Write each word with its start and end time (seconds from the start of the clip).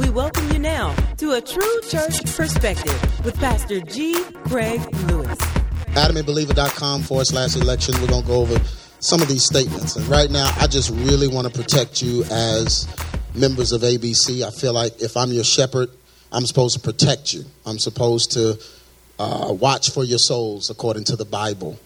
We 0.00 0.08
welcome 0.08 0.50
you 0.50 0.58
now 0.58 0.94
to 1.18 1.32
a 1.32 1.42
true 1.42 1.80
church 1.90 2.24
perspective 2.34 3.22
with 3.22 3.36
Pastor 3.36 3.82
G. 3.82 4.24
Craig 4.46 4.80
Lewis. 5.08 5.36
AdamandBeliever.com 5.92 7.02
forward 7.02 7.26
slash 7.26 7.54
election. 7.54 7.94
We're 8.00 8.08
going 8.08 8.22
to 8.22 8.26
go 8.26 8.40
over 8.40 8.58
some 9.00 9.20
of 9.20 9.28
these 9.28 9.44
statements. 9.44 9.96
And 9.96 10.06
right 10.06 10.30
now, 10.30 10.50
I 10.58 10.68
just 10.68 10.88
really 10.88 11.28
want 11.28 11.52
to 11.52 11.52
protect 11.52 12.00
you 12.00 12.24
as 12.30 12.88
members 13.34 13.72
of 13.72 13.82
ABC. 13.82 14.42
I 14.42 14.50
feel 14.50 14.72
like 14.72 15.02
if 15.02 15.18
I'm 15.18 15.32
your 15.32 15.44
shepherd, 15.44 15.90
I'm 16.32 16.46
supposed 16.46 16.78
to 16.78 16.80
protect 16.80 17.34
you. 17.34 17.44
I'm 17.66 17.78
supposed 17.78 18.32
to 18.32 18.58
uh, 19.18 19.52
watch 19.52 19.90
for 19.90 20.02
your 20.02 20.18
souls 20.18 20.70
according 20.70 21.04
to 21.04 21.16
the 21.16 21.26
Bible. 21.26 21.78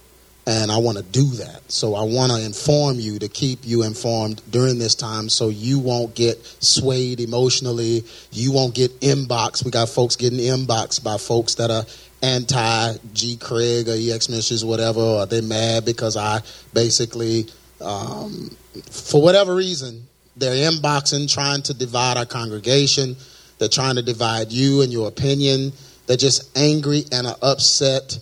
And 0.46 0.70
I 0.70 0.76
want 0.76 0.98
to 0.98 1.04
do 1.04 1.24
that. 1.36 1.72
So 1.72 1.94
I 1.94 2.02
want 2.02 2.30
to 2.32 2.44
inform 2.44 3.00
you 3.00 3.18
to 3.18 3.28
keep 3.28 3.60
you 3.62 3.82
informed 3.82 4.42
during 4.50 4.78
this 4.78 4.94
time 4.94 5.30
so 5.30 5.48
you 5.48 5.78
won't 5.78 6.14
get 6.14 6.44
swayed 6.62 7.20
emotionally. 7.20 8.04
You 8.30 8.52
won't 8.52 8.74
get 8.74 9.00
inboxed. 9.00 9.64
We 9.64 9.70
got 9.70 9.88
folks 9.88 10.16
getting 10.16 10.38
inboxed 10.38 11.02
by 11.02 11.16
folks 11.16 11.54
that 11.54 11.70
are 11.70 11.84
anti 12.22 12.96
G 13.14 13.36
Craig 13.36 13.88
or 13.88 13.94
EX 13.96 14.28
Ministries, 14.28 14.64
whatever, 14.64 15.00
or 15.00 15.26
they 15.26 15.40
mad 15.40 15.86
because 15.86 16.16
I 16.16 16.40
basically, 16.74 17.46
um, 17.80 18.54
for 18.90 19.22
whatever 19.22 19.54
reason, 19.54 20.06
they're 20.36 20.70
inboxing, 20.70 21.32
trying 21.32 21.62
to 21.62 21.74
divide 21.74 22.16
our 22.16 22.26
congregation. 22.26 23.16
They're 23.58 23.68
trying 23.68 23.96
to 23.96 24.02
divide 24.02 24.50
you 24.50 24.82
and 24.82 24.92
your 24.92 25.08
opinion. 25.08 25.72
They're 26.06 26.16
just 26.16 26.56
angry 26.56 27.04
and 27.12 27.26
are 27.26 27.36
upset 27.40 28.18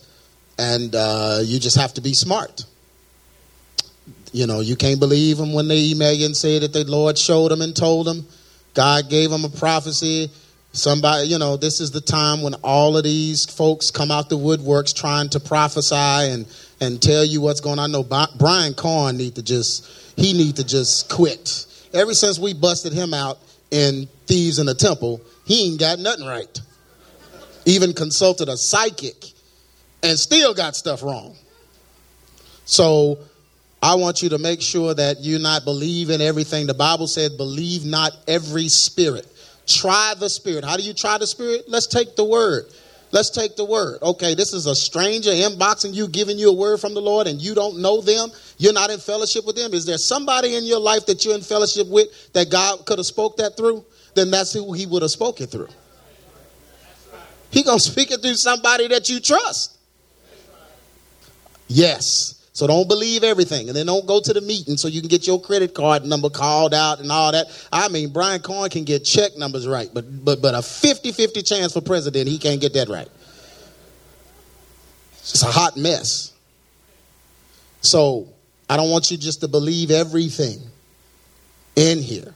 and 0.63 0.95
uh, 0.95 1.41
you 1.43 1.59
just 1.59 1.77
have 1.77 1.93
to 1.95 2.01
be 2.01 2.15
smart. 2.15 2.65
You 4.33 4.47
know, 4.47 4.61
you 4.61 4.77
can't 4.77 5.01
believe 5.01 5.37
them 5.37 5.53
when 5.53 5.67
they 5.67 5.91
email 5.91 6.13
you 6.13 6.25
and 6.25 6.37
say 6.37 6.61
that 6.61 6.73
the 6.73 6.85
Lord 6.85 7.19
showed 7.19 7.51
them 7.51 7.61
and 7.61 7.75
told 7.75 8.07
them. 8.07 8.27
God 8.73 9.11
gave 9.11 9.31
them 9.31 9.45
a 9.45 9.49
prophecy. 9.49 10.31
Somebody, 10.73 11.27
you 11.27 11.39
know, 11.39 11.57
this 11.57 11.81
is 11.81 11.91
the 11.91 12.01
time 12.01 12.43
when 12.43 12.55
all 12.63 12.97
of 12.97 13.05
these 13.05 13.45
folks 13.45 13.91
come 13.91 14.11
out 14.11 14.31
the 14.31 14.39
woodworks 14.39 14.95
trying 14.95 15.29
to 15.31 15.41
prophesy 15.41 15.97
and 15.97 16.47
and 16.81 17.03
tell 17.03 17.25
you 17.25 17.41
what's 17.41 17.61
going 17.61 17.79
on. 17.79 17.91
I 17.91 17.93
know 17.93 18.27
Brian 18.39 18.75
Carn 18.75 19.17
need 19.17 19.35
to 19.35 19.43
just 19.43 19.87
he 20.17 20.33
need 20.33 20.57
to 20.57 20.65
just 20.65 21.11
quit. 21.11 21.67
Ever 21.93 22.15
since 22.15 22.39
we 22.39 22.55
busted 22.55 22.93
him 22.93 23.13
out 23.13 23.39
in 23.71 24.09
Thieves 24.27 24.59
in 24.59 24.67
the 24.67 24.75
Temple, 24.75 25.21
he 25.45 25.69
ain't 25.69 25.81
got 25.81 25.99
nothing 25.99 26.27
right. 26.27 26.61
Even 27.67 27.93
consulted 27.93 28.49
a 28.49 28.57
psychic 28.57 29.33
and 30.03 30.19
still 30.19 30.55
got 30.55 30.77
stuff 30.77 31.03
wrong. 31.03 31.35
So 32.65 33.19
I 33.83 33.97
want 33.97 34.23
you 34.23 34.29
to 34.31 34.39
make 34.39 34.63
sure 34.63 34.95
that 34.95 35.21
you 35.21 35.39
not 35.39 35.65
believe 35.65 36.11
in 36.11 36.21
everything. 36.21 36.67
The 36.67 36.75
Bible 36.75 37.07
said, 37.07 37.37
believe 37.37 37.85
not 37.85 38.13
every 38.29 38.69
spirit. 38.69 39.27
Try 39.67 40.15
the 40.19 40.29
spirit. 40.29 40.65
How 40.65 40.77
do 40.77 40.83
you 40.83 40.95
try 40.95 41.19
the 41.19 41.27
spirit? 41.27 41.65
Let's 41.69 41.87
take 41.87 42.17
the 42.17 42.25
word. 42.25 42.65
Let's 43.11 43.29
take 43.29 43.57
the 43.57 43.65
word. 43.65 43.99
Okay, 44.01 44.35
this 44.35 44.55
is 44.55 44.67
a 44.67 44.75
stranger 44.75 45.31
inboxing 45.31 45.93
you, 45.93 46.09
giving 46.09 46.39
you 46.39 46.49
a 46.49 46.55
word 46.55 46.81
from 46.81 46.95
the 46.95 47.01
Lord, 47.01 47.27
and 47.27 47.41
you 47.41 47.55
don't 47.55 47.79
know 47.79 48.01
them. 48.01 48.31
You're 48.57 48.73
not 48.73 48.91
in 48.91 48.99
fellowship 48.99 49.45
with 49.45 49.55
them. 49.55 49.75
Is 49.75 49.85
there 49.85 49.99
somebody 49.99 50.57
in 50.57 50.65
your 50.65 50.81
life 50.81 51.05
that 51.07 51.25
you're 51.25 51.35
in 51.35 51.43
fellowship 51.43 51.89
with 51.89 52.33
that 52.33 52.51
God 52.51 52.87
could 52.87 52.99
have 52.99 53.07
spoke 53.07 53.37
that 53.37 53.57
through? 53.57 53.85
Then 54.15 54.31
that's 54.31 54.55
who 54.55 54.73
He 54.73 54.87
would 54.87 55.03
have 55.03 55.11
spoken 55.11 55.47
through. 55.47 55.69
He 57.51 57.63
gonna 57.63 57.79
speak 57.81 58.11
it 58.11 58.23
through 58.23 58.35
somebody 58.35 58.89
that 58.89 59.11
you 59.11 59.21
trust. 59.21 59.77
Yes. 61.69 62.39
So 62.55 62.67
don't 62.67 62.87
believe 62.87 63.25
everything. 63.25 63.69
And 63.69 63.77
then 63.77 63.87
don't 63.87 64.07
go 64.07 64.21
to 64.21 64.33
the 64.33 64.41
meeting 64.41 64.77
so 64.77 64.89
you 64.89 65.01
can 65.01 65.09
get 65.09 65.27
your 65.27 65.41
credit 65.41 65.75
card 65.75 66.05
number 66.05 66.29
called 66.29 66.75
out 66.75 67.01
and 67.01 67.11
all 67.11 67.33
that. 67.33 67.47
I 67.73 67.89
mean, 67.89 68.11
Brian 68.11 68.41
Carn 68.43 68.69
can 68.69 68.85
get 68.85 69.05
check 69.05 69.37
numbers 69.39 69.67
right, 69.67 69.89
but 69.93 70.25
but 70.25 70.43
but 70.43 70.55
a 70.55 70.59
50-50 70.59 71.47
chance 71.47 71.73
for 71.73 71.81
president, 71.81 72.29
he 72.29 72.39
can't 72.39 72.61
get 72.61 72.75
that 72.75 72.89
right. 72.89 73.09
It's 75.13 75.43
a 75.43 75.47
hot 75.47 75.77
mess. 75.77 76.33
So 77.81 78.29
I 78.69 78.77
don't 78.77 78.91
want 78.91 79.11
you 79.11 79.17
just 79.17 79.41
to 79.41 79.49
believe 79.49 79.91
everything 79.91 80.61
in 81.75 81.99
here. 81.99 82.35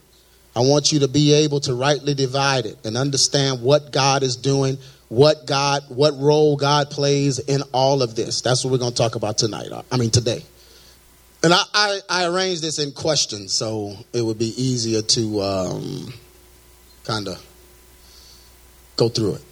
I 0.55 0.61
want 0.61 0.91
you 0.91 1.01
to 1.01 1.09
be 1.09 1.35
able 1.35 1.61
to 1.61 1.75
rightly 1.75 2.15
divide 2.15 2.65
it 2.65 2.79
and 2.85 2.97
understand 2.97 3.61
what 3.61 3.93
God 3.93 4.23
is 4.23 4.37
doing, 4.37 4.79
what 5.09 5.47
God, 5.47 5.83
what 5.89 6.19
role 6.19 6.57
God 6.57 6.91
plays 6.91 7.39
in 7.39 7.63
all 7.73 8.03
of 8.03 8.17
this. 8.17 8.41
That's 8.41 8.65
what 8.65 8.73
we're 8.73 8.79
going 8.79 8.93
to 8.93 8.97
talk 8.97 9.15
about 9.15 9.39
tonight. 9.39 9.69
I 9.91 9.97
mean, 9.97 10.11
today. 10.11 10.43
And 11.43 11.55
I, 11.55 11.63
I, 11.73 12.01
I 12.09 12.27
arranged 12.27 12.63
this 12.63 12.79
in 12.79 12.93
questions 12.93 13.53
so 13.53 13.95
it 14.13 14.23
would 14.23 14.39
be 14.39 14.53
easier 14.61 15.03
to 15.03 15.41
um, 15.43 16.13
kind 17.05 17.29
of 17.29 17.45
go 18.97 19.09
through 19.09 19.35
it. 19.35 19.43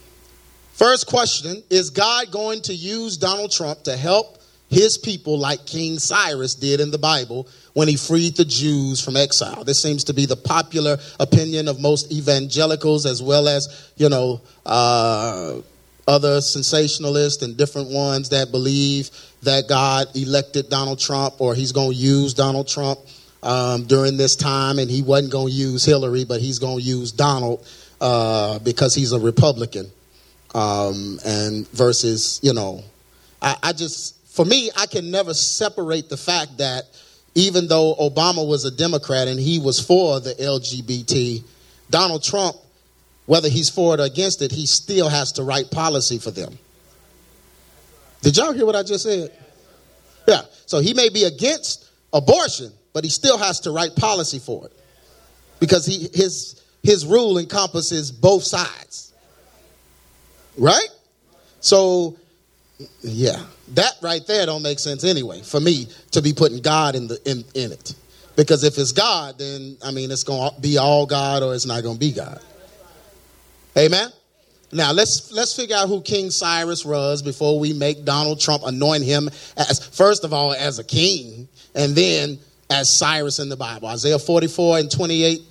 First 0.73 1.07
question 1.07 1.63
Is 1.71 1.91
God 1.91 2.33
going 2.33 2.63
to 2.63 2.75
use 2.75 3.17
Donald 3.17 3.53
Trump 3.53 3.85
to 3.85 3.97
help 3.97 4.39
his 4.69 4.99
people 4.99 5.39
like 5.39 5.67
King 5.67 5.99
Cyrus 5.99 6.55
did 6.55 6.81
in 6.81 6.91
the 6.91 6.99
Bible 6.99 7.47
when 7.75 7.89
he 7.89 7.97
freed 7.97 8.37
the 8.37 8.45
Jews 8.45 9.01
from 9.01 9.17
exile. 9.17 9.65
This 9.65 9.81
seems 9.81 10.05
to 10.05 10.15
be 10.15 10.27
the 10.27 10.37
popular 10.37 10.99
opinion 11.21 11.69
of 11.69 11.81
most 11.81 12.13
evangelicals 12.13 13.07
as 13.07 13.23
well 13.23 13.49
as, 13.49 13.93
you 13.97 14.09
know, 14.09 14.41
uh, 14.65 15.59
other 16.07 16.39
sensationalists 16.39 17.43
and 17.43 17.57
different 17.57 17.91
ones 17.91 18.31
that 18.31 18.51
believe 18.51 19.11
that 19.43 19.69
God 19.69 20.07
elected 20.15 20.69
Donald 20.69 20.99
Trump 20.99 21.41
or 21.41 21.55
he's 21.55 21.73
going 21.73 21.91
to 21.91 21.97
use 21.97 22.35
Donald 22.35 22.69
Trump 22.69 23.01
um, 23.43 23.85
during 23.85 24.17
this 24.17 24.37
time 24.37 24.79
and 24.79 24.91
he 24.91 25.03
wasn't 25.03 25.33
going 25.33 25.49
to 25.49 25.53
use 25.53 25.85
Hillary, 25.85 26.25
but 26.25 26.41
he's 26.41 26.59
going 26.59 26.79
to 26.79 26.83
use 26.83 27.13
Donald 27.13 27.67
uh, 28.01 28.59
because 28.61 28.95
he's 28.95 29.13
a 29.13 29.21
Republican. 29.21 29.91
Um, 30.55 31.19
and 31.25 31.69
versus, 31.71 32.39
you 32.43 32.55
know, 32.55 32.85
I, 33.43 33.57
I 33.63 33.73
just 33.73 34.14
for 34.35 34.45
me, 34.45 34.69
I 34.77 34.87
can 34.87 35.13
never 35.13 35.33
separate 35.33 36.09
the 36.09 36.17
fact 36.17 36.59
that 36.59 36.87
even 37.37 37.69
though 37.69 37.95
Obama 37.95 38.45
was 38.45 38.65
a 38.65 38.71
Democrat 38.73 39.29
and 39.29 39.39
he 39.39 39.61
was 39.61 39.79
for 39.79 40.19
the 40.19 40.35
LGBT, 40.35 41.45
Donald 41.89 42.25
Trump, 42.25 42.57
whether 43.27 43.49
he's 43.49 43.71
for 43.71 43.95
it 43.95 44.01
or 44.01 44.03
against 44.03 44.43
it, 44.43 44.51
he 44.51 44.67
still 44.67 45.09
has 45.09 45.31
to 45.33 45.45
write 45.45 45.71
policy 45.71 46.19
for 46.19 46.33
them. 46.33 46.59
Did 48.23 48.37
y'all 48.37 48.53
hear 48.53 48.67
what 48.67 48.75
I 48.75 48.83
just 48.83 49.05
said? 49.05 49.31
Yeah. 50.27 50.43
So 50.67 50.81
he 50.81 50.95
may 50.95 51.11
be 51.11 51.23
against 51.23 51.89
abortion, 52.13 52.73
but 52.93 53.05
he 53.05 53.11
still 53.11 53.39
has 53.39 53.61
to 53.61 53.71
write 53.71 53.95
policy 53.95 54.41
for 54.41 54.67
it 54.67 54.73
because 55.61 55.87
he, 55.87 56.09
his, 56.13 56.61
his 56.83 57.07
rule 57.07 57.39
encompasses 57.39 58.11
both 58.11 58.43
sides. 58.43 59.13
Right? 60.59 60.89
So, 61.61 62.17
yeah 63.01 63.41
that 63.69 63.93
right 64.03 64.27
there 64.27 64.47
don't 64.47 64.63
make 64.63 64.79
sense 64.79 65.05
anyway 65.05 65.41
for 65.43 65.61
me 65.61 65.89
to 66.11 66.23
be 66.23 66.33
putting 66.33 66.61
God 66.61 66.95
in 66.95 67.09
the 67.09 67.19
in, 67.25 67.45
in 67.55 67.73
it. 67.73 67.95
Because 68.37 68.65
if 68.65 68.79
it's 68.79 68.93
God, 68.93 69.39
then 69.39 69.77
I 69.83 69.91
mean 69.91 70.11
it's 70.11 70.25
gonna 70.25 70.51
be 70.61 70.79
all 70.79 71.07
God 71.07 71.43
or 71.43 71.55
it's 71.55 71.67
not 71.67 71.83
gonna 71.83 71.99
be 71.99 72.13
God. 72.13 72.41
Amen. 73.77 74.11
Now 74.73 74.93
let's 74.93 75.33
let's 75.33 75.55
figure 75.55 75.77
out 75.77 75.89
who 75.89 76.01
King 76.01 76.31
Cyrus 76.31 76.85
was 76.85 77.23
before 77.23 77.59
we 77.59 77.73
make 77.73 78.05
Donald 78.05 78.41
Trump 78.41 78.65
anoint 78.65 79.05
him 79.05 79.29
as 79.57 79.87
first 79.97 80.25
of 80.25 80.33
all 80.33 80.53
as 80.53 80.79
a 80.79 80.85
king 80.85 81.49
and 81.75 81.95
then 81.95 82.39
as 82.71 82.97
Cyrus 82.97 83.39
in 83.39 83.49
the 83.49 83.57
Bible. 83.57 83.89
Isaiah 83.89 84.19
44 84.19 84.79
and 84.79 84.91
28. 84.91 85.43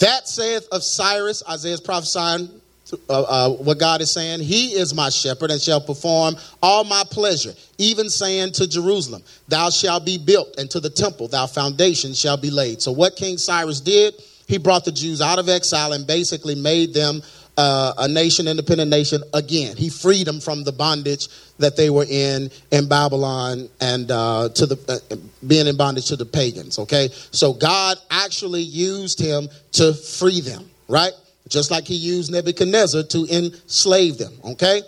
That 0.00 0.28
saith 0.28 0.66
of 0.72 0.82
Cyrus, 0.82 1.42
Isaiah's 1.48 1.80
prophesying 1.80 2.60
uh, 3.08 3.22
uh, 3.22 3.50
what 3.50 3.78
God 3.78 4.00
is 4.00 4.10
saying. 4.10 4.40
He 4.40 4.68
is 4.68 4.94
my 4.94 5.08
shepherd 5.08 5.50
and 5.50 5.60
shall 5.60 5.80
perform 5.80 6.36
all 6.62 6.84
my 6.84 7.02
pleasure, 7.10 7.52
even 7.78 8.08
saying 8.08 8.52
to 8.52 8.68
Jerusalem, 8.68 9.22
Thou 9.48 9.70
shalt 9.70 10.04
be 10.04 10.18
built, 10.18 10.56
and 10.58 10.70
to 10.70 10.80
the 10.80 10.90
temple, 10.90 11.28
thou 11.28 11.46
foundation 11.46 12.14
shall 12.14 12.36
be 12.36 12.50
laid. 12.50 12.80
So, 12.80 12.92
what 12.92 13.16
King 13.16 13.38
Cyrus 13.38 13.80
did, 13.80 14.14
he 14.46 14.58
brought 14.58 14.84
the 14.84 14.92
Jews 14.92 15.20
out 15.20 15.38
of 15.38 15.48
exile 15.48 15.92
and 15.92 16.06
basically 16.06 16.54
made 16.54 16.94
them 16.94 17.22
uh, 17.56 17.94
a 17.98 18.08
nation, 18.08 18.46
independent 18.46 18.90
nation 18.90 19.22
again. 19.34 19.76
He 19.76 19.88
freed 19.88 20.26
them 20.26 20.40
from 20.40 20.62
the 20.62 20.72
bondage 20.72 21.28
that 21.58 21.76
they 21.76 21.90
were 21.90 22.06
in 22.08 22.50
in 22.70 22.88
Babylon 22.88 23.68
and 23.80 24.10
uh, 24.10 24.50
to 24.50 24.66
the 24.66 25.00
uh, 25.10 25.16
being 25.46 25.66
in 25.66 25.76
bondage 25.76 26.06
to 26.08 26.16
the 26.16 26.26
pagans. 26.26 26.78
Okay, 26.78 27.08
so 27.32 27.52
God 27.52 27.96
actually 28.10 28.62
used 28.62 29.18
him 29.18 29.48
to 29.72 29.92
free 29.92 30.40
them. 30.40 30.70
Right 30.88 31.12
just 31.48 31.70
like 31.70 31.86
he 31.86 31.94
used 31.94 32.32
Nebuchadnezzar 32.32 33.04
to 33.04 33.26
enslave 33.30 34.18
them. 34.18 34.32
Okay? 34.44 34.82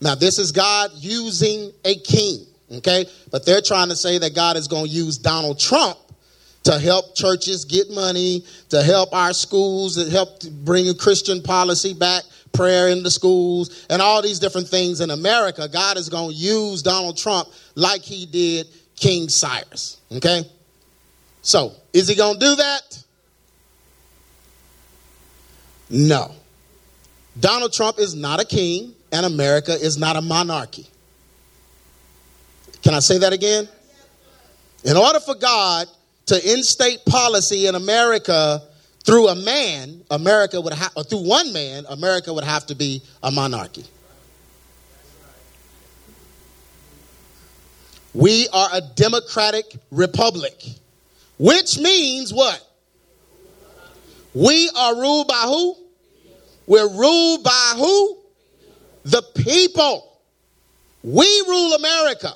Now, 0.00 0.14
this 0.14 0.38
is 0.38 0.52
God 0.52 0.90
using 0.94 1.72
a 1.84 1.96
king. 1.96 2.46
Okay? 2.72 3.06
But 3.30 3.44
they're 3.46 3.62
trying 3.62 3.88
to 3.88 3.96
say 3.96 4.18
that 4.18 4.34
God 4.34 4.56
is 4.56 4.68
going 4.68 4.86
to 4.86 4.90
use 4.90 5.18
Donald 5.18 5.58
Trump 5.58 5.98
to 6.64 6.78
help 6.78 7.14
churches 7.14 7.64
get 7.64 7.90
money, 7.90 8.44
to 8.68 8.82
help 8.82 9.14
our 9.14 9.32
schools, 9.32 9.96
to 9.96 10.10
help 10.10 10.42
bring 10.64 10.92
Christian 10.94 11.42
policy 11.42 11.94
back, 11.94 12.24
prayer 12.52 12.88
in 12.88 13.02
the 13.02 13.10
schools, 13.10 13.86
and 13.88 14.02
all 14.02 14.20
these 14.20 14.38
different 14.38 14.68
things 14.68 15.00
in 15.00 15.10
America. 15.10 15.68
God 15.68 15.96
is 15.96 16.08
going 16.08 16.30
to 16.30 16.36
use 16.36 16.82
Donald 16.82 17.16
Trump 17.16 17.48
like 17.74 18.02
he 18.02 18.26
did 18.26 18.66
King 18.96 19.28
Cyrus. 19.28 19.98
Okay? 20.12 20.42
So, 21.42 21.72
is 21.92 22.08
he 22.08 22.14
going 22.14 22.34
to 22.34 22.40
do 22.40 22.56
that? 22.56 23.04
No. 25.90 26.34
Donald 27.38 27.72
Trump 27.72 27.98
is 27.98 28.14
not 28.14 28.40
a 28.40 28.44
king, 28.44 28.94
and 29.12 29.24
America 29.24 29.72
is 29.72 29.96
not 29.96 30.16
a 30.16 30.20
monarchy. 30.20 30.86
Can 32.82 32.94
I 32.94 33.00
say 33.00 33.18
that 33.18 33.32
again? 33.32 33.68
In 34.84 34.96
order 34.96 35.20
for 35.20 35.34
God 35.34 35.88
to 36.26 36.52
instate 36.52 37.04
policy 37.06 37.66
in 37.66 37.74
America 37.74 38.62
through 39.04 39.28
a 39.28 39.34
man, 39.34 40.02
America 40.10 40.60
would 40.60 40.74
have, 40.74 40.92
or 40.96 41.02
through 41.02 41.26
one 41.26 41.52
man, 41.52 41.86
America 41.88 42.32
would 42.32 42.44
have 42.44 42.66
to 42.66 42.74
be 42.74 43.02
a 43.22 43.30
monarchy. 43.30 43.84
We 48.14 48.48
are 48.52 48.68
a 48.72 48.80
democratic 48.80 49.64
republic, 49.90 50.62
which 51.38 51.78
means 51.78 52.32
what? 52.32 52.67
We 54.34 54.70
are 54.76 54.94
ruled 54.96 55.28
by 55.28 55.44
who? 55.46 55.76
We're 56.66 56.88
ruled 56.88 57.44
by 57.44 57.74
who? 57.76 58.18
The 59.04 59.22
people. 59.36 60.20
We 61.02 61.44
rule 61.48 61.74
America. 61.74 62.32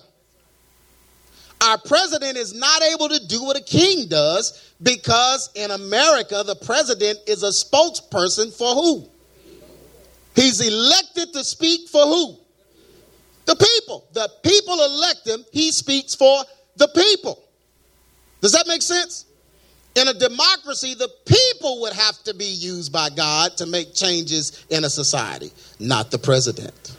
Our 1.62 1.78
president 1.78 2.36
is 2.36 2.54
not 2.54 2.82
able 2.82 3.08
to 3.08 3.26
do 3.26 3.44
what 3.44 3.56
a 3.56 3.62
king 3.62 4.08
does 4.08 4.72
because 4.82 5.50
in 5.54 5.70
America, 5.70 6.42
the 6.44 6.56
president 6.56 7.20
is 7.26 7.42
a 7.42 7.50
spokesperson 7.50 8.52
for 8.52 8.74
who? 8.74 9.08
He's 10.34 10.60
elected 10.66 11.32
to 11.34 11.44
speak 11.44 11.88
for 11.88 12.02
who? 12.04 12.36
The 13.44 13.54
people. 13.54 14.08
The 14.12 14.30
people 14.42 14.82
elect 14.82 15.26
him. 15.26 15.44
He 15.52 15.70
speaks 15.72 16.14
for 16.14 16.42
the 16.76 16.88
people. 16.88 17.42
Does 18.40 18.52
that 18.52 18.66
make 18.66 18.82
sense? 18.82 19.26
In 19.94 20.08
a 20.08 20.14
democracy, 20.14 20.94
the 20.94 21.10
people 21.26 21.82
would 21.82 21.92
have 21.92 22.22
to 22.24 22.34
be 22.34 22.46
used 22.46 22.92
by 22.92 23.10
God 23.10 23.56
to 23.58 23.66
make 23.66 23.94
changes 23.94 24.64
in 24.70 24.84
a 24.84 24.90
society, 24.90 25.52
not 25.78 26.10
the 26.10 26.18
president. 26.18 26.96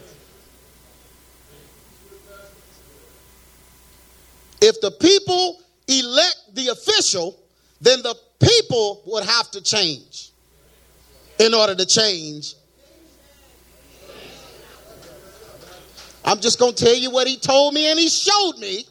If 4.61 4.79
the 4.79 4.91
people 4.91 5.59
elect 5.87 6.41
the 6.53 6.69
official, 6.69 7.37
then 7.81 8.01
the 8.03 8.15
people 8.39 9.01
would 9.07 9.25
have 9.25 9.51
to 9.51 9.61
change 9.61 10.29
in 11.39 11.53
order 11.53 11.75
to 11.75 11.85
change. 11.85 12.53
I'm 16.23 16.39
just 16.39 16.59
going 16.59 16.73
to 16.73 16.85
tell 16.85 16.95
you 16.95 17.11
what 17.11 17.27
he 17.27 17.37
told 17.37 17.73
me 17.73 17.87
and 17.87 17.99
he 17.99 18.07
showed 18.07 18.57
me. 18.59 18.85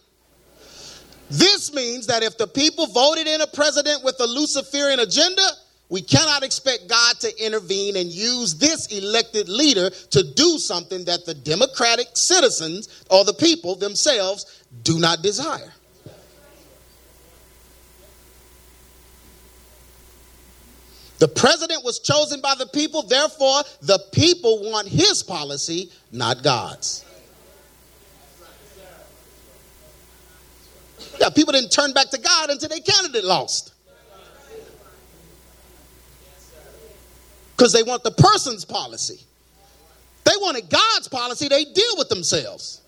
This 1.33 1.73
means 1.73 2.09
that 2.09 2.23
if 2.23 2.37
the 2.37 2.47
people 2.47 2.87
voted 2.89 3.27
in 3.27 3.41
a 3.41 3.47
president 3.47 4.05
with 4.05 4.21
a 4.21 4.27
Luciferian 4.27 5.01
agenda, 5.01 5.43
we 5.89 6.03
cannot 6.03 6.43
expect 6.43 6.89
God 6.89 7.21
to 7.21 7.45
intervene 7.45 7.97
and 7.97 8.11
use 8.11 8.57
this 8.57 8.89
elected 8.89 9.49
leader 9.49 9.89
to 9.89 10.23
do 10.35 10.59
something 10.59 11.07
that 11.07 11.25
the 11.25 11.33
democratic 11.33 12.09
citizens 12.13 13.03
or 13.11 13.25
the 13.25 13.33
people 13.33 13.77
themselves 13.77 14.63
do 14.83 14.99
not 14.99 15.23
desire. 15.23 15.73
The 21.19 21.29
president 21.29 21.83
was 21.83 21.99
chosen 22.01 22.43
by 22.43 22.57
the 22.59 22.67
people, 22.67 23.05
therefore, 23.05 23.63
the 23.81 24.01
people 24.13 24.71
want 24.71 24.87
his 24.87 25.23
policy, 25.23 25.91
not 26.11 26.43
God's. 26.43 27.07
Yeah, 31.21 31.31
people 31.31 31.53
didn't 31.53 31.71
turn 31.71 31.93
back 31.93 32.11
to 32.11 32.19
God 32.19 32.51
until 32.51 32.69
their 32.69 32.81
candidate 32.81 33.25
lost. 33.25 33.75
Because 37.57 37.73
they 37.73 37.83
want 37.83 38.03
the 38.03 38.11
person's 38.11 38.65
policy. 38.65 39.21
They 40.25 40.33
wanted 40.41 40.69
God's 40.69 41.09
policy, 41.09 41.49
they 41.49 41.65
deal 41.65 41.95
with 41.97 42.09
themselves. 42.09 42.83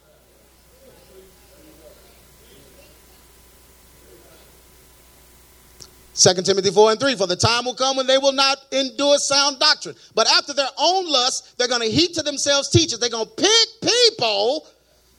2 6.16 6.42
Timothy 6.42 6.70
4 6.70 6.92
and 6.92 7.00
3 7.00 7.16
For 7.16 7.26
the 7.26 7.36
time 7.36 7.64
will 7.64 7.74
come 7.74 7.96
when 7.96 8.06
they 8.06 8.18
will 8.18 8.32
not 8.32 8.58
endure 8.70 9.18
sound 9.18 9.58
doctrine. 9.58 9.96
But 10.14 10.28
after 10.28 10.54
their 10.54 10.68
own 10.78 11.10
lust, 11.10 11.58
they're 11.58 11.68
going 11.68 11.80
to 11.80 11.90
heap 11.90 12.14
to 12.14 12.22
themselves 12.22 12.70
teachers. 12.70 13.00
They're 13.00 13.10
going 13.10 13.26
to 13.26 13.32
pick 13.32 13.68
people 13.82 14.66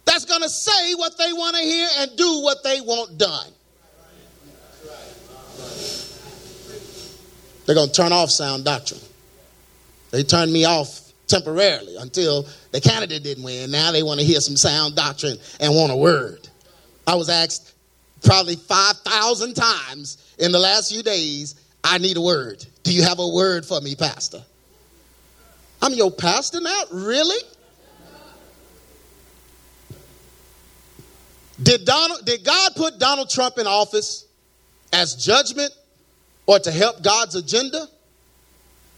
that's 0.05 0.25
going 0.25 0.41
to 0.41 0.49
say 0.49 0.93
what 0.93 1.17
they 1.17 1.33
want 1.33 1.55
to 1.55 1.61
hear 1.61 1.87
and 1.99 2.15
do 2.15 2.41
what 2.41 2.63
they 2.63 2.81
want 2.81 3.17
done. 3.17 3.51
They're 7.65 7.75
going 7.75 7.89
to 7.89 7.93
turn 7.93 8.11
off 8.11 8.29
sound 8.29 8.63
doctrine. 8.63 9.01
They 10.11 10.23
turned 10.23 10.53
me 10.53 10.65
off 10.65 11.11
temporarily 11.27 11.95
until 11.97 12.45
the 12.71 12.79
candidate 12.79 13.23
didn't 13.23 13.43
win. 13.43 13.71
Now 13.71 13.91
they 13.91 14.03
want 14.03 14.19
to 14.19 14.25
hear 14.25 14.39
some 14.39 14.55
sound 14.55 14.95
doctrine 14.95 15.37
and 15.59 15.73
want 15.73 15.91
a 15.91 15.95
word. 15.95 16.47
I 17.07 17.15
was 17.15 17.29
asked 17.29 17.73
probably 18.23 18.55
5,000 18.55 19.55
times 19.55 20.35
in 20.37 20.51
the 20.51 20.59
last 20.59 20.91
few 20.91 21.03
days, 21.03 21.55
I 21.83 21.97
need 21.97 22.17
a 22.17 22.21
word. 22.21 22.65
Do 22.83 22.93
you 22.93 23.03
have 23.03 23.19
a 23.19 23.27
word 23.27 23.65
for 23.65 23.81
me, 23.81 23.95
Pastor? 23.95 24.43
I'm 25.81 25.93
your 25.93 26.11
pastor 26.11 26.61
now? 26.61 26.83
Really? 26.91 27.41
Did, 31.61 31.85
Donald, 31.85 32.25
did 32.25 32.43
God 32.43 32.71
put 32.75 32.99
Donald 32.99 33.29
Trump 33.29 33.57
in 33.57 33.67
office 33.67 34.25
as 34.91 35.15
judgment 35.15 35.71
or 36.45 36.59
to 36.59 36.71
help 36.71 37.01
God's 37.01 37.35
agenda? 37.35 37.87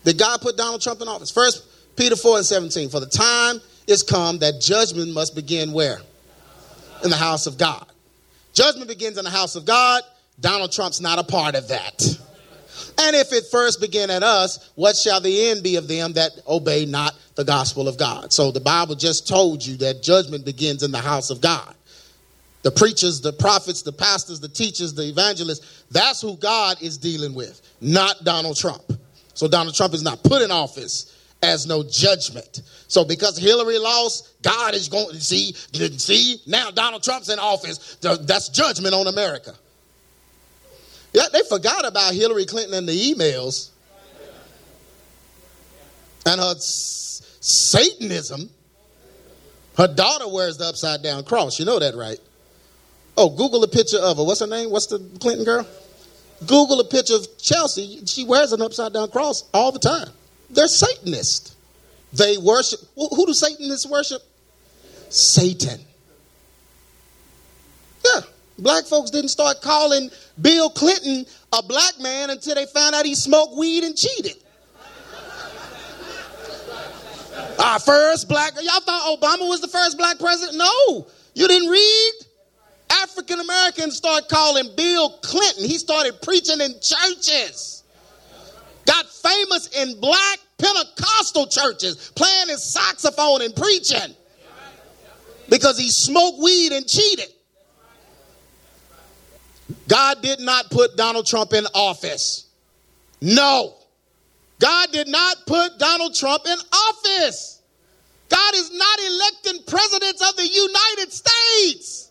Did 0.03 0.17
God 0.17 0.41
put 0.41 0.57
Donald 0.57 0.81
Trump 0.81 1.01
in 1.01 1.07
office? 1.07 1.31
First 1.31 1.67
Peter 1.95 2.15
4 2.15 2.37
and 2.37 2.45
17. 2.45 2.89
For 2.89 2.99
the 2.99 3.07
time 3.07 3.61
is 3.87 4.03
come 4.03 4.39
that 4.39 4.61
judgment 4.61 5.13
must 5.13 5.35
begin 5.35 5.73
where? 5.73 5.99
In 7.03 7.09
the 7.09 7.17
house 7.17 7.45
of 7.47 7.57
God. 7.57 7.85
Judgment 8.53 8.87
begins 8.87 9.17
in 9.17 9.23
the 9.23 9.31
house 9.31 9.55
of 9.55 9.65
God. 9.65 10.01
Donald 10.39 10.71
Trump's 10.71 11.01
not 11.01 11.19
a 11.19 11.23
part 11.23 11.55
of 11.55 11.67
that. 11.67 12.01
And 12.99 13.15
if 13.15 13.31
it 13.31 13.45
first 13.51 13.79
begin 13.79 14.09
at 14.09 14.23
us, 14.23 14.71
what 14.75 14.95
shall 14.95 15.21
the 15.21 15.49
end 15.49 15.63
be 15.63 15.75
of 15.75 15.87
them 15.87 16.13
that 16.13 16.31
obey 16.47 16.85
not 16.85 17.15
the 17.35 17.43
gospel 17.43 17.87
of 17.87 17.97
God? 17.97 18.33
So 18.33 18.51
the 18.51 18.59
Bible 18.59 18.95
just 18.95 19.27
told 19.27 19.65
you 19.65 19.77
that 19.77 20.01
judgment 20.01 20.45
begins 20.45 20.83
in 20.83 20.91
the 20.91 20.99
house 20.99 21.29
of 21.29 21.41
God. 21.41 21.75
The 22.67 22.71
preachers, 22.71 23.21
the 23.21 23.31
prophets, 23.31 23.81
the 23.81 23.93
pastors, 23.93 24.41
the 24.41 24.49
teachers, 24.49 24.93
the 24.93 25.03
evangelists, 25.03 25.85
that's 25.89 26.21
who 26.21 26.35
God 26.35 26.81
is 26.81 26.97
dealing 26.97 27.33
with, 27.33 27.61
not 27.79 28.25
Donald 28.25 28.57
Trump. 28.57 28.83
So 29.35 29.47
Donald 29.47 29.73
Trump 29.73 29.93
is 29.93 30.03
not 30.03 30.21
put 30.21 30.41
in 30.41 30.51
office 30.51 31.17
as 31.41 31.65
no 31.65 31.81
judgment. 31.81 32.63
So 32.89 33.05
because 33.05 33.37
Hillary 33.37 33.79
lost, 33.79 34.33
God 34.41 34.73
is 34.73 34.89
going 34.89 35.11
to 35.11 35.21
see, 35.21 35.53
see, 35.53 36.41
now 36.45 36.69
Donald 36.69 37.03
Trump's 37.03 37.29
in 37.29 37.39
office. 37.39 37.95
That's 38.01 38.49
judgment 38.49 38.93
on 38.93 39.07
America. 39.07 39.55
Yeah, 41.13 41.27
they 41.31 41.43
forgot 41.43 41.87
about 41.87 42.13
Hillary 42.15 42.45
Clinton 42.45 42.73
and 42.73 42.89
the 42.89 43.13
emails 43.13 43.69
and 46.25 46.41
her 46.41 46.55
Satanism. 46.59 48.49
Her 49.77 49.87
daughter 49.87 50.27
wears 50.27 50.57
the 50.57 50.65
upside 50.65 51.01
down 51.01 51.23
cross. 51.23 51.59
You 51.59 51.63
know 51.65 51.79
that, 51.79 51.95
right? 51.95 52.19
Oh, 53.17 53.31
Google 53.31 53.63
a 53.63 53.67
picture 53.67 53.97
of 53.97 54.17
her. 54.17 54.23
What's 54.23 54.41
her 54.41 54.47
name? 54.47 54.69
What's 54.69 54.85
the 54.85 54.99
Clinton 55.19 55.43
girl? 55.43 55.67
Google 56.45 56.79
a 56.79 56.83
picture 56.85 57.15
of 57.15 57.37
Chelsea. 57.39 58.05
She 58.05 58.23
wears 58.23 58.53
an 58.53 58.61
upside 58.61 58.93
down 58.93 59.09
cross 59.09 59.43
all 59.53 59.71
the 59.71 59.79
time. 59.79 60.07
They're 60.51 60.67
Satanists. 60.67 61.55
They 62.13 62.37
worship. 62.37 62.79
Who 62.95 63.25
do 63.25 63.33
Satanists 63.33 63.87
worship? 63.87 64.21
Satan. 65.09 65.79
Yeah. 68.05 68.21
Black 68.59 68.85
folks 68.85 69.09
didn't 69.09 69.29
start 69.29 69.61
calling 69.61 70.09
Bill 70.39 70.69
Clinton 70.69 71.25
a 71.53 71.63
black 71.63 71.99
man 71.99 72.29
until 72.29 72.55
they 72.55 72.65
found 72.67 72.95
out 72.95 73.05
he 73.05 73.15
smoked 73.15 73.55
weed 73.57 73.83
and 73.83 73.95
cheated. 73.95 74.35
Our 77.59 77.79
first 77.79 78.29
black, 78.29 78.53
y'all 78.61 78.79
thought 78.79 79.19
Obama 79.19 79.47
was 79.47 79.61
the 79.61 79.67
first 79.67 79.97
black 79.97 80.19
president? 80.19 80.57
No, 80.57 81.07
you 81.33 81.47
didn't 81.47 81.69
read. 81.69 82.13
African 82.91 83.39
Americans 83.39 83.95
start 83.95 84.29
calling 84.29 84.69
Bill 84.75 85.09
Clinton. 85.21 85.65
He 85.65 85.77
started 85.77 86.21
preaching 86.21 86.61
in 86.61 86.73
churches. 86.81 87.83
Got 88.85 89.05
famous 89.07 89.67
in 89.67 89.99
black 89.99 90.39
Pentecostal 90.57 91.47
churches, 91.47 92.11
playing 92.15 92.47
his 92.47 92.63
saxophone 92.63 93.41
and 93.41 93.55
preaching 93.55 94.15
because 95.49 95.77
he 95.77 95.89
smoked 95.89 96.39
weed 96.39 96.71
and 96.71 96.87
cheated. 96.87 97.27
God 99.87 100.21
did 100.21 100.39
not 100.39 100.69
put 100.69 100.95
Donald 100.95 101.25
Trump 101.25 101.53
in 101.53 101.65
office. 101.73 102.45
No. 103.21 103.75
God 104.59 104.91
did 104.91 105.07
not 105.07 105.37
put 105.45 105.77
Donald 105.77 106.15
Trump 106.15 106.43
in 106.45 106.57
office. 106.73 107.61
God 108.29 108.55
is 108.55 108.71
not 108.73 108.99
electing 108.99 109.63
presidents 109.65 110.27
of 110.27 110.35
the 110.35 110.47
United 110.47 111.11
States. 111.11 112.06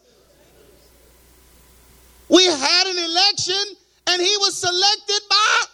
We 2.28 2.44
had 2.44 2.86
an 2.86 2.98
election 2.98 3.64
and 4.08 4.22
he 4.22 4.36
was 4.38 4.56
selected 4.56 5.20
by 5.28 5.64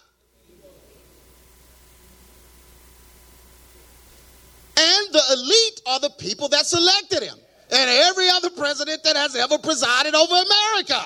And 4.77 5.13
the 5.13 5.23
elite 5.35 5.81
are 5.87 6.01
the 6.01 6.11
people 6.11 6.49
that 6.49 6.67
selected 6.67 7.23
him. 7.23 7.39
And 7.71 7.91
every 7.91 8.29
other 8.29 8.51
president 8.51 9.03
that 9.05 9.17
has 9.17 9.37
ever 9.37 9.59
presided 9.59 10.15
over 10.15 10.35
America. 10.35 11.01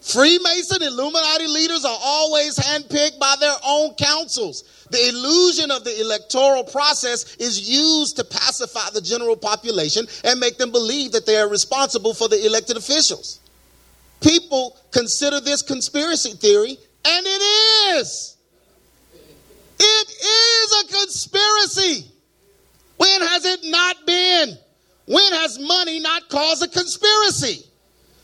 Freemason 0.00 0.82
Illuminati 0.82 1.46
leaders 1.46 1.84
are 1.84 1.98
always 2.02 2.58
handpicked 2.58 3.18
by 3.18 3.36
their 3.40 3.54
own 3.64 3.94
councils. 3.94 4.86
The 4.90 5.08
illusion 5.08 5.70
of 5.70 5.84
the 5.84 5.98
electoral 5.98 6.64
process 6.64 7.36
is 7.36 7.68
used 7.68 8.16
to 8.16 8.24
pacify 8.24 8.90
the 8.92 9.00
general 9.00 9.36
population 9.36 10.06
and 10.24 10.38
make 10.38 10.58
them 10.58 10.72
believe 10.72 11.12
that 11.12 11.24
they 11.24 11.36
are 11.36 11.48
responsible 11.48 12.12
for 12.12 12.28
the 12.28 12.44
elected 12.44 12.76
officials. 12.76 13.40
People 14.24 14.78
consider 14.90 15.38
this 15.38 15.60
conspiracy 15.60 16.32
theory, 16.32 16.78
and 17.04 17.26
it 17.26 17.98
is. 17.98 18.38
It 19.78 20.08
is 20.10 20.82
a 20.82 20.96
conspiracy. 20.98 22.10
When 22.96 23.20
has 23.20 23.44
it 23.44 23.60
not 23.64 23.96
been? 24.06 24.56
When 25.06 25.32
has 25.34 25.58
money 25.58 26.00
not 26.00 26.30
caused 26.30 26.62
a 26.62 26.68
conspiracy? 26.68 27.66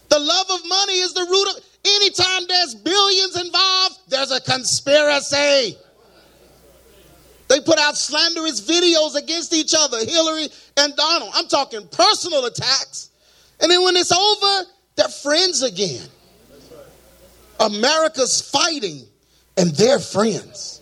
The 0.08 0.18
love 0.18 0.46
of 0.50 0.66
money 0.66 1.00
is 1.00 1.12
the 1.12 1.20
root 1.20 1.48
of 1.50 1.64
anytime 1.84 2.46
there's 2.48 2.74
billions 2.76 3.38
involved, 3.38 3.98
there's 4.08 4.32
a 4.32 4.40
conspiracy. 4.40 5.76
They 7.48 7.60
put 7.60 7.78
out 7.78 7.98
slanderous 7.98 8.62
videos 8.62 9.16
against 9.16 9.52
each 9.52 9.74
other, 9.76 9.98
Hillary 9.98 10.48
and 10.78 10.96
Donald. 10.96 11.32
I'm 11.34 11.46
talking 11.46 11.86
personal 11.88 12.46
attacks. 12.46 13.10
And 13.60 13.70
then 13.70 13.82
when 13.84 13.96
it's 13.96 14.12
over, 14.12 14.70
they're 14.96 15.08
friends 15.08 15.62
again. 15.62 16.06
America's 17.58 18.40
fighting 18.40 19.02
and 19.56 19.70
they're 19.70 19.98
friends. 19.98 20.80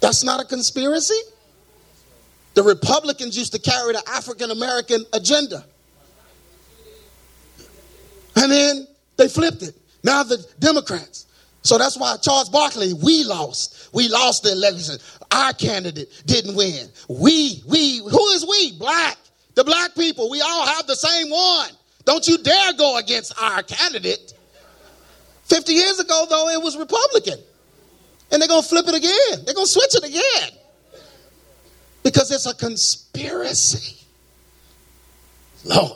That's 0.00 0.24
not 0.24 0.40
a 0.40 0.44
conspiracy. 0.44 1.20
The 2.54 2.62
Republicans 2.62 3.36
used 3.36 3.52
to 3.52 3.58
carry 3.58 3.92
the 3.92 4.02
African 4.08 4.50
American 4.50 5.04
agenda. 5.12 5.64
And 8.36 8.50
then 8.50 8.86
they 9.16 9.28
flipped 9.28 9.62
it. 9.62 9.76
Now 10.02 10.22
the 10.22 10.44
Democrats. 10.58 11.26
So 11.62 11.76
that's 11.76 11.98
why 11.98 12.16
Charles 12.16 12.48
Barkley, 12.48 12.94
we 12.94 13.24
lost. 13.24 13.90
We 13.92 14.08
lost 14.08 14.44
the 14.44 14.52
election. 14.52 14.96
Our 15.30 15.52
candidate 15.52 16.08
didn't 16.24 16.56
win. 16.56 16.88
We, 17.08 17.62
we, 17.66 17.98
who 17.98 18.28
is 18.28 18.46
we? 18.48 18.78
Black. 18.78 19.18
The 19.60 19.64
black 19.64 19.94
people. 19.94 20.30
We 20.30 20.40
all 20.40 20.66
have 20.66 20.86
the 20.86 20.94
same 20.94 21.28
one. 21.28 21.68
Don't 22.06 22.26
you 22.26 22.38
dare 22.38 22.72
go 22.72 22.96
against 22.96 23.38
our 23.38 23.62
candidate. 23.62 24.32
50 25.44 25.74
years 25.74 25.98
ago, 26.00 26.24
though, 26.30 26.48
it 26.48 26.62
was 26.62 26.78
Republican. 26.78 27.38
And 28.32 28.40
they're 28.40 28.48
going 28.48 28.62
to 28.62 28.66
flip 28.66 28.86
it 28.88 28.94
again. 28.94 29.44
They're 29.44 29.54
going 29.54 29.66
to 29.66 29.70
switch 29.70 29.96
it 29.96 30.04
again. 30.08 30.58
Because 32.02 32.30
it's 32.30 32.46
a 32.46 32.54
conspiracy. 32.54 33.98
Lord. 35.66 35.92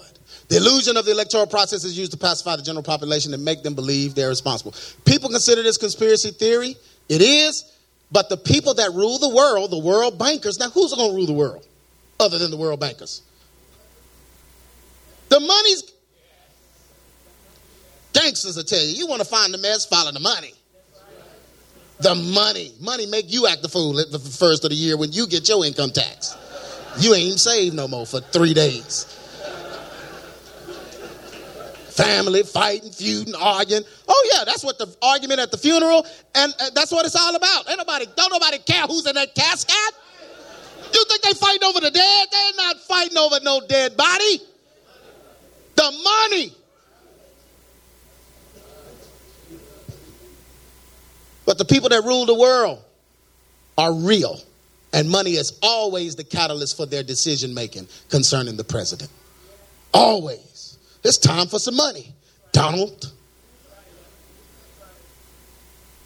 The 0.49 0.59
illusion 0.59 0.99
of 0.99 1.07
the 1.07 1.13
electoral 1.13 1.47
process 1.47 1.85
is 1.85 1.97
used 1.97 2.13
to 2.13 2.19
pacify 2.19 2.57
the 2.57 2.63
general 2.63 2.83
population 2.83 3.33
and 3.33 3.43
make 3.47 3.63
them 3.63 3.75
believe 3.75 4.15
they're 4.15 4.29
responsible. 4.29 4.75
People 5.07 5.31
consider 5.31 5.63
this 5.63 5.79
conspiracy 5.79 6.33
theory. 6.33 6.77
It 7.09 7.23
is. 7.23 7.65
But 8.13 8.29
the 8.29 8.37
people 8.37 8.75
that 8.75 8.93
rule 8.93 9.19
the 9.19 9.35
world, 9.35 9.71
the 9.71 9.79
world 9.79 10.19
bankers, 10.19 10.59
now 10.59 10.69
who's 10.69 10.93
going 10.93 11.13
to 11.13 11.17
rule 11.17 11.25
the 11.25 11.33
world 11.33 11.67
other 12.21 12.37
than 12.39 12.51
the 12.51 12.59
world 12.59 12.79
bankers? 12.79 13.23
The 15.35 15.41
money's. 15.41 15.83
Gangsters 18.13 18.57
will 18.57 18.63
tell 18.63 18.79
you, 18.79 18.95
you 18.95 19.09
want 19.09 19.21
to 19.21 19.27
find 19.27 19.53
the 19.53 19.59
mess, 19.59 19.85
follow 19.85 20.13
the 20.13 20.21
money. 20.21 20.53
The 21.99 22.15
money. 22.15 22.73
Money 22.81 23.07
make 23.07 23.33
you 23.33 23.49
act 23.49 23.63
the 23.63 23.69
fool 23.69 23.99
at 23.99 24.13
the 24.13 24.21
first 24.21 24.63
of 24.63 24.71
the 24.71 24.77
year 24.77 24.97
when 24.97 25.11
you 25.11 25.27
get 25.27 25.49
your 25.49 25.65
income 25.65 25.91
tax. 25.91 26.37
You 27.01 27.15
ain't 27.15 27.41
saved 27.41 27.75
no 27.75 27.89
more 27.89 28.07
for 28.07 28.21
three 28.21 28.55
days 28.55 29.11
family 31.91 32.43
fighting, 32.43 32.91
feuding, 32.91 33.35
arguing. 33.35 33.83
Oh 34.07 34.31
yeah, 34.33 34.45
that's 34.45 34.65
what 34.65 34.79
the 34.79 34.87
argument 35.03 35.41
at 35.41 35.51
the 35.51 35.59
funeral, 35.59 36.07
and 36.35 36.53
uh, 36.61 36.71
that's 36.75 36.93
what 36.93 37.07
it's 37.07 37.15
all 37.15 37.35
about. 37.35 37.69
Ain't 37.69 37.79
nobody, 37.79 38.07
don't 38.17 38.31
nobody 38.31 38.59
care 38.59 38.83
who's 38.87 39.07
in 39.07 39.15
that 39.15 39.35
casket. 39.35 39.95
You 40.93 41.05
think 41.09 41.23
they 41.23 41.35
fighting 41.35 41.65
over 41.65 41.81
the 41.81 41.91
dead? 41.91 42.29
They're 42.31 42.53
not 42.57 42.81
fighting 42.81 43.19
over 43.19 43.39
no 43.43 43.61
dead 43.69 43.97
body. 43.97 44.41
The 45.75 45.91
money. 46.05 46.53
But 51.47 51.59
the 51.59 51.65
people 51.65 51.89
that 51.91 52.03
rule 52.05 52.27
the 52.27 52.35
world 52.35 52.83
are 53.77 53.93
real. 53.93 54.41
And 54.93 55.11
money 55.11 55.33
is 55.33 55.59
always 55.63 56.15
the 56.17 56.25
catalyst 56.25 56.77
for 56.77 56.87
their 56.87 57.03
decision 57.03 57.53
making 57.53 57.89
concerning 58.09 58.57
the 58.57 58.65
president. 58.65 59.11
Always. 59.93 60.79
It's 61.03 61.19
time 61.19 61.49
for 61.49 61.59
some 61.59 61.77
money. 61.77 62.15
Donald. 62.53 63.13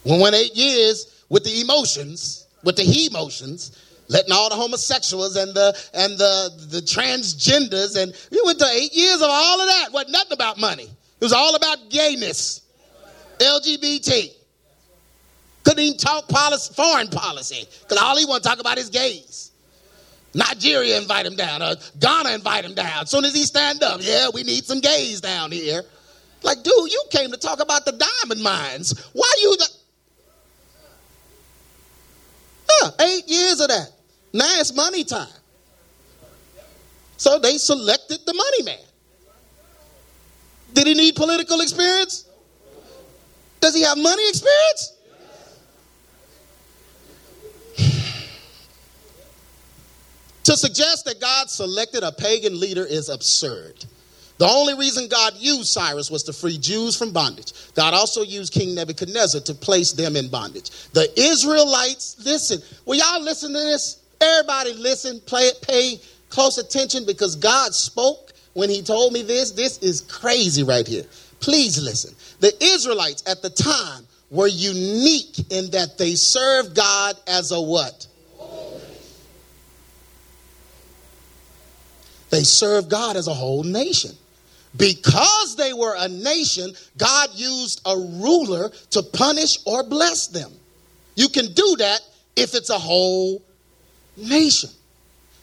We 0.03 0.19
went 0.19 0.35
eight 0.35 0.55
years 0.55 1.23
with 1.29 1.43
the 1.43 1.61
emotions, 1.61 2.47
with 2.63 2.75
the 2.75 2.83
he 2.83 3.07
emotions, 3.07 3.77
letting 4.09 4.31
all 4.33 4.49
the 4.49 4.55
homosexuals 4.55 5.35
and 5.37 5.53
the 5.53 5.77
and 5.93 6.17
the 6.17 6.51
the 6.69 6.81
transgenders, 6.81 7.95
and 8.01 8.13
we 8.31 8.41
went 8.43 8.59
to 8.59 8.67
eight 8.73 8.93
years 8.93 9.21
of 9.21 9.29
all 9.29 9.61
of 9.61 9.67
that. 9.67 9.89
Wasn't 9.93 10.11
nothing 10.11 10.33
about 10.33 10.59
money. 10.59 10.83
It 10.83 11.23
was 11.23 11.33
all 11.33 11.55
about 11.55 11.89
gayness, 11.89 12.61
LGBT. 13.39 14.33
Couldn't 15.63 15.83
even 15.83 15.97
talk 15.97 16.27
policy, 16.27 16.73
foreign 16.73 17.09
policy 17.09 17.65
because 17.81 17.97
all 18.01 18.17
he 18.17 18.25
want 18.25 18.43
to 18.43 18.49
talk 18.49 18.59
about 18.59 18.77
is 18.77 18.89
gays. 18.89 19.51
Nigeria 20.33 20.97
invite 20.97 21.25
him 21.25 21.35
down. 21.35 21.61
Uh, 21.61 21.75
Ghana 21.99 22.31
invite 22.31 22.63
him 22.63 22.73
down. 22.73 23.07
Soon 23.07 23.25
as 23.25 23.33
he 23.33 23.43
stand 23.43 23.83
up, 23.83 23.99
yeah, 24.01 24.29
we 24.33 24.43
need 24.43 24.63
some 24.63 24.79
gays 24.79 25.21
down 25.21 25.51
here. 25.51 25.83
Like, 26.43 26.63
dude, 26.63 26.91
you 26.91 27.03
came 27.09 27.31
to 27.31 27.37
talk 27.37 27.59
about 27.59 27.83
the 27.85 27.91
diamond 27.91 28.41
mines. 28.41 28.97
Why 29.13 29.31
you? 29.41 29.57
The- 29.57 29.79
eight 32.99 33.27
years 33.27 33.59
of 33.59 33.67
that. 33.69 33.91
Now 34.33 34.59
it's 34.59 34.75
money 34.75 35.03
time. 35.03 35.27
So 37.17 37.39
they 37.39 37.57
selected 37.57 38.19
the 38.25 38.33
money 38.33 38.63
man. 38.63 38.85
Did 40.73 40.87
he 40.87 40.93
need 40.93 41.15
political 41.15 41.61
experience? 41.61 42.25
Does 43.59 43.75
he 43.75 43.81
have 43.83 43.97
money 43.97 44.27
experience? 44.29 44.93
To 50.45 50.57
suggest 50.57 51.05
that 51.05 51.21
God 51.21 51.47
selected 51.51 52.01
a 52.01 52.11
pagan 52.11 52.59
leader 52.59 52.83
is 52.83 53.09
absurd. 53.09 53.85
The 54.39 54.47
only 54.47 54.73
reason 54.73 55.07
God 55.07 55.33
used 55.37 55.67
Cyrus 55.67 56.09
was 56.09 56.23
to 56.23 56.33
free 56.33 56.57
Jews 56.57 56.95
from 56.95 57.11
bondage. 57.11 57.53
God 57.75 57.93
also 57.93 58.23
used 58.23 58.51
King 58.51 58.73
Nebuchadnezzar 58.73 59.41
to 59.41 59.53
place 59.53 59.91
them 59.91 60.15
in 60.15 60.29
bondage. 60.29 60.71
The 60.93 61.07
Israelites, 61.19 62.15
listen, 62.25 62.61
will 62.85 62.95
y'all 62.95 63.21
listen 63.21 63.51
to 63.51 63.59
this? 63.59 63.98
Everybody 64.21 64.73
listen, 64.73 65.19
play, 65.21 65.51
pay 65.61 65.99
close 66.29 66.57
attention 66.57 67.05
because 67.05 67.35
God 67.35 67.73
spoke 67.73 68.33
when 68.53 68.69
he 68.69 68.81
told 68.81 69.13
me 69.13 69.21
this. 69.21 69.51
This 69.51 69.77
is 69.79 70.01
crazy 70.01 70.63
right 70.63 70.87
here. 70.87 71.05
Please 71.39 71.81
listen. 71.81 72.13
The 72.39 72.53
Israelites 72.63 73.23
at 73.27 73.41
the 73.41 73.49
time 73.49 74.05
were 74.29 74.47
unique 74.47 75.39
in 75.49 75.71
that 75.71 75.97
they 75.97 76.15
served 76.15 76.75
God 76.75 77.15
as 77.27 77.51
a 77.51 77.61
what? 77.61 78.07
They 82.29 82.43
served 82.43 82.89
God 82.89 83.15
as 83.15 83.27
a 83.27 83.33
whole 83.33 83.63
nation. 83.63 84.11
Because 84.77 85.55
they 85.55 85.73
were 85.73 85.95
a 85.97 86.07
nation, 86.07 86.71
God 86.97 87.29
used 87.33 87.81
a 87.85 87.95
ruler 87.95 88.69
to 88.91 89.01
punish 89.01 89.57
or 89.65 89.83
bless 89.83 90.27
them. 90.27 90.51
You 91.15 91.27
can 91.29 91.51
do 91.53 91.75
that 91.79 92.01
if 92.35 92.53
it's 92.53 92.69
a 92.69 92.77
whole 92.77 93.41
nation. 94.19 94.69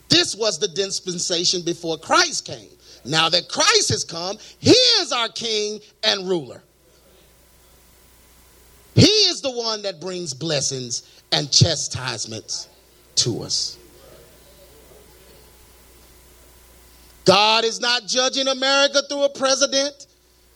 This 0.09 0.37
was 0.37 0.59
the 0.59 0.69
dispensation 0.69 1.63
before 1.63 1.99
Christ 1.99 2.47
came. 2.47 2.69
Now 3.05 3.29
that 3.29 3.49
Christ 3.49 3.91
has 3.91 4.05
come, 4.05 4.37
He 4.59 4.71
is 4.71 5.13
our 5.13 5.29
King 5.29 5.81
and 6.03 6.29
ruler. 6.29 6.63
He 8.95 9.03
is 9.03 9.43
the 9.43 9.51
one 9.51 9.83
that 9.83 10.01
brings 10.01 10.33
blessings 10.33 11.23
and 11.31 11.51
chastisements 11.51 12.69
to 13.17 13.43
us. 13.43 13.79
God 17.27 17.65
is 17.65 17.81
not 17.81 18.07
judging 18.07 18.49
America 18.49 19.03
through 19.09 19.25
a 19.25 19.29
president. 19.29 20.07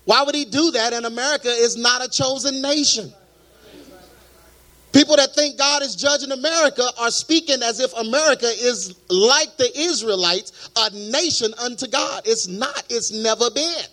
Why 0.04 0.22
would 0.22 0.34
he 0.34 0.44
do 0.44 0.70
that? 0.70 0.92
And 0.92 1.04
America 1.04 1.48
is 1.48 1.76
not 1.76 2.02
a 2.02 2.08
chosen 2.08 2.62
nation. 2.62 3.12
People 4.92 5.16
that 5.16 5.34
think 5.34 5.56
God 5.56 5.82
is 5.82 5.94
judging 5.94 6.32
America 6.32 6.82
are 6.98 7.10
speaking 7.10 7.62
as 7.62 7.78
if 7.78 7.92
America 7.96 8.46
is 8.46 8.96
like 9.08 9.56
the 9.56 9.70
Israelites, 9.78 10.70
a 10.76 10.90
nation 11.10 11.52
unto 11.58 11.86
God. 11.86 12.22
It's 12.24 12.48
not, 12.48 12.82
it's 12.90 13.12
never 13.12 13.50
been. 13.50 13.84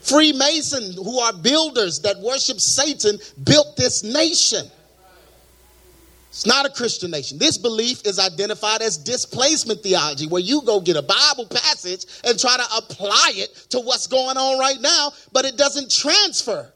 Freemasons, 0.00 0.96
who 0.96 1.18
are 1.18 1.32
builders 1.32 2.00
that 2.00 2.18
worship 2.20 2.60
Satan, 2.60 3.18
built 3.44 3.76
this 3.76 4.02
nation. 4.02 4.66
It's 6.28 6.46
not 6.46 6.66
a 6.66 6.70
Christian 6.70 7.10
nation. 7.10 7.38
This 7.38 7.58
belief 7.58 8.04
is 8.06 8.18
identified 8.18 8.82
as 8.82 8.96
displacement 8.96 9.82
theology, 9.82 10.26
where 10.26 10.42
you 10.42 10.62
go 10.62 10.80
get 10.80 10.96
a 10.96 11.02
Bible 11.02 11.46
passage 11.46 12.06
and 12.24 12.38
try 12.38 12.56
to 12.56 12.64
apply 12.76 13.32
it 13.34 13.54
to 13.70 13.80
what's 13.80 14.06
going 14.06 14.36
on 14.36 14.58
right 14.58 14.80
now, 14.80 15.12
but 15.32 15.44
it 15.44 15.56
doesn't 15.56 15.90
transfer 15.90 16.72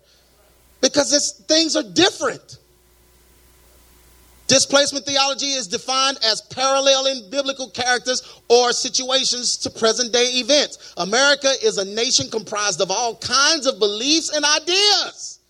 because 0.80 1.42
things 1.48 1.76
are 1.76 1.82
different. 1.82 2.58
Displacement 4.48 5.04
theology 5.04 5.52
is 5.52 5.68
defined 5.68 6.18
as 6.24 6.40
paralleling 6.40 7.28
biblical 7.30 7.68
characters 7.68 8.40
or 8.48 8.72
situations 8.72 9.58
to 9.58 9.70
present 9.70 10.10
day 10.10 10.24
events. 10.36 10.94
America 10.96 11.52
is 11.62 11.76
a 11.76 11.84
nation 11.84 12.30
comprised 12.30 12.80
of 12.80 12.90
all 12.90 13.16
kinds 13.16 13.66
of 13.66 13.78
beliefs 13.78 14.34
and 14.34 14.44
ideas. 14.44 15.40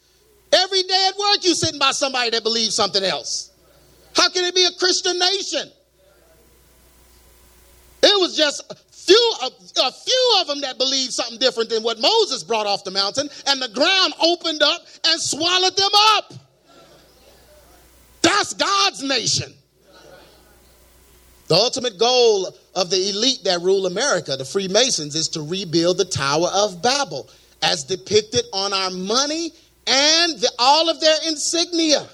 Every 0.53 0.83
day 0.83 1.07
at 1.09 1.17
work, 1.17 1.39
you're 1.43 1.55
sitting 1.55 1.79
by 1.79 1.93
somebody 1.93 2.31
that 2.31 2.43
believes 2.43 2.75
something 2.75 3.05
else. 3.05 3.53
How 4.17 4.29
can 4.31 4.45
it 4.45 4.55
be 4.55 4.65
a 4.65 4.73
Christian 4.73 5.17
nation? 5.17 5.71
It 8.03 8.21
was 8.21 8.37
just 8.37 8.63
few, 8.91 9.33
a, 9.43 9.47
a, 9.47 9.93
few 9.93 10.37
of 10.41 10.49
them 10.49 10.61
that 10.63 10.77
believed 10.77 11.13
something 11.13 11.39
different 11.39 11.71
than 11.71 11.85
what 11.85 12.01
Moses 12.01 12.43
brought 12.43 12.67
off 12.67 12.83
the 12.83 12.91
mountain, 12.91 13.29
and 13.47 13.63
the 13.63 13.69
ground 13.69 14.15
opened 14.21 14.63
up 14.63 14.83
and 15.07 15.21
swallowed 15.21 15.77
them 15.77 15.91
up. 16.17 16.33
That's 18.39 18.55
God's 18.55 19.03
nation. 19.03 19.53
The 21.49 21.57
ultimate 21.57 21.99
goal 21.99 22.55
of 22.77 22.89
the 22.89 23.09
elite 23.11 23.41
that 23.45 23.63
rule 23.63 23.87
America, 23.87 24.37
the 24.37 24.45
Freemasons, 24.45 25.17
is 25.17 25.27
to 25.31 25.43
rebuild 25.43 25.99
the 25.99 26.05
Tower 26.05 26.49
of 26.55 26.81
Babel 26.81 27.29
as 27.63 27.83
depicted 27.83 28.45
on 28.53 28.73
our 28.73 28.91
money 28.91 29.51
and 29.89 30.39
the, 30.39 30.53
all 30.57 30.89
of 30.89 31.01
their 31.01 31.17
insignia. 31.27 32.07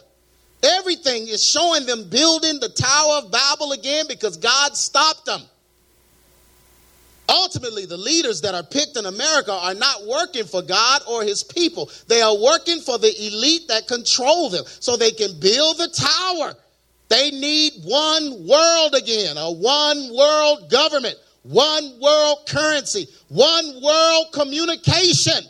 Everything 0.63 1.29
is 1.29 1.45
showing 1.45 1.85
them 1.85 2.09
building 2.09 2.59
the 2.59 2.71
Tower 2.71 3.19
of 3.19 3.31
Babel 3.31 3.73
again 3.73 4.07
because 4.09 4.39
God 4.39 4.79
stopped 4.79 5.27
them. 5.27 5.43
Ultimately, 7.29 7.87
the 7.87 7.97
leaders 7.97 8.41
that 8.43 8.55
are 8.55 8.63
picked 8.63 8.97
in 8.97 9.07
America 9.07 9.53
are 9.53 9.75
not 9.75 10.07
working 10.07 10.45
for 10.45 10.63
God 10.63 11.03
or 11.09 11.23
his 11.23 11.43
people. 11.43 11.91
They 12.07 12.21
are 12.21 12.37
working 12.37 12.81
for 12.81 12.99
the 12.99 13.13
elite 13.27 13.69
that 13.69 13.89
control 13.89 14.51
them 14.51 14.65
so 14.81 14.97
they 14.97 15.11
can 15.11 15.39
build 15.41 15.79
the 15.79 15.89
tower. 15.89 16.55
They 17.09 17.31
need 17.31 17.73
one 17.85 18.47
world 18.47 18.95
again, 18.95 19.37
a 19.39 19.51
one 19.51 20.15
world 20.15 20.71
government, 20.71 21.17
one 21.43 21.99
world 22.01 22.39
currency, 22.47 23.07
one 23.29 23.81
world 23.83 24.27
communication. 24.33 25.45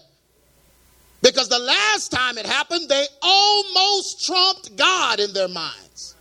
Because 1.23 1.49
the 1.49 1.59
last 1.59 2.13
time 2.13 2.39
it 2.39 2.47
happened, 2.47 2.89
they 2.89 3.07
almost 3.23 4.27
trumped 4.27 4.77
God 4.77 5.21
in 5.21 5.33
their 5.33 5.49
minds. 5.49 6.15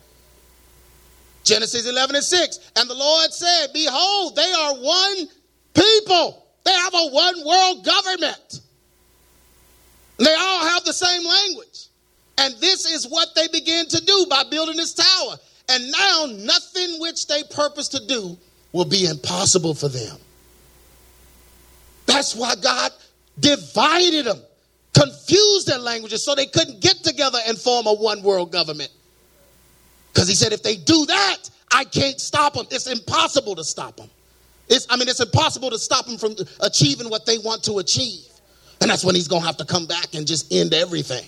Genesis 1.44 1.88
11 1.88 2.16
and 2.16 2.24
6. 2.24 2.72
And 2.78 2.90
the 2.90 2.96
Lord 2.96 3.34
said, 3.34 3.68
Behold, 3.74 4.36
they 4.36 4.52
are 4.52 4.74
one 4.76 5.28
people. 5.74 6.46
They 6.64 6.74
have 6.74 6.94
a 6.94 7.10
one 7.10 7.46
world 7.46 7.86
government. 7.86 8.62
They 10.18 10.34
all 10.34 10.66
have 10.68 10.84
the 10.84 10.94
same 10.94 11.26
language. 11.26 11.88
And 12.38 12.54
this 12.60 12.86
is 12.86 13.08
what 13.08 13.36
they 13.36 13.48
begin 13.48 13.88
to 13.88 14.04
do 14.04 14.26
by 14.30 14.44
building 14.50 14.78
this 14.78 14.94
tower. 14.94 15.36
And 15.70 15.92
now 15.92 16.26
nothing 16.30 17.00
which 17.00 17.28
they 17.28 17.44
purpose 17.52 17.90
to 17.90 18.06
do 18.06 18.38
will 18.72 18.86
be 18.86 19.06
impossible 19.06 19.74
for 19.74 19.88
them. 19.88 20.18
That's 22.06 22.36
why 22.36 22.56
God 22.56 22.92
divided 23.40 24.26
them, 24.26 24.42
confused 24.94 25.68
their 25.68 25.78
languages 25.78 26.24
so 26.24 26.36
they 26.36 26.46
couldn't 26.46 26.82
get 26.82 26.98
together 27.04 27.40
and 27.48 27.58
form 27.58 27.88
a 27.88 27.94
one 27.94 28.22
world 28.24 28.52
government. 28.52 28.92
Because 30.14 30.28
he 30.28 30.36
said, 30.36 30.54
if 30.54 30.62
they 30.62 30.76
do 30.76 31.06
that, 31.08 31.38
I 31.72 31.86
can't 31.86 32.20
stop 32.20 32.54
them. 32.54 32.68
It's 32.70 32.88
impossible 32.88 33.56
to 33.56 33.64
stop 33.64 33.98
them. 33.98 34.10
It's, 34.70 34.88
I 34.90 34.98
mean, 34.98 35.08
it's 35.08 35.20
impossible 35.20 35.70
to 35.70 35.80
stop 35.80 36.06
them 36.06 36.18
from 36.18 36.36
achieving 36.62 37.10
what 37.10 37.26
they 37.26 37.38
want 37.38 37.64
to 37.64 37.80
achieve. 37.80 38.26
And 38.82 38.90
that's 38.90 39.04
when 39.06 39.16
he's 39.16 39.28
going 39.28 39.42
to 39.42 39.46
have 39.46 39.58
to 39.58 39.66
come 39.66 39.86
back 39.86 40.14
and 40.14 40.26
just 40.26 40.52
end 40.54 40.74
everything. 40.74 41.26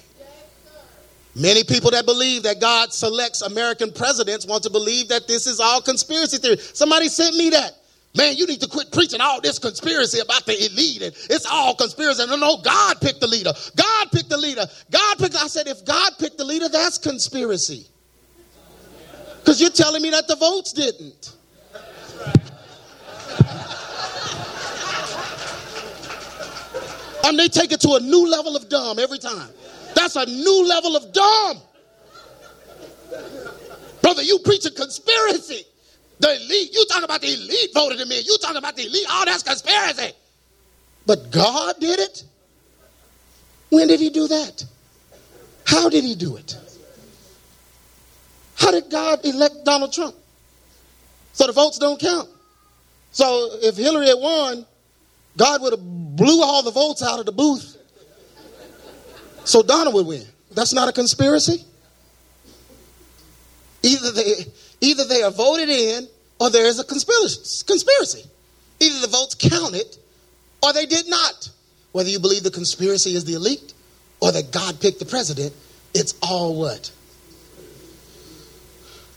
Many 1.35 1.65
people 1.65 1.91
that 1.91 2.05
believe 2.05 2.43
that 2.43 2.61
God 2.61 2.93
selects 2.93 3.41
American 3.41 3.91
presidents 3.91 4.45
want 4.45 4.63
to 4.63 4.69
believe 4.69 5.09
that 5.09 5.27
this 5.27 5.47
is 5.47 5.59
all 5.59 5.81
conspiracy 5.81 6.37
theory. 6.37 6.57
Somebody 6.57 7.09
sent 7.09 7.35
me 7.35 7.49
that. 7.49 7.73
Man, 8.15 8.37
you 8.37 8.47
need 8.47 8.61
to 8.61 8.67
quit 8.67 8.93
preaching 8.93 9.19
all 9.19 9.41
this 9.41 9.59
conspiracy 9.59 10.19
about 10.19 10.45
the 10.45 10.53
elite 10.53 11.01
and 11.01 11.13
it's 11.29 11.45
all 11.45 11.75
conspiracy. 11.75 12.25
No, 12.25 12.37
no, 12.37 12.57
God 12.57 13.01
picked 13.01 13.19
the 13.19 13.27
leader. 13.27 13.51
God 13.75 14.11
picked 14.13 14.29
the 14.29 14.37
leader. 14.37 14.65
God 14.89 15.17
picked. 15.17 15.35
I 15.35 15.47
said, 15.47 15.67
if 15.67 15.83
God 15.83 16.13
picked 16.17 16.37
the 16.37 16.45
leader, 16.45 16.69
that's 16.69 16.97
conspiracy. 16.97 17.85
Because 19.39 19.59
you're 19.59 19.69
telling 19.69 20.01
me 20.01 20.11
that 20.11 20.29
the 20.29 20.37
votes 20.37 20.71
didn't. 20.71 21.34
And 27.25 27.39
they 27.39 27.47
take 27.47 27.71
it 27.71 27.81
to 27.81 27.93
a 27.93 27.99
new 27.99 28.29
level 28.29 28.55
of 28.55 28.69
dumb 28.69 28.99
every 28.99 29.17
time. 29.17 29.49
That's 29.95 30.15
a 30.15 30.25
new 30.27 30.67
level 30.67 30.95
of 30.95 31.11
dumb. 31.11 31.57
Brother, 34.01 34.21
you 34.21 34.37
preach 34.39 34.65
a 34.65 34.71
conspiracy. 34.71 35.63
The 36.19 36.35
elite, 36.35 36.69
you 36.71 36.85
talk 36.85 37.03
about 37.03 37.21
the 37.21 37.33
elite 37.33 37.71
voted 37.73 37.99
in 37.99 38.07
me. 38.07 38.19
You 38.19 38.37
talk 38.37 38.55
about 38.55 38.75
the 38.75 38.85
elite. 38.85 39.07
Oh, 39.09 39.23
that's 39.25 39.41
conspiracy. 39.41 40.13
But 41.07 41.31
God 41.31 41.79
did 41.79 41.99
it. 41.99 42.23
When 43.69 43.87
did 43.87 43.99
he 43.99 44.11
do 44.11 44.27
that? 44.27 44.63
How 45.65 45.89
did 45.89 46.03
he 46.03 46.13
do 46.13 46.35
it? 46.35 46.55
How 48.55 48.69
did 48.69 48.89
God 48.91 49.25
elect 49.25 49.65
Donald 49.65 49.91
Trump? 49.91 50.15
So 51.33 51.47
the 51.47 51.53
votes 51.53 51.79
don't 51.79 51.99
count. 51.99 52.29
So 53.11 53.49
if 53.63 53.75
Hillary 53.75 54.07
had 54.07 54.19
won, 54.19 54.65
God 55.37 55.61
would 55.61 55.73
have 55.73 55.94
blew 56.15 56.41
all 56.41 56.63
the 56.63 56.71
votes 56.71 57.03
out 57.03 57.19
of 57.19 57.25
the 57.25 57.31
booth. 57.31 57.77
So 59.43 59.61
Donald 59.61 59.93
would 59.95 60.07
win. 60.07 60.25
That's 60.51 60.73
not 60.73 60.87
a 60.87 60.91
conspiracy. 60.91 61.63
Either 63.83 64.11
they, 64.11 64.45
either 64.81 65.05
they 65.05 65.21
are 65.21 65.31
voted 65.31 65.69
in 65.69 66.07
or 66.39 66.49
there 66.49 66.65
is 66.65 66.79
a 66.79 66.83
conspiracy. 66.83 68.23
Either 68.79 68.99
the 69.01 69.07
votes 69.07 69.35
counted 69.35 69.97
or 70.63 70.73
they 70.73 70.85
did 70.85 71.07
not. 71.07 71.49
Whether 71.91 72.09
you 72.09 72.19
believe 72.19 72.43
the 72.43 72.51
conspiracy 72.51 73.15
is 73.15 73.25
the 73.25 73.35
elite 73.35 73.73
or 74.19 74.31
that 74.31 74.51
God 74.51 74.81
picked 74.81 74.99
the 74.99 75.05
president, 75.05 75.53
it's 75.93 76.15
all 76.21 76.59
what? 76.59 76.91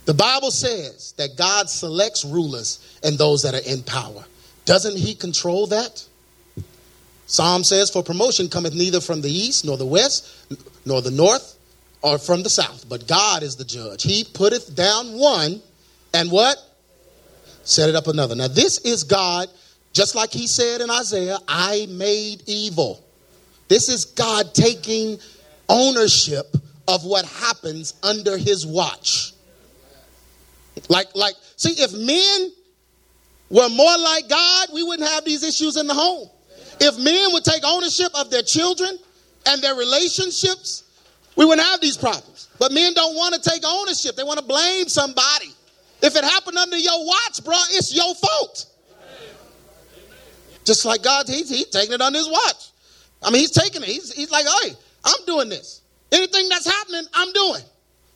The 0.05 0.15
Bible 0.15 0.51
says 0.51 1.13
that 1.17 1.37
God 1.37 1.69
selects 1.69 2.25
rulers 2.25 2.99
and 3.03 3.19
those 3.19 3.43
that 3.43 3.55
are 3.55 3.71
in 3.71 3.83
power. 3.83 4.25
Doesn't 4.65 4.97
he 4.97 5.15
control 5.15 5.67
that? 5.69 6.05
Psalm 7.29 7.63
says, 7.63 7.91
For 7.91 8.03
promotion 8.03 8.49
cometh 8.49 8.75
neither 8.75 9.01
from 9.01 9.21
the 9.21 9.31
east, 9.31 9.65
nor 9.65 9.77
the 9.77 9.87
west, 9.87 10.47
nor 10.85 11.03
the 11.03 11.11
north, 11.11 11.57
or 12.03 12.19
from 12.19 12.43
the 12.43 12.51
south, 12.51 12.89
but 12.89 13.07
God 13.07 13.43
is 13.43 13.57
the 13.57 13.65
judge. 13.65 14.03
He 14.03 14.25
putteth 14.25 14.75
down 14.75 15.13
one, 15.13 15.61
and 16.15 16.31
what? 16.31 16.57
Set 17.65 17.91
it 17.91 17.95
up 17.95 18.07
another. 18.07 18.35
Now, 18.35 18.49
this 18.49 18.79
is 18.79 19.05
God, 19.05 19.49
just 19.93 20.15
like 20.15 20.33
he 20.33 20.47
said 20.47 20.81
in 20.81 20.91
Isaiah, 20.91 21.37
I 21.47 21.87
made 21.91 22.43
evil. 22.47 23.05
This 23.69 23.91
is 23.91 24.07
God 24.07 24.55
taking 24.55 25.19
ownership 25.69 26.57
of 26.87 27.05
what 27.05 27.27
happens 27.27 27.93
under 28.03 28.39
his 28.39 28.67
watch. 28.67 29.33
Like, 30.89 31.15
like, 31.15 31.35
see, 31.57 31.73
if 31.73 31.93
men 31.93 32.53
were 33.51 33.69
more 33.69 33.99
like 33.99 34.31
God, 34.31 34.69
we 34.73 34.83
wouldn't 34.83 35.07
have 35.07 35.27
these 35.27 35.43
issues 35.43 35.77
in 35.77 35.87
the 35.87 35.95
home. 35.95 36.31
If 36.81 36.99
men 36.99 37.33
would 37.33 37.45
take 37.45 37.63
ownership 37.65 38.09
of 38.15 38.31
their 38.31 38.43
children 38.43 38.99
and 39.47 39.63
their 39.63 39.75
relationships, 39.75 40.85
we 41.37 41.45
wouldn't 41.45 41.67
have 41.67 41.81
these 41.81 41.97
problems. 41.97 42.49
But 42.59 42.73
men 42.73 42.95
don't 42.95 43.15
want 43.15 43.35
to 43.35 43.51
take 43.51 43.63
ownership. 43.65 44.17
They 44.17 44.25
want 44.25 44.39
to 44.39 44.45
blame 44.45 44.89
somebody. 44.89 45.53
If 46.03 46.17
it 46.17 46.25
happened 46.25 46.59
under 46.59 46.77
your 46.77 47.07
watch, 47.07 47.45
bro, 47.45 47.57
it's 47.71 47.95
your 47.95 48.15
fault. 48.15 48.67
Just 50.65 50.85
like 50.85 51.03
God, 51.03 51.27
he's, 51.29 51.49
he's 51.49 51.67
taking 51.67 51.95
it 51.95 52.01
under 52.01 52.19
his 52.19 52.29
watch. 52.29 52.71
I 53.23 53.31
mean, 53.31 53.41
he's 53.41 53.51
taking 53.51 53.83
it. 53.83 53.89
He's, 53.89 54.13
he's 54.13 54.31
like, 54.31 54.47
hey, 54.63 54.73
I'm 55.05 55.25
doing 55.27 55.49
this. 55.49 55.81
Anything 56.13 56.49
that's 56.49 56.67
happening, 56.67 57.05
I'm 57.15 57.33
doing. 57.33 57.63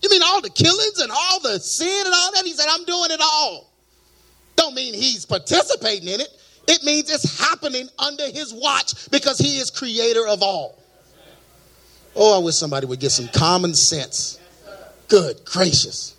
You 0.02 0.10
mean 0.10 0.22
all 0.22 0.40
the 0.40 0.50
killings 0.50 1.00
and 1.00 1.10
all 1.10 1.40
the 1.40 1.58
sin 1.60 2.04
and 2.04 2.14
all 2.14 2.32
that? 2.32 2.44
He 2.44 2.52
said, 2.52 2.66
I'm 2.68 2.84
doing 2.84 3.10
it 3.10 3.20
all. 3.20 3.72
Don't 4.56 4.74
mean 4.74 4.94
he's 4.94 5.24
participating 5.24 6.08
in 6.08 6.20
it. 6.20 6.28
It 6.68 6.84
means 6.84 7.10
it's 7.10 7.38
happening 7.38 7.88
under 7.98 8.24
his 8.26 8.52
watch 8.54 9.10
because 9.10 9.38
he 9.38 9.58
is 9.58 9.70
creator 9.70 10.26
of 10.26 10.42
all. 10.42 10.78
Oh, 12.14 12.40
I 12.40 12.44
wish 12.44 12.56
somebody 12.56 12.86
would 12.86 13.00
get 13.00 13.10
some 13.10 13.28
common 13.28 13.74
sense. 13.74 14.38
Good 15.08 15.44
gracious. 15.44 16.16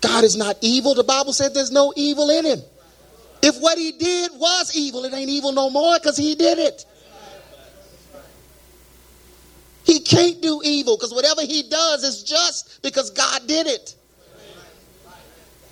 God 0.00 0.24
is 0.24 0.36
not 0.36 0.56
evil. 0.60 0.94
The 0.94 1.04
Bible 1.04 1.32
said 1.32 1.54
there's 1.54 1.70
no 1.70 1.92
evil 1.96 2.30
in 2.30 2.44
him. 2.44 2.60
If 3.42 3.58
what 3.58 3.78
he 3.78 3.92
did 3.92 4.32
was 4.34 4.74
evil, 4.74 5.04
it 5.04 5.14
ain't 5.14 5.30
evil 5.30 5.52
no 5.52 5.70
more 5.70 5.98
because 5.98 6.16
he 6.16 6.34
did 6.34 6.58
it. 6.58 6.84
He 9.84 10.00
can't 10.00 10.42
do 10.42 10.60
evil 10.64 10.96
because 10.96 11.14
whatever 11.14 11.42
he 11.42 11.62
does 11.62 12.02
is 12.02 12.24
just 12.24 12.82
because 12.82 13.10
God 13.10 13.46
did 13.46 13.66
it. 13.66 13.94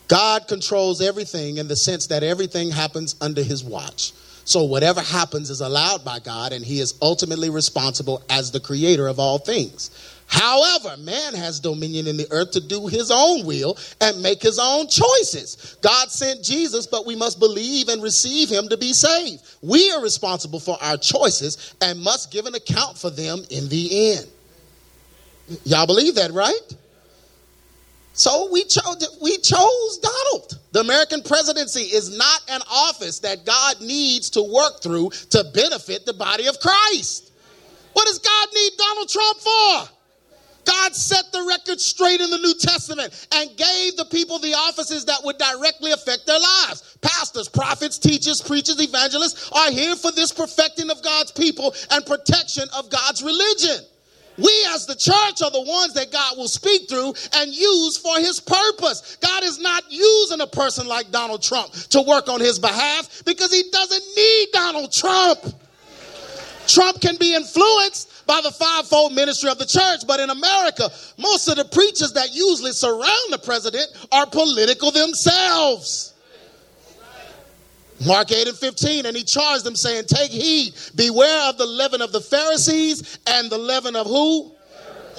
God 0.08 0.48
controls 0.48 1.00
everything 1.00 1.58
in 1.58 1.68
the 1.68 1.76
sense 1.76 2.08
that 2.08 2.22
everything 2.22 2.70
happens 2.70 3.16
under 3.20 3.42
his 3.42 3.64
watch. 3.64 4.12
So 4.44 4.64
whatever 4.64 5.00
happens 5.00 5.48
is 5.48 5.62
allowed 5.62 6.04
by 6.04 6.18
God, 6.18 6.52
and 6.52 6.64
he 6.64 6.80
is 6.80 6.94
ultimately 7.00 7.48
responsible 7.48 8.22
as 8.28 8.50
the 8.50 8.60
creator 8.60 9.08
of 9.08 9.18
all 9.18 9.38
things. 9.38 9.90
However, 10.26 10.96
man 10.98 11.34
has 11.34 11.60
dominion 11.60 12.06
in 12.06 12.16
the 12.16 12.26
earth 12.30 12.52
to 12.52 12.60
do 12.60 12.86
his 12.86 13.10
own 13.10 13.46
will 13.46 13.76
and 14.00 14.22
make 14.22 14.42
his 14.42 14.58
own 14.58 14.88
choices. 14.88 15.76
God 15.80 16.10
sent 16.10 16.42
Jesus, 16.42 16.86
but 16.86 17.06
we 17.06 17.14
must 17.14 17.38
believe 17.38 17.88
and 17.88 18.02
receive 18.02 18.48
him 18.48 18.68
to 18.68 18.76
be 18.76 18.92
saved. 18.92 19.42
We 19.62 19.90
are 19.92 20.02
responsible 20.02 20.60
for 20.60 20.76
our 20.80 20.96
choices 20.96 21.74
and 21.80 22.00
must 22.00 22.30
give 22.30 22.46
an 22.46 22.54
account 22.54 22.98
for 22.98 23.10
them 23.10 23.44
in 23.50 23.68
the 23.68 24.12
end. 24.12 24.26
Y'all 25.64 25.86
believe 25.86 26.14
that, 26.16 26.32
right? 26.32 26.74
So 28.14 28.48
we 28.52 28.62
chose 28.64 29.18
we 29.20 29.36
chose 29.38 29.98
Donald. 29.98 30.58
The 30.70 30.80
American 30.80 31.20
presidency 31.20 31.80
is 31.80 32.16
not 32.16 32.42
an 32.48 32.60
office 32.70 33.18
that 33.20 33.44
God 33.44 33.80
needs 33.80 34.30
to 34.30 34.42
work 34.42 34.80
through 34.82 35.10
to 35.30 35.44
benefit 35.52 36.06
the 36.06 36.14
body 36.14 36.46
of 36.46 36.58
Christ. 36.60 37.32
What 37.92 38.06
does 38.06 38.20
God 38.20 38.48
need 38.54 38.72
Donald 38.78 39.08
Trump 39.08 39.38
for? 39.38 39.94
God 40.64 40.94
set 40.94 41.30
the 41.32 41.44
record 41.46 41.80
straight 41.80 42.20
in 42.20 42.30
the 42.30 42.38
New 42.38 42.54
Testament 42.54 43.26
and 43.34 43.50
gave 43.56 43.96
the 43.96 44.06
people 44.10 44.38
the 44.38 44.54
offices 44.54 45.04
that 45.06 45.20
would 45.24 45.36
directly 45.36 45.92
affect 45.92 46.26
their 46.26 46.38
lives. 46.38 46.96
Pastors, 47.02 47.48
prophets, 47.48 47.98
teachers, 47.98 48.40
preachers, 48.40 48.80
evangelists 48.80 49.50
are 49.52 49.70
here 49.70 49.94
for 49.96 50.10
this 50.12 50.32
perfecting 50.32 50.90
of 50.90 51.02
God's 51.02 51.32
people 51.32 51.74
and 51.90 52.06
protection 52.06 52.66
of 52.76 52.88
God's 52.88 53.22
religion. 53.22 53.84
We, 54.36 54.66
as 54.70 54.86
the 54.86 54.96
church, 54.96 55.42
are 55.42 55.50
the 55.50 55.60
ones 55.60 55.94
that 55.94 56.10
God 56.10 56.36
will 56.36 56.48
speak 56.48 56.88
through 56.88 57.14
and 57.36 57.54
use 57.54 57.96
for 57.96 58.16
his 58.16 58.40
purpose. 58.40 59.16
God 59.20 59.44
is 59.44 59.58
not 59.60 59.84
using 59.90 60.40
a 60.40 60.46
person 60.46 60.86
like 60.86 61.10
Donald 61.10 61.42
Trump 61.42 61.72
to 61.90 62.02
work 62.02 62.28
on 62.28 62.40
his 62.40 62.58
behalf 62.58 63.22
because 63.24 63.52
he 63.52 63.62
doesn't 63.70 64.04
need 64.16 64.48
Donald 64.52 64.92
Trump. 64.92 65.40
Trump 66.66 67.00
can 67.00 67.16
be 67.16 67.34
influenced 67.34 68.26
by 68.26 68.40
the 68.42 68.50
fivefold 68.50 69.12
ministry 69.12 69.50
of 69.50 69.58
the 69.58 69.66
church, 69.66 70.00
but 70.06 70.18
in 70.18 70.30
America, 70.30 70.90
most 71.18 71.46
of 71.48 71.56
the 71.56 71.64
preachers 71.66 72.12
that 72.14 72.34
usually 72.34 72.72
surround 72.72 73.30
the 73.30 73.38
president 73.38 73.86
are 74.10 74.26
political 74.26 74.90
themselves. 74.90 76.13
Mark 78.06 78.32
8 78.32 78.48
and 78.48 78.56
15, 78.56 79.06
and 79.06 79.16
he 79.16 79.24
charged 79.24 79.64
them, 79.64 79.76
saying, 79.76 80.04
Take 80.06 80.30
heed, 80.30 80.74
beware 80.94 81.48
of 81.48 81.58
the 81.58 81.66
leaven 81.66 82.02
of 82.02 82.12
the 82.12 82.20
Pharisees 82.20 83.18
and 83.26 83.50
the 83.50 83.58
leaven 83.58 83.96
of 83.96 84.06
who? 84.06 84.52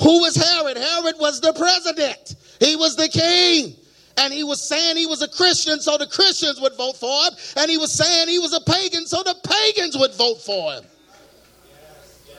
Who 0.02 0.20
was 0.22 0.36
Herod? 0.36 0.78
Herod 0.78 1.16
was 1.20 1.42
the 1.42 1.54
president, 1.54 2.36
he 2.60 2.76
was 2.76 2.96
the 2.96 3.10
king. 3.10 3.76
And 4.18 4.34
he 4.34 4.46
was 4.46 4.62
saying 4.62 4.96
he 4.96 5.08
was 5.08 5.22
a 5.22 5.28
Christian, 5.28 5.82
so 5.82 5.98
the 5.98 6.08
Christians 6.08 6.62
would 6.62 6.74
vote 6.78 6.96
for 6.96 7.26
him. 7.26 7.34
And 7.58 7.70
he 7.70 7.78
was 7.78 7.92
saying 7.92 8.30
he 8.30 8.40
was 8.40 8.54
a 8.54 8.62
pagan, 8.62 9.06
so 9.06 9.22
the 9.24 9.36
pagans 9.46 9.98
would 9.98 10.14
vote 10.14 10.40
for 10.40 10.72
him. 10.72 10.86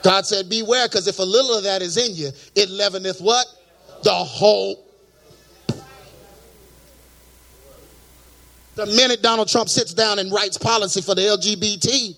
God 0.01 0.25
said, 0.25 0.49
Beware, 0.49 0.87
because 0.87 1.07
if 1.07 1.19
a 1.19 1.23
little 1.23 1.55
of 1.55 1.63
that 1.65 1.83
is 1.83 1.97
in 1.97 2.15
you, 2.15 2.31
it 2.55 2.69
leaveneth 2.69 3.21
what? 3.21 3.45
The 4.01 4.11
whole 4.11 4.86
The 8.77 8.85
minute 8.85 9.23
Donald 9.23 9.47
Trump 9.47 9.69
sits 9.69 9.91
down 9.91 10.19
and 10.19 10.31
writes 10.31 10.55
policy 10.55 11.01
for 11.01 11.15
the 11.15 11.21
LGBT, 11.21 12.15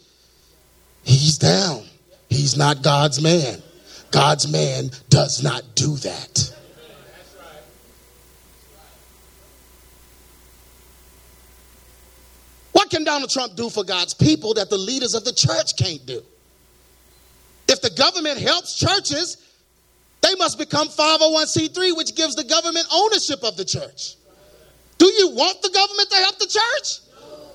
he's 1.04 1.38
down. 1.38 1.86
He's 2.28 2.58
not 2.58 2.84
God's 2.84 3.22
man. 3.22 3.64
God's 4.12 4.52
man 4.52 4.92
does 5.08 5.42
not 5.42 5.64
do 5.76 5.96
that. 5.96 6.54
What 12.74 12.90
can 12.90 13.06
Donald 13.06 13.30
Trump 13.30 13.56
do 13.56 13.70
for 13.70 13.86
God's 13.86 14.14
people 14.14 14.54
that 14.56 14.70
the 14.70 14.78
leaders 14.78 15.14
of 15.14 15.24
the 15.24 15.32
church 15.32 15.78
can't 15.78 16.06
do? 16.06 16.22
If 17.70 17.82
the 17.82 17.92
government 17.92 18.38
helps 18.38 18.78
churches, 18.78 19.38
they 20.20 20.36
must 20.36 20.58
become 20.58 20.90
501c3, 20.90 21.96
which 21.96 22.18
gives 22.18 22.36
the 22.36 22.44
government 22.44 22.86
ownership 22.92 23.46
of 23.46 23.56
the 23.56 23.64
church. 23.64 24.18
Do 25.00 25.08
you 25.08 25.30
want 25.30 25.62
the 25.64 25.70
government 25.70 26.10
to 26.12 26.16
help 26.18 26.38
the 26.38 26.46
church? 26.46 27.00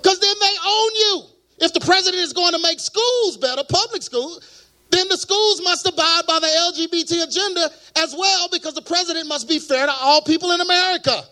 Because 0.03 0.19
then 0.19 0.35
they 0.41 0.55
own 0.67 0.91
you. 0.95 1.23
If 1.61 1.73
the 1.73 1.81
president 1.81 2.23
is 2.23 2.33
going 2.33 2.53
to 2.53 2.59
make 2.59 2.81
schools 2.81 3.37
better, 3.37 3.63
public 3.69 4.03
schools, 4.03 4.65
then 4.91 5.09
the 5.09 5.17
schools 5.17 5.63
must 5.63 5.87
abide 5.87 6.23
by 6.27 6.41
the 6.41 6.47
LGBT 6.47 7.29
agenda 7.29 7.71
as 7.97 8.15
well 8.17 8.49
because 8.51 8.75
the 8.75 8.83
president 8.83 9.29
must 9.29 9.49
be 9.49 9.59
fair 9.59 9.87
to 9.87 9.93
all 9.93 10.23
people 10.23 10.51
in 10.53 10.61
America. 10.61 11.23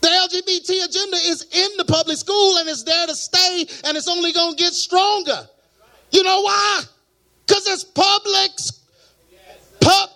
The 0.00 0.08
LGBT 0.08 0.84
agenda 0.84 1.16
is 1.16 1.46
in 1.50 1.76
the 1.78 1.84
public 1.84 2.16
school 2.16 2.58
and 2.58 2.68
it's 2.68 2.82
there 2.82 3.06
to 3.06 3.14
stay 3.14 3.66
and 3.84 3.96
it's 3.96 4.08
only 4.08 4.32
going 4.32 4.56
to 4.56 4.62
get 4.62 4.72
stronger. 4.72 5.48
You 6.12 6.22
know 6.22 6.42
why? 6.42 6.82
Because 7.46 7.66
it's 7.66 7.84
public. 7.84 8.50
Pub, 9.80 10.10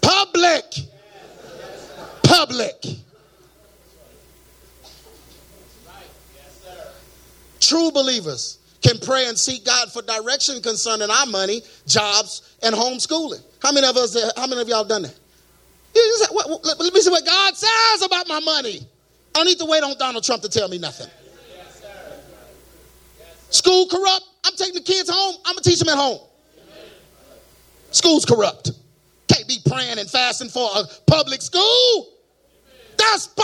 public. 0.00 0.64
Public. 2.22 3.05
True 7.66 7.90
believers 7.90 8.58
can 8.80 8.96
pray 8.98 9.26
and 9.26 9.36
seek 9.36 9.64
God 9.64 9.90
for 9.90 10.00
direction 10.02 10.62
concerning 10.62 11.10
our 11.10 11.26
money, 11.26 11.62
jobs, 11.84 12.54
and 12.62 12.72
homeschooling. 12.72 13.42
How 13.60 13.72
many 13.72 13.88
of 13.88 13.96
us? 13.96 14.16
How 14.36 14.46
many 14.46 14.60
of 14.62 14.68
y'all 14.68 14.84
done 14.84 15.02
that? 15.02 15.18
Let 16.78 16.94
me 16.94 17.00
see 17.00 17.10
what 17.10 17.26
God 17.26 17.56
says 17.56 18.02
about 18.02 18.28
my 18.28 18.38
money. 18.38 18.86
I 19.34 19.38
don't 19.40 19.46
need 19.46 19.58
to 19.58 19.64
wait 19.64 19.82
on 19.82 19.98
Donald 19.98 20.22
Trump 20.22 20.42
to 20.42 20.48
tell 20.48 20.68
me 20.68 20.78
nothing. 20.78 21.08
School 23.50 23.88
corrupt. 23.88 24.24
I'm 24.44 24.54
taking 24.54 24.74
the 24.74 24.80
kids 24.82 25.10
home. 25.10 25.34
I'm 25.44 25.54
gonna 25.54 25.62
teach 25.62 25.80
them 25.80 25.88
at 25.88 25.96
home. 25.96 26.20
School's 27.90 28.24
corrupt. 28.24 28.70
Can't 29.26 29.48
be 29.48 29.58
praying 29.68 29.98
and 29.98 30.08
fasting 30.08 30.50
for 30.50 30.70
a 30.76 30.84
public 31.10 31.42
school. 31.42 32.12
That's. 32.96 33.26
pu- 33.26 33.42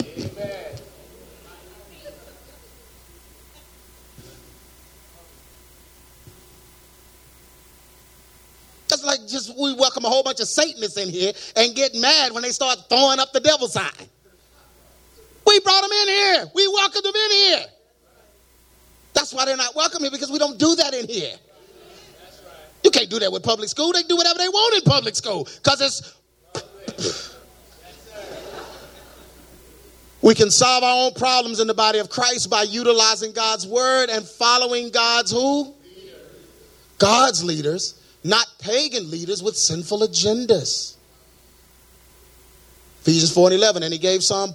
Amen. 0.00 0.71
That's 9.02 9.20
like 9.20 9.28
just 9.28 9.56
we 9.58 9.74
welcome 9.74 10.04
a 10.04 10.08
whole 10.08 10.22
bunch 10.22 10.40
of 10.40 10.48
Satanists 10.48 10.96
in 10.96 11.08
here 11.08 11.32
and 11.56 11.74
get 11.74 11.94
mad 11.94 12.32
when 12.32 12.42
they 12.42 12.50
start 12.50 12.78
throwing 12.88 13.18
up 13.18 13.32
the 13.32 13.40
devil 13.40 13.68
sign. 13.68 13.90
We 15.46 15.60
brought 15.60 15.82
them 15.82 15.90
in 15.90 16.08
here. 16.08 16.44
We 16.54 16.68
welcomed 16.68 17.04
them 17.04 17.14
in 17.14 17.30
here. 17.30 17.64
That's 19.14 19.34
why 19.34 19.44
they're 19.44 19.56
not 19.56 19.74
welcome 19.74 20.02
here 20.02 20.10
because 20.10 20.30
we 20.30 20.38
don't 20.38 20.58
do 20.58 20.74
that 20.76 20.94
in 20.94 21.08
here. 21.08 21.34
You 22.84 22.90
can't 22.90 23.10
do 23.10 23.18
that 23.18 23.32
with 23.32 23.42
public 23.42 23.68
school. 23.68 23.92
They 23.92 24.02
do 24.02 24.16
whatever 24.16 24.38
they 24.38 24.48
want 24.48 24.74
in 24.76 24.90
public 24.90 25.14
school 25.16 25.48
because 25.62 25.80
it's. 26.54 27.28
We 30.24 30.36
can 30.36 30.52
solve 30.52 30.84
our 30.84 31.06
own 31.06 31.14
problems 31.14 31.58
in 31.58 31.66
the 31.66 31.74
body 31.74 31.98
of 31.98 32.08
Christ 32.08 32.48
by 32.48 32.62
utilizing 32.62 33.32
God's 33.32 33.66
word 33.66 34.08
and 34.08 34.24
following 34.24 34.90
God's 34.90 35.32
who? 35.32 35.74
God's 36.96 37.42
leaders 37.42 38.00
not 38.24 38.46
pagan 38.58 39.10
leaders 39.10 39.42
with 39.42 39.56
sinful 39.56 40.00
agendas. 40.00 40.96
Ephesians 43.02 43.34
4 43.34 43.48
and 43.48 43.56
11, 43.56 43.82
and 43.82 43.92
he 43.92 43.98
gave 43.98 44.22
some 44.22 44.54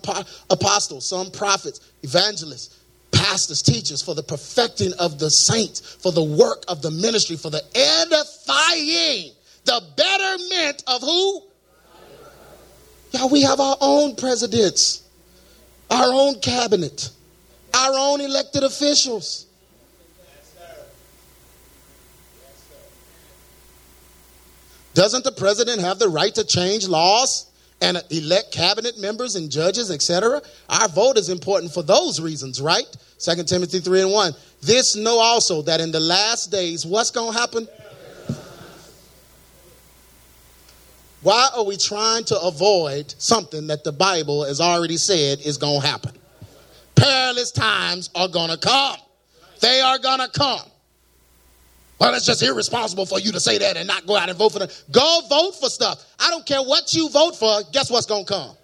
apostles, 0.50 1.06
some 1.06 1.30
prophets, 1.32 1.82
evangelists, 2.02 2.80
pastors, 3.12 3.62
teachers 3.62 4.02
for 4.02 4.16
the 4.16 4.24
perfecting 4.24 4.94
of 5.00 5.20
the 5.20 5.30
saints, 5.30 5.82
for 5.82 6.14
the 6.14 6.24
work 6.24 6.64
of 6.70 6.82
the 6.82 6.92
ministry, 6.92 7.36
for 7.36 7.50
the 7.50 7.62
edifying, 7.76 9.32
the 9.66 9.84
betterment 9.98 10.84
of 10.88 11.02
who? 11.02 11.44
Yeah, 13.12 13.26
we 13.26 13.42
have 13.42 13.60
our 13.60 13.76
own 13.82 14.16
presidents, 14.16 15.04
our 15.90 16.08
own 16.14 16.40
cabinet, 16.40 17.10
our 17.74 17.94
own 17.94 18.22
elected 18.22 18.64
officials. 18.64 19.47
Doesn't 24.98 25.24
the 25.24 25.32
president 25.32 25.80
have 25.82 26.00
the 26.00 26.10
right 26.10 26.34
to 26.34 26.44
change 26.44 26.88
laws 26.88 27.52
and 27.82 28.02
elect 28.10 28.52
cabinet 28.52 28.98
members 28.98 29.36
and 29.36 29.52
judges, 29.52 29.92
etc.? 29.92 30.42
Our 30.68 30.88
vote 30.90 31.20
is 31.20 31.30
important 31.30 31.72
for 31.72 31.84
those 31.84 32.20
reasons, 32.20 32.60
right? 32.60 32.88
2 33.20 33.44
Timothy 33.44 33.80
3 33.80 34.02
and 34.02 34.12
1. 34.12 34.34
This 34.64 34.96
know 34.96 35.20
also 35.20 35.62
that 35.62 35.82
in 35.82 35.92
the 35.92 36.00
last 36.00 36.52
days, 36.52 36.84
what's 36.84 37.12
going 37.12 37.32
to 37.32 37.40
happen? 37.40 37.68
Why 41.22 41.48
are 41.56 41.64
we 41.64 41.78
trying 41.78 42.24
to 42.24 42.42
avoid 42.42 43.14
something 43.20 43.68
that 43.68 43.84
the 43.84 43.92
Bible 43.92 44.46
has 44.46 44.60
already 44.60 44.98
said 44.98 45.42
is 45.42 45.60
going 45.60 45.82
to 45.82 45.88
happen? 45.88 46.16
Perilous 46.96 47.52
times 47.52 48.10
are 48.16 48.30
going 48.30 48.50
to 48.50 48.58
come. 48.58 48.98
They 49.62 49.80
are 49.80 50.00
going 50.00 50.22
to 50.22 50.30
come. 50.30 50.72
Well, 52.00 52.14
it's 52.14 52.26
just 52.26 52.44
irresponsible 52.44 53.08
for 53.08 53.20
you 53.20 53.32
to 53.32 53.40
say 53.40 53.58
that 53.58 53.76
and 53.76 53.88
not 53.88 54.06
go 54.06 54.16
out 54.16 54.30
and 54.30 54.38
vote 54.38 54.54
for 54.54 54.60
them. 54.60 54.70
Go 54.92 55.22
vote 55.30 55.54
for 55.60 55.70
stuff. 55.70 56.04
I 56.20 56.30
don't 56.30 56.46
care 56.46 56.62
what 56.62 56.94
you 56.94 57.10
vote 57.10 57.36
for. 57.36 57.62
Guess 57.72 57.90
what's 57.90 58.06
going 58.06 58.26
to 58.26 58.34
come? 58.34 58.58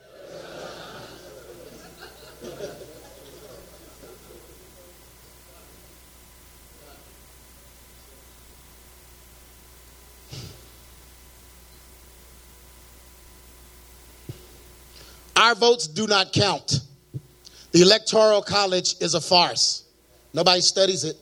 Our 15.35 15.55
votes 15.55 15.87
do 15.87 16.07
not 16.07 16.31
count. 16.31 16.79
The 17.71 17.81
Electoral 17.81 18.43
College 18.43 18.95
is 19.01 19.15
a 19.15 19.19
farce. 19.19 19.83
Nobody 20.33 20.61
studies 20.61 21.03
it. 21.03 21.17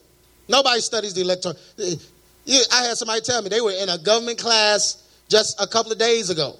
Nobody 0.52 0.80
studies 0.82 1.14
the 1.14 1.22
Electoral. 1.22 1.56
I 1.78 2.84
had 2.84 2.98
somebody 2.98 3.22
tell 3.22 3.40
me 3.40 3.48
they 3.48 3.62
were 3.62 3.72
in 3.72 3.88
a 3.88 3.96
government 3.96 4.38
class 4.38 5.02
just 5.30 5.60
a 5.60 5.66
couple 5.66 5.90
of 5.90 5.98
days 5.98 6.28
ago. 6.28 6.56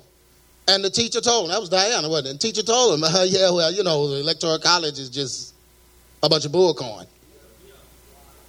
And 0.66 0.82
the 0.82 0.88
teacher 0.88 1.20
told 1.20 1.44
them, 1.44 1.52
that 1.52 1.60
was 1.60 1.68
Diana, 1.68 2.08
wasn't 2.08 2.28
it? 2.28 2.30
And 2.30 2.40
the 2.40 2.42
teacher 2.42 2.62
told 2.62 2.94
him, 2.94 3.04
uh, 3.04 3.24
yeah, 3.28 3.50
well, 3.50 3.70
you 3.70 3.82
know, 3.82 4.08
the 4.08 4.20
Electoral 4.20 4.58
College 4.58 4.98
is 4.98 5.10
just 5.10 5.54
a 6.22 6.28
bunch 6.28 6.46
of 6.46 6.52
bullcorn. 6.52 7.06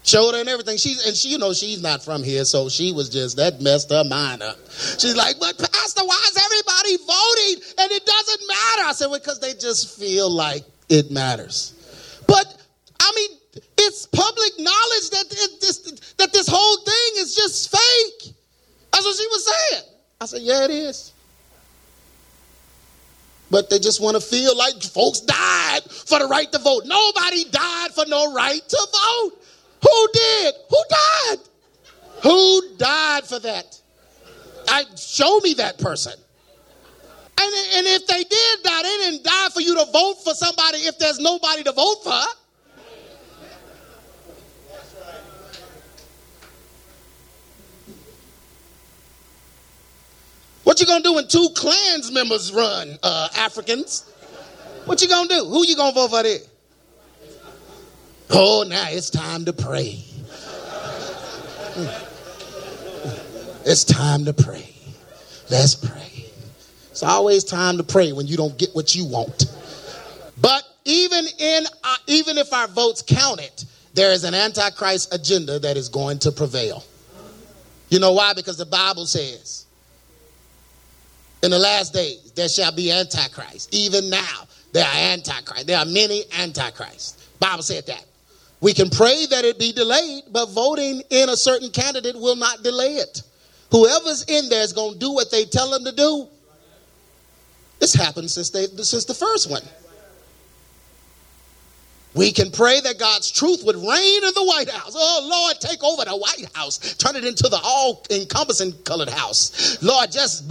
Showed 0.06 0.34
her 0.34 0.39
and 0.39 0.49
everything. 0.49 0.77
She's 0.77 1.06
and 1.06 1.15
she, 1.15 1.29
you 1.29 1.38
know, 1.38 1.53
she's 1.53 1.82
not 1.82 2.03
from 2.03 2.23
here, 2.23 2.43
so 2.43 2.67
she 2.67 2.91
was 2.91 3.10
just 3.10 3.38
that 3.38 3.62
messed 3.62 3.89
her 3.89 4.03
mind 4.03 4.43
up. 4.43 4.58
She's 4.69 5.15
like, 5.15 5.38
but 5.39 5.58
Pastor, 5.58 6.03
why 6.03 6.21
is 6.29 6.38
everybody 6.38 6.97
voting 6.97 7.63
and 7.79 7.91
it 7.91 8.06
doesn't 8.06 8.47
matter? 8.47 8.89
I 8.89 8.91
said, 8.93 9.08
well, 9.08 9.19
because 9.19 9.39
they 9.39 9.53
just 9.53 9.97
feel 9.97 10.29
like 10.29 10.65
it 10.89 11.10
matters. 11.10 11.73
But 12.27 12.62
it's 13.87 14.05
public 14.05 14.51
knowledge 14.59 15.09
that 15.11 15.25
it, 15.29 15.61
this 15.61 15.79
that 16.17 16.33
this 16.33 16.47
whole 16.47 16.77
thing 16.77 17.23
is 17.23 17.35
just 17.35 17.71
fake. 17.71 18.33
That's 18.91 19.05
what 19.05 19.15
she 19.15 19.27
was 19.27 19.45
saying. 19.45 19.83
I 20.21 20.25
said, 20.25 20.41
yeah, 20.41 20.65
it 20.65 20.71
is. 20.71 21.11
But 23.49 23.69
they 23.69 23.79
just 23.79 24.01
want 24.01 24.15
to 24.15 24.21
feel 24.21 24.57
like 24.57 24.81
folks 24.81 25.19
died 25.19 25.83
for 25.83 26.19
the 26.19 26.27
right 26.27 26.51
to 26.51 26.59
vote. 26.59 26.83
Nobody 26.85 27.43
died 27.45 27.91
for 27.91 28.05
no 28.07 28.33
right 28.33 28.61
to 28.67 28.87
vote. 28.91 29.31
Who 29.83 30.07
did? 30.13 30.53
Who 30.69 30.77
died? 30.89 31.37
Who 32.23 32.77
died 32.77 33.25
for 33.25 33.39
that? 33.39 33.79
I 34.67 34.85
show 34.95 35.39
me 35.39 35.55
that 35.55 35.77
person. 35.77 36.13
And, 37.39 37.53
and 37.75 37.87
if 37.87 38.07
they 38.07 38.23
did 38.23 38.63
die, 38.63 38.81
they 38.81 38.97
didn't 39.05 39.23
die 39.23 39.49
for 39.53 39.61
you 39.61 39.75
to 39.75 39.91
vote 39.91 40.15
for 40.23 40.33
somebody 40.33 40.79
if 40.79 40.97
there's 40.97 41.19
nobody 41.19 41.63
to 41.63 41.73
vote 41.73 42.03
for. 42.03 42.21
What 50.63 50.80
you 50.80 50.86
gonna 50.86 51.04
do 51.04 51.13
when 51.13 51.28
two 51.28 51.49
clans 51.56 52.12
members 52.12 52.52
run, 52.54 52.97
uh, 53.04 53.30
Africans? 53.36 54.10
What 54.86 55.02
you 55.02 55.08
gonna 55.08 55.30
do? 55.30 55.45
Who 55.45 55.65
you 55.65 55.76
gonna 55.76 55.93
vote 55.93 56.10
for 56.10 56.23
there? 56.23 56.39
Oh, 58.30 58.65
now 58.67 58.88
it's 58.89 59.10
time 59.10 59.45
to 59.45 59.54
pray. 59.54 60.04
It's 63.65 63.86
time 63.86 64.26
to 64.26 64.34
pray. 64.34 64.69
Let's 65.49 65.76
pray. 65.76 66.26
It's 66.91 67.02
always 67.02 67.43
time 67.43 67.78
to 67.78 67.84
pray 67.84 68.12
when 68.12 68.28
you 68.28 68.36
don't 68.36 68.58
get 68.58 68.76
what 68.76 68.93
you 68.93 69.06
want. 69.06 69.45
But 70.41 70.63
even 70.84 71.26
in 71.39 71.63
uh, 71.84 71.95
even 72.08 72.38
if 72.38 72.52
our 72.52 72.67
votes 72.67 73.02
count 73.02 73.39
it, 73.39 73.65
there 73.93 74.12
is 74.12 74.26
an 74.26 74.34
antichrist 74.34 75.13
agenda 75.13 75.60
that 75.60 75.78
is 75.78 75.88
going 75.88 76.19
to 76.19 76.32
prevail. 76.32 76.84
You 77.89 77.99
know 77.99 78.12
why? 78.12 78.34
Because 78.34 78.58
the 78.58 78.65
Bible 78.65 79.06
says, 79.06 79.62
in 81.43 81.51
the 81.51 81.60
last 81.60 81.93
days 81.93 82.32
there 82.32 82.49
shall 82.49 82.71
be 82.71 82.91
antichrist. 82.91 83.73
Even 83.73 84.10
now 84.10 84.47
there 84.71 84.86
are 84.86 85.13
antichrist. 85.13 85.67
There 85.67 85.77
are 85.77 85.86
many 85.86 86.23
antichrists. 86.39 87.27
Bible 87.39 87.62
said 87.62 87.86
that. 87.88 88.06
We 88.62 88.73
can 88.73 88.89
pray 88.89 89.25
that 89.25 89.43
it 89.43 89.60
be 89.60 89.73
delayed, 89.73 90.23
but 90.32 90.49
voting 90.49 91.03
in 91.10 91.29
a 91.29 91.36
certain 91.36 91.69
candidate 91.69 92.15
will 92.15 92.38
not 92.38 92.63
delay 92.63 92.95
it. 92.95 93.21
Whoever's 93.71 94.23
in 94.23 94.47
there 94.47 94.63
is 94.63 94.71
going 94.71 94.93
to 94.93 94.99
do 94.99 95.12
what 95.12 95.32
they 95.32 95.43
tell 95.43 95.69
them 95.69 95.84
to 95.84 95.91
do. 95.91 96.27
This 97.79 97.93
happened 97.93 98.32
since, 98.32 98.49
they, 98.51 98.67
since 98.67 99.03
the 99.03 99.13
first 99.13 99.51
one. 99.51 99.63
We 102.13 102.32
can 102.32 102.51
pray 102.51 102.79
that 102.79 102.99
God's 102.99 103.32
truth 103.32 103.63
would 103.65 103.75
reign 103.75 104.23
in 104.23 104.34
the 104.34 104.45
White 104.45 104.69
House. 104.69 104.93
Oh, 104.95 105.27
Lord, 105.29 105.60
take 105.60 105.84
over 105.84 106.06
the 106.06 106.15
White 106.15 106.56
House. 106.56 106.95
Turn 106.95 107.17
it 107.17 107.25
into 107.25 107.49
the 107.49 107.60
all 107.62 108.06
encompassing 108.12 108.71
colored 108.84 109.10
house. 109.10 109.82
Lord, 109.82 110.12
just. 110.12 110.49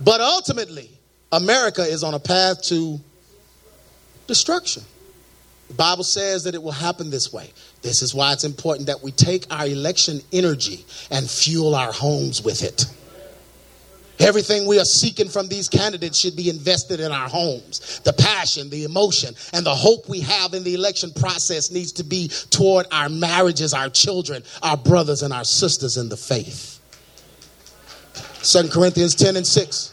But 0.00 0.20
ultimately, 0.20 0.90
America 1.32 1.82
is 1.82 2.02
on 2.02 2.14
a 2.14 2.18
path 2.18 2.62
to 2.64 3.00
destruction. 4.26 4.82
The 5.68 5.74
Bible 5.74 6.04
says 6.04 6.44
that 6.44 6.54
it 6.54 6.62
will 6.62 6.72
happen 6.72 7.10
this 7.10 7.32
way. 7.32 7.50
This 7.82 8.02
is 8.02 8.14
why 8.14 8.32
it's 8.32 8.44
important 8.44 8.86
that 8.86 9.02
we 9.02 9.10
take 9.10 9.52
our 9.52 9.66
election 9.66 10.20
energy 10.32 10.84
and 11.10 11.28
fuel 11.28 11.74
our 11.74 11.92
homes 11.92 12.42
with 12.42 12.62
it. 12.62 12.84
Everything 14.18 14.66
we 14.66 14.80
are 14.80 14.84
seeking 14.84 15.28
from 15.28 15.48
these 15.48 15.68
candidates 15.68 16.18
should 16.18 16.36
be 16.36 16.48
invested 16.48 17.00
in 17.00 17.12
our 17.12 17.28
homes. 17.28 18.00
The 18.04 18.14
passion, 18.14 18.70
the 18.70 18.84
emotion, 18.84 19.34
and 19.52 19.66
the 19.66 19.74
hope 19.74 20.08
we 20.08 20.20
have 20.20 20.54
in 20.54 20.64
the 20.64 20.74
election 20.74 21.10
process 21.12 21.70
needs 21.70 21.92
to 21.92 22.04
be 22.04 22.28
toward 22.50 22.86
our 22.90 23.10
marriages, 23.10 23.74
our 23.74 23.90
children, 23.90 24.42
our 24.62 24.76
brothers, 24.76 25.22
and 25.22 25.34
our 25.34 25.44
sisters 25.44 25.98
in 25.98 26.08
the 26.08 26.16
faith. 26.16 26.75
2 28.46 28.68
Corinthians 28.68 29.14
10 29.16 29.36
and 29.36 29.46
6 29.46 29.92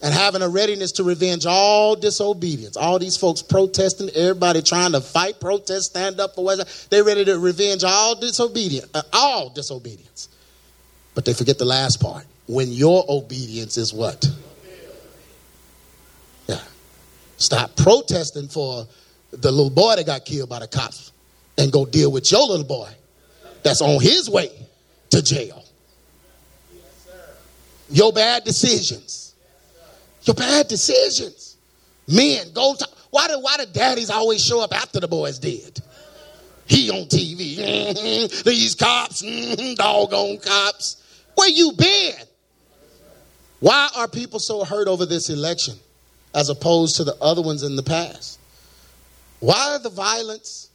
and 0.00 0.14
having 0.14 0.42
a 0.42 0.48
readiness 0.48 0.92
to 0.92 1.02
revenge 1.02 1.46
all 1.46 1.96
disobedience. 1.96 2.76
All 2.76 2.98
these 2.98 3.16
folks 3.16 3.42
protesting, 3.42 4.08
everybody 4.10 4.62
trying 4.62 4.92
to 4.92 5.00
fight, 5.00 5.40
protest, 5.40 5.90
stand 5.90 6.20
up 6.20 6.36
for 6.36 6.44
what 6.44 6.86
they're 6.90 7.02
ready 7.02 7.24
to 7.24 7.38
revenge 7.38 7.82
all 7.82 8.14
disobedience, 8.14 8.88
uh, 8.94 9.02
all 9.12 9.50
disobedience. 9.50 10.28
But 11.14 11.24
they 11.24 11.34
forget 11.34 11.58
the 11.58 11.64
last 11.64 12.00
part. 12.00 12.24
When 12.46 12.70
your 12.70 13.04
obedience 13.08 13.76
is 13.76 13.92
what? 13.92 14.24
Yeah. 16.46 16.60
Stop 17.36 17.74
protesting 17.76 18.46
for 18.46 18.86
the 19.32 19.50
little 19.50 19.70
boy 19.70 19.96
that 19.96 20.06
got 20.06 20.24
killed 20.24 20.48
by 20.48 20.60
the 20.60 20.68
cops 20.68 21.10
and 21.58 21.72
go 21.72 21.84
deal 21.84 22.12
with 22.12 22.30
your 22.30 22.46
little 22.46 22.64
boy 22.64 22.88
that's 23.64 23.82
on 23.82 24.00
his 24.00 24.30
way 24.30 24.50
to 25.10 25.20
jail. 25.20 25.64
Your 27.90 28.12
bad 28.12 28.44
decisions 28.44 29.28
your 30.28 30.34
bad 30.34 30.68
decisions. 30.68 31.56
Men, 32.06 32.52
go 32.52 32.74
to, 32.74 32.86
why 33.10 33.26
do 33.26 33.40
why 33.40 33.56
do 33.56 33.66
daddies 33.72 34.10
always 34.10 34.44
show 34.44 34.60
up 34.60 34.72
after 34.72 35.00
the 35.00 35.08
boy's 35.08 35.38
did? 35.38 35.80
He 36.66 36.90
on 36.90 37.06
TV. 37.06 38.42
These 38.44 38.74
cops, 38.74 39.20
doggone 39.74 40.38
cops. 40.38 41.02
Where 41.34 41.48
you 41.48 41.72
been? 41.72 42.14
Why 43.60 43.88
are 43.96 44.06
people 44.06 44.38
so 44.38 44.64
hurt 44.64 44.86
over 44.86 45.06
this 45.06 45.30
election 45.30 45.74
as 46.34 46.50
opposed 46.50 46.96
to 46.96 47.04
the 47.04 47.16
other 47.20 47.42
ones 47.42 47.62
in 47.62 47.74
the 47.74 47.82
past? 47.82 48.38
Why 49.40 49.74
are 49.74 49.78
the 49.78 49.90
violence 49.90 50.68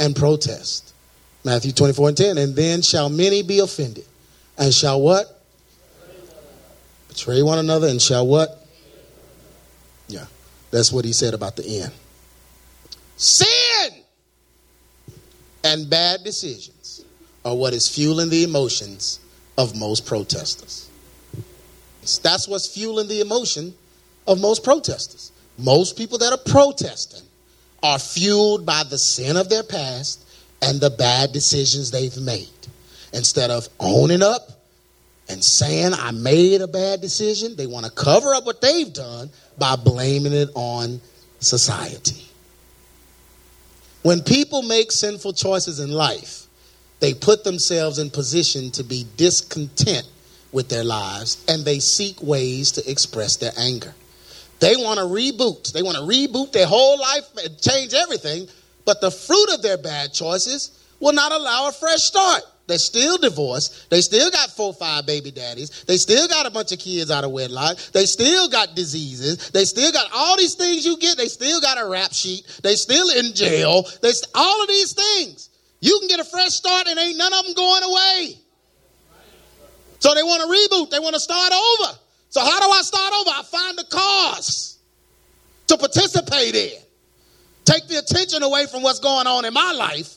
and 0.00 0.14
protest? 0.14 0.92
Matthew 1.44 1.72
24 1.72 2.08
and 2.08 2.16
10. 2.16 2.38
And 2.38 2.56
then 2.56 2.82
shall 2.82 3.08
many 3.08 3.42
be 3.42 3.60
offended, 3.60 4.04
and 4.58 4.74
shall 4.74 5.00
what? 5.00 5.31
Betray 7.12 7.42
one 7.42 7.58
another, 7.58 7.88
and 7.88 8.00
shall 8.00 8.26
what? 8.26 8.66
Yeah, 10.08 10.24
that's 10.70 10.90
what 10.90 11.04
he 11.04 11.12
said 11.12 11.34
about 11.34 11.56
the 11.56 11.82
end. 11.82 11.92
Sin 13.18 13.92
and 15.62 15.90
bad 15.90 16.24
decisions 16.24 17.04
are 17.44 17.54
what 17.54 17.74
is 17.74 17.86
fueling 17.86 18.30
the 18.30 18.44
emotions 18.44 19.20
of 19.58 19.78
most 19.78 20.06
protesters. 20.06 20.88
That's 22.22 22.48
what's 22.48 22.66
fueling 22.66 23.08
the 23.08 23.20
emotion 23.20 23.74
of 24.26 24.40
most 24.40 24.64
protesters. 24.64 25.32
Most 25.58 25.98
people 25.98 26.16
that 26.16 26.32
are 26.32 26.50
protesting 26.50 27.22
are 27.82 27.98
fueled 27.98 28.64
by 28.64 28.84
the 28.84 28.96
sin 28.96 29.36
of 29.36 29.50
their 29.50 29.62
past 29.62 30.24
and 30.62 30.80
the 30.80 30.88
bad 30.88 31.32
decisions 31.32 31.90
they've 31.90 32.16
made. 32.16 32.48
Instead 33.12 33.50
of 33.50 33.68
owning 33.78 34.22
up 34.22 34.61
and 35.32 35.42
saying, 35.42 35.94
I 35.94 36.10
made 36.10 36.60
a 36.60 36.68
bad 36.68 37.00
decision, 37.00 37.56
they 37.56 37.66
want 37.66 37.86
to 37.86 37.92
cover 37.92 38.34
up 38.34 38.44
what 38.44 38.60
they've 38.60 38.92
done 38.92 39.30
by 39.58 39.76
blaming 39.76 40.32
it 40.32 40.50
on 40.54 41.00
society. 41.40 42.24
When 44.02 44.20
people 44.20 44.62
make 44.62 44.92
sinful 44.92 45.32
choices 45.32 45.80
in 45.80 45.90
life, 45.90 46.46
they 47.00 47.14
put 47.14 47.44
themselves 47.44 47.98
in 47.98 48.10
position 48.10 48.70
to 48.72 48.84
be 48.84 49.06
discontent 49.16 50.06
with 50.52 50.68
their 50.68 50.84
lives 50.84 51.42
and 51.48 51.64
they 51.64 51.78
seek 51.78 52.22
ways 52.22 52.72
to 52.72 52.90
express 52.90 53.36
their 53.36 53.52
anger. 53.56 53.94
They 54.60 54.76
want 54.76 54.98
to 54.98 55.06
reboot. 55.06 55.72
They 55.72 55.82
want 55.82 55.96
to 55.96 56.02
reboot 56.02 56.52
their 56.52 56.66
whole 56.66 57.00
life 57.00 57.24
and 57.44 57.60
change 57.60 57.94
everything, 57.94 58.46
but 58.84 59.00
the 59.00 59.10
fruit 59.10 59.48
of 59.54 59.62
their 59.62 59.78
bad 59.78 60.12
choices 60.12 60.78
will 61.00 61.12
not 61.12 61.32
allow 61.32 61.68
a 61.68 61.72
fresh 61.72 62.02
start. 62.02 62.42
They're 62.72 62.78
still 62.78 63.18
divorced. 63.18 63.90
They 63.90 64.00
still 64.00 64.30
got 64.30 64.48
four, 64.48 64.72
five 64.72 65.04
baby 65.04 65.30
daddies. 65.30 65.84
They 65.84 65.98
still 65.98 66.26
got 66.26 66.46
a 66.46 66.50
bunch 66.50 66.72
of 66.72 66.78
kids 66.78 67.10
out 67.10 67.22
of 67.22 67.30
wedlock. 67.30 67.76
They 67.92 68.06
still 68.06 68.48
got 68.48 68.74
diseases. 68.74 69.50
They 69.50 69.66
still 69.66 69.92
got 69.92 70.10
all 70.14 70.38
these 70.38 70.54
things 70.54 70.86
you 70.86 70.96
get. 70.96 71.18
They 71.18 71.26
still 71.26 71.60
got 71.60 71.76
a 71.76 71.86
rap 71.86 72.14
sheet. 72.14 72.46
They 72.62 72.76
still 72.76 73.10
in 73.10 73.34
jail. 73.34 73.84
They 74.00 74.12
all 74.34 74.62
of 74.62 74.68
these 74.68 74.94
things. 74.94 75.50
You 75.82 75.98
can 75.98 76.08
get 76.08 76.20
a 76.20 76.24
fresh 76.24 76.52
start 76.52 76.86
and 76.88 76.98
ain't 76.98 77.18
none 77.18 77.34
of 77.34 77.44
them 77.44 77.52
going 77.52 77.82
away. 77.82 78.38
So 79.98 80.14
they 80.14 80.22
want 80.22 80.40
to 80.40 80.48
reboot. 80.48 80.88
They 80.88 80.98
want 80.98 81.12
to 81.12 81.20
start 81.20 81.52
over. 81.52 81.98
So 82.30 82.40
how 82.40 82.58
do 82.58 82.70
I 82.70 82.80
start 82.80 83.12
over? 83.20 83.30
I 83.32 83.42
find 83.42 83.76
the 83.76 83.84
cause 83.84 84.78
to 85.66 85.76
participate 85.76 86.54
in. 86.54 86.80
Take 87.66 87.86
the 87.88 87.98
attention 87.98 88.42
away 88.42 88.64
from 88.64 88.82
what's 88.82 88.98
going 88.98 89.26
on 89.26 89.44
in 89.44 89.52
my 89.52 89.72
life, 89.72 90.14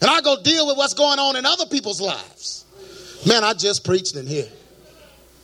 and 0.00 0.10
I 0.10 0.20
go 0.20 0.42
deal 0.42 0.66
with 0.66 0.76
what's 0.76 0.94
going 0.94 1.18
on 1.18 1.36
in 1.36 1.46
other 1.46 1.66
people's 1.66 2.00
lives. 2.00 2.64
Man, 3.26 3.44
I 3.44 3.54
just 3.54 3.84
preached 3.84 4.14
in 4.16 4.26
here. 4.26 4.48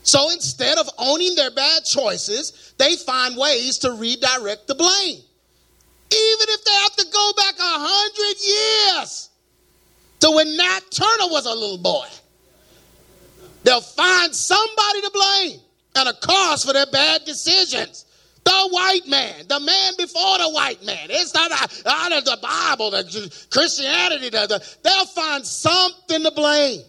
So 0.02 0.30
instead 0.30 0.78
of 0.78 0.88
owning 0.98 1.34
their 1.34 1.50
bad 1.50 1.84
choices, 1.84 2.74
they 2.76 2.96
find 2.96 3.36
ways 3.36 3.78
to 3.78 3.92
redirect 3.92 4.66
the 4.66 4.74
blame. 4.74 5.20
Even 6.10 6.46
if 6.50 6.64
they 6.64 6.72
have 6.72 6.96
to 6.96 7.06
go 7.12 7.32
back 7.36 7.54
a 7.58 7.62
hundred 7.62 9.00
years 9.00 9.30
to 10.20 10.30
when 10.30 10.56
Nat 10.56 10.80
Turner 10.90 11.30
was 11.30 11.46
a 11.46 11.54
little 11.54 11.78
boy, 11.78 12.06
they'll 13.64 13.80
find 13.80 14.34
somebody 14.34 15.00
to 15.02 15.10
blame 15.12 15.60
and 15.96 16.08
a 16.08 16.12
cause 16.14 16.64
for 16.64 16.72
their 16.72 16.86
bad 16.86 17.24
decisions. 17.24 18.04
The 18.44 18.68
white 18.70 19.07
man, 19.07 19.46
the 19.48 19.61
man 19.61 19.92
before 19.96 20.38
the 20.38 20.50
white 20.50 20.85
man. 20.85 21.09
It's 21.11 21.33
not 21.33 21.52
out 21.52 22.12
of 22.12 22.24
the 22.24 22.38
Bible, 22.42 22.90
the 22.90 23.46
Christianity. 23.50 24.31
The, 24.31 24.46
the, 24.46 24.76
they'll 24.83 25.07
find 25.07 25.46
something 25.46 26.22
to 26.22 26.31
blame, 26.33 26.83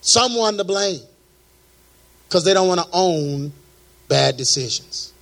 someone 0.00 0.58
to 0.58 0.64
blame, 0.64 1.00
because 2.28 2.44
they 2.44 2.52
don't 2.52 2.68
want 2.68 2.80
to 2.80 2.88
own 2.92 3.52
bad 4.08 4.36
decisions. 4.36 5.12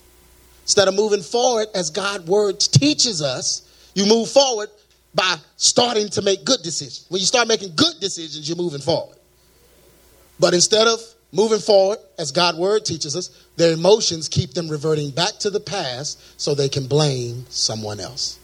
Instead 0.64 0.88
of 0.88 0.94
moving 0.94 1.22
forward 1.22 1.68
as 1.74 1.90
God's 1.90 2.26
word 2.26 2.60
teaches 2.60 3.22
us, 3.22 3.62
you 3.94 4.06
move 4.06 4.28
forward 4.28 4.68
by 5.14 5.36
starting 5.56 6.08
to 6.10 6.22
make 6.22 6.44
good 6.44 6.62
decisions. 6.62 7.06
When 7.08 7.20
you 7.20 7.26
start 7.26 7.48
making 7.48 7.74
good 7.74 7.94
decisions, 8.00 8.48
you're 8.48 8.56
moving 8.56 8.80
forward. 8.80 9.16
But 10.38 10.54
instead 10.54 10.86
of 10.86 11.00
moving 11.32 11.58
forward, 11.58 11.98
as 12.18 12.32
God's 12.32 12.58
word 12.58 12.84
teaches 12.84 13.16
us, 13.16 13.30
their 13.60 13.74
emotions 13.74 14.26
keep 14.26 14.54
them 14.54 14.70
reverting 14.70 15.10
back 15.10 15.38
to 15.38 15.50
the 15.50 15.60
past 15.60 16.40
so 16.40 16.54
they 16.54 16.70
can 16.70 16.86
blame 16.86 17.44
someone 17.50 18.00
else. 18.00 18.38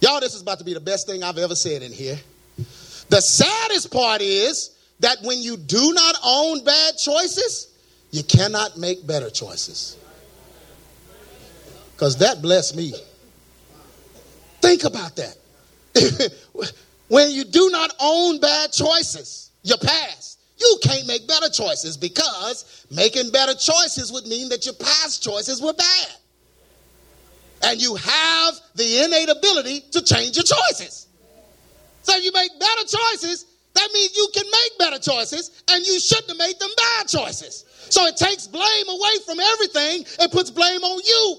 Y'all, 0.00 0.18
this 0.18 0.34
is 0.34 0.40
about 0.40 0.58
to 0.60 0.64
be 0.64 0.72
the 0.72 0.80
best 0.80 1.06
thing 1.06 1.22
I've 1.22 1.36
ever 1.36 1.54
said 1.54 1.82
in 1.82 1.92
here. 1.92 2.18
The 3.10 3.20
saddest 3.20 3.92
part 3.92 4.22
is 4.22 4.70
that 5.00 5.18
when 5.22 5.42
you 5.42 5.58
do 5.58 5.92
not 5.92 6.16
own 6.24 6.64
bad 6.64 6.96
choices, 6.96 7.68
you 8.10 8.22
cannot 8.22 8.78
make 8.78 9.06
better 9.06 9.28
choices. 9.28 9.98
Because 11.92 12.16
that 12.16 12.40
blessed 12.40 12.74
me. 12.74 12.94
Think 14.62 14.84
about 14.84 15.16
that. 15.16 15.36
when 17.08 17.30
you 17.30 17.44
do 17.44 17.68
not 17.68 17.94
own 18.00 18.40
bad 18.40 18.72
choices, 18.72 19.50
your 19.62 19.76
past, 19.76 20.21
you 20.62 20.78
can't 20.82 21.06
make 21.06 21.26
better 21.26 21.48
choices 21.48 21.96
because 21.96 22.86
making 22.90 23.30
better 23.30 23.54
choices 23.54 24.12
would 24.12 24.26
mean 24.26 24.48
that 24.50 24.64
your 24.64 24.74
past 24.74 25.22
choices 25.22 25.60
were 25.60 25.72
bad. 25.72 26.08
And 27.64 27.80
you 27.80 27.94
have 27.96 28.54
the 28.74 29.04
innate 29.04 29.28
ability 29.28 29.80
to 29.92 30.02
change 30.02 30.36
your 30.36 30.44
choices. 30.44 31.08
So 32.02 32.16
you 32.16 32.30
make 32.32 32.50
better 32.58 32.84
choices, 32.86 33.46
that 33.74 33.88
means 33.92 34.16
you 34.16 34.28
can 34.34 34.44
make 34.44 34.78
better 34.78 34.98
choices 34.98 35.62
and 35.70 35.84
you 35.86 35.98
shouldn't 35.98 36.28
have 36.28 36.38
made 36.38 36.58
them 36.58 36.70
bad 36.76 37.08
choices. 37.08 37.64
So 37.90 38.06
it 38.06 38.16
takes 38.16 38.46
blame 38.46 38.88
away 38.88 39.14
from 39.26 39.40
everything 39.40 40.04
and 40.20 40.30
puts 40.30 40.50
blame 40.50 40.82
on 40.82 41.00
you. 41.04 41.36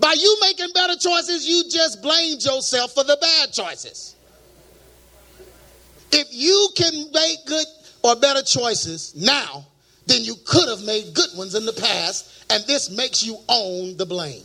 By 0.00 0.14
you 0.18 0.36
making 0.40 0.70
better 0.74 0.96
choices, 0.96 1.46
you 1.48 1.64
just 1.70 2.02
blamed 2.02 2.42
yourself 2.44 2.92
for 2.94 3.04
the 3.04 3.16
bad 3.20 3.52
choices. 3.52 4.16
If 6.10 6.28
you 6.30 6.68
can 6.76 7.10
make 7.12 7.46
good 7.46 7.66
or 8.04 8.14
better 8.14 8.42
choices 8.42 9.14
now 9.16 9.64
than 10.06 10.22
you 10.22 10.36
could 10.44 10.68
have 10.68 10.84
made 10.84 11.14
good 11.14 11.30
ones 11.36 11.54
in 11.54 11.64
the 11.64 11.72
past, 11.72 12.44
and 12.50 12.62
this 12.66 12.90
makes 12.90 13.24
you 13.24 13.38
own 13.48 13.96
the 13.96 14.04
blame. 14.04 14.42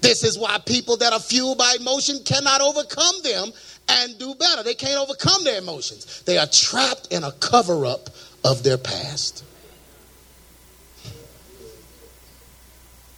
This 0.00 0.22
is 0.22 0.38
why 0.38 0.58
people 0.64 0.96
that 0.98 1.12
are 1.12 1.18
fueled 1.18 1.58
by 1.58 1.76
emotion 1.80 2.20
cannot 2.24 2.60
overcome 2.60 3.16
them 3.24 3.50
and 3.88 4.16
do 4.20 4.32
better. 4.36 4.62
They 4.62 4.74
can't 4.74 4.96
overcome 4.96 5.42
their 5.42 5.58
emotions. 5.58 6.22
They 6.22 6.38
are 6.38 6.46
trapped 6.46 7.08
in 7.10 7.24
a 7.24 7.32
cover 7.32 7.84
up 7.84 8.10
of 8.44 8.62
their 8.62 8.78
past. 8.78 9.44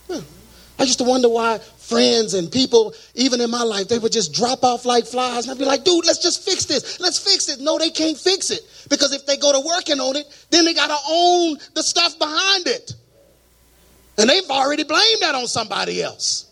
I 0.08 0.84
used 0.84 0.98
to 0.98 1.04
wonder 1.04 1.28
why 1.28 1.60
friends 1.90 2.34
and 2.34 2.50
people, 2.50 2.94
even 3.14 3.40
in 3.40 3.50
my 3.50 3.62
life, 3.62 3.88
they 3.88 3.98
would 3.98 4.12
just 4.12 4.32
drop 4.32 4.62
off 4.62 4.86
like 4.86 5.04
flies. 5.04 5.44
And 5.44 5.52
I'd 5.52 5.58
be 5.58 5.64
like, 5.64 5.84
dude, 5.84 6.06
let's 6.06 6.22
just 6.22 6.44
fix 6.44 6.64
this. 6.64 7.00
Let's 7.00 7.18
fix 7.18 7.48
it. 7.48 7.60
No, 7.60 7.76
they 7.76 7.90
can't 7.90 8.16
fix 8.16 8.50
it. 8.50 8.60
Because 8.88 9.12
if 9.12 9.26
they 9.26 9.36
go 9.36 9.52
to 9.52 9.60
working 9.66 9.98
on 9.98 10.16
it, 10.16 10.26
then 10.50 10.64
they 10.64 10.72
got 10.72 10.86
to 10.86 10.96
own 11.10 11.58
the 11.74 11.82
stuff 11.82 12.18
behind 12.18 12.68
it. 12.68 12.94
And 14.16 14.30
they've 14.30 14.48
already 14.48 14.84
blamed 14.84 15.22
that 15.22 15.34
on 15.34 15.46
somebody 15.46 16.02
else. 16.02 16.46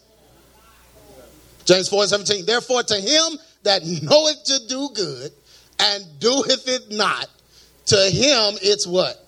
James 1.64 1.88
4 1.88 2.06
17. 2.06 2.44
Therefore, 2.44 2.82
to 2.82 2.94
him 2.96 3.38
that 3.62 3.82
knoweth 4.02 4.44
to 4.44 4.66
do 4.66 4.88
good 4.94 5.32
and 5.78 6.04
doeth 6.18 6.66
it 6.66 6.90
not, 6.90 7.26
to 7.86 7.96
him 7.96 8.58
it's 8.62 8.86
what? 8.86 9.24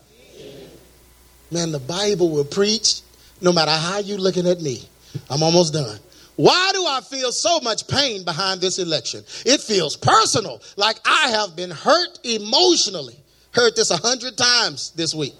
Man, 1.52 1.70
the 1.72 1.80
Bible 1.80 2.30
will 2.30 2.44
preach 2.44 3.02
no 3.40 3.52
matter 3.52 3.72
how 3.72 3.98
you 3.98 4.16
looking 4.16 4.46
at 4.46 4.60
me. 4.60 4.88
I'm 5.28 5.42
almost 5.42 5.72
done. 5.72 5.98
Why 6.36 6.70
do 6.72 6.86
I 6.86 7.00
feel 7.02 7.32
so 7.32 7.60
much 7.60 7.86
pain 7.86 8.24
behind 8.24 8.60
this 8.60 8.78
election? 8.78 9.22
It 9.44 9.60
feels 9.60 9.96
personal, 9.96 10.62
like 10.76 10.98
I 11.04 11.28
have 11.30 11.54
been 11.54 11.70
hurt 11.70 12.18
emotionally. 12.24 13.16
Heard 13.52 13.76
this 13.76 13.90
a 13.90 13.96
hundred 13.96 14.38
times 14.38 14.92
this 14.92 15.14
week. 15.14 15.34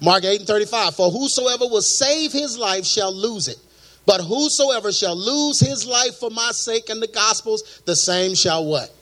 Mark 0.00 0.24
8 0.24 0.40
and 0.40 0.46
35. 0.46 0.96
For 0.96 1.10
whosoever 1.10 1.66
will 1.66 1.80
save 1.80 2.32
his 2.32 2.58
life 2.58 2.84
shall 2.84 3.14
lose 3.14 3.48
it. 3.48 3.58
But 4.06 4.20
whosoever 4.20 4.92
shall 4.92 5.16
lose 5.16 5.60
his 5.60 5.86
life 5.86 6.16
for 6.16 6.30
my 6.30 6.50
sake 6.52 6.90
and 6.90 7.00
the 7.00 7.06
gospel's, 7.06 7.80
the 7.86 7.96
same 7.96 8.34
shall 8.34 8.66
what? 8.66 8.92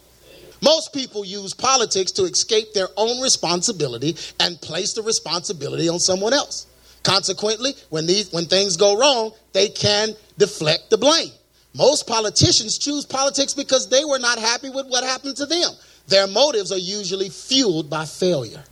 Most 0.63 0.93
people 0.93 1.25
use 1.25 1.55
politics 1.55 2.13
to 2.13 2.23
escape 2.23 2.73
their 2.73 2.89
own 2.97 3.21
responsibility 3.21 4.17
and 4.39 4.61
place 4.61 4.93
the 4.93 5.03
responsibility 5.03 5.89
on 5.89 5.99
someone 5.99 6.33
else. 6.33 6.67
Consequently, 7.03 7.73
when 7.91 8.07
these 8.07 8.33
when 8.33 8.47
things 8.47 8.77
go 8.77 8.99
wrong, 8.99 9.33
they 9.53 9.69
can 9.69 10.15
deflect 10.39 10.91
the 10.91 10.99
blame. 10.99 11.31
Most 11.75 12.07
politicians 12.07 12.79
choose 12.79 13.05
politics 13.05 13.55
because 13.55 13.89
they 13.89 14.05
were 14.05 14.19
not 14.19 14.39
happy 14.39 14.71
with 14.71 14.87
what 14.87 15.05
happened 15.05 15.37
to 15.37 15.47
them. 15.47 15.71
Their 16.09 16.27
motives 16.27 16.71
are 16.71 16.79
usually 16.79 17.29
fueled 17.29 17.89
by 17.89 18.05
failure. 18.05 18.63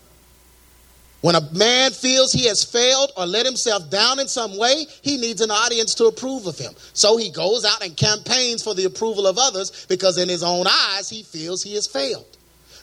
When 1.23 1.35
a 1.35 1.53
man 1.53 1.91
feels 1.91 2.33
he 2.33 2.47
has 2.47 2.65
failed 2.65 3.13
or 3.17 3.27
let 3.27 3.45
himself 3.45 3.91
down 3.91 4.21
in 4.21 4.29
some 4.29 4.57
way, 4.57 4.87
he 5.03 5.19
needs 5.19 5.43
an 5.43 5.51
audience 5.51 5.95
to 5.97 6.07
approve 6.07 6.47
of 6.47 6.57
him. 6.57 6.73
So 6.95 7.19
he 7.19 7.31
goes 7.31 7.65
out 7.65 7.85
and 7.85 7.95
campaigns 7.95 8.63
for 8.63 8.75
the 8.75 8.85
approval 8.85 9.27
of 9.27 9.39
others 9.39 9.87
because 9.89 10.17
in 10.17 10.31
his 10.31 10.43
own 10.43 10.67
eyes 10.67 11.11
he 11.11 11.23
feels 11.23 11.63
he 11.63 11.75
has 11.75 11.87
failed. 11.87 12.39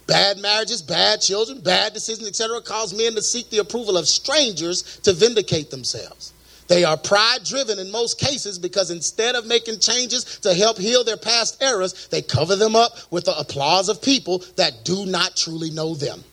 Bad 0.07 0.37
marriages, 0.39 0.81
bad 0.81 1.19
children, 1.19 1.59
bad 1.59 1.93
decisions, 1.93 2.27
etc., 2.27 2.61
cause 2.61 2.97
men 2.97 3.13
to 3.15 3.21
seek 3.21 3.49
the 3.49 3.57
approval 3.57 3.97
of 3.97 4.07
strangers 4.07 4.99
to 5.03 5.13
vindicate 5.13 5.69
themselves. 5.69 6.33
They 6.67 6.83
are 6.83 6.97
pride 6.97 7.43
driven 7.43 7.79
in 7.79 7.91
most 7.91 8.19
cases 8.19 8.57
because 8.57 8.89
instead 8.89 9.35
of 9.35 9.45
making 9.45 9.79
changes 9.79 10.39
to 10.39 10.53
help 10.53 10.77
heal 10.77 11.03
their 11.03 11.17
past 11.17 11.61
errors, 11.61 12.07
they 12.07 12.21
cover 12.21 12.55
them 12.55 12.75
up 12.75 12.93
with 13.11 13.25
the 13.25 13.37
applause 13.37 13.89
of 13.89 14.01
people 14.01 14.39
that 14.55 14.83
do 14.83 15.05
not 15.05 15.35
truly 15.35 15.71
know 15.71 15.93
them. 15.93 16.23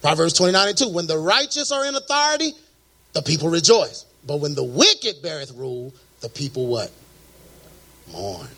Proverbs 0.00 0.34
29 0.34 0.68
and 0.68 0.78
2 0.78 0.88
When 0.90 1.06
the 1.06 1.18
righteous 1.18 1.72
are 1.72 1.84
in 1.86 1.94
authority, 1.94 2.52
the 3.12 3.22
people 3.22 3.48
rejoice. 3.48 4.04
But 4.26 4.40
when 4.40 4.54
the 4.54 4.64
wicked 4.64 5.22
beareth 5.22 5.52
rule, 5.52 5.92
the 6.20 6.28
people 6.28 6.66
what? 6.66 6.90
Mourn. 8.12 8.48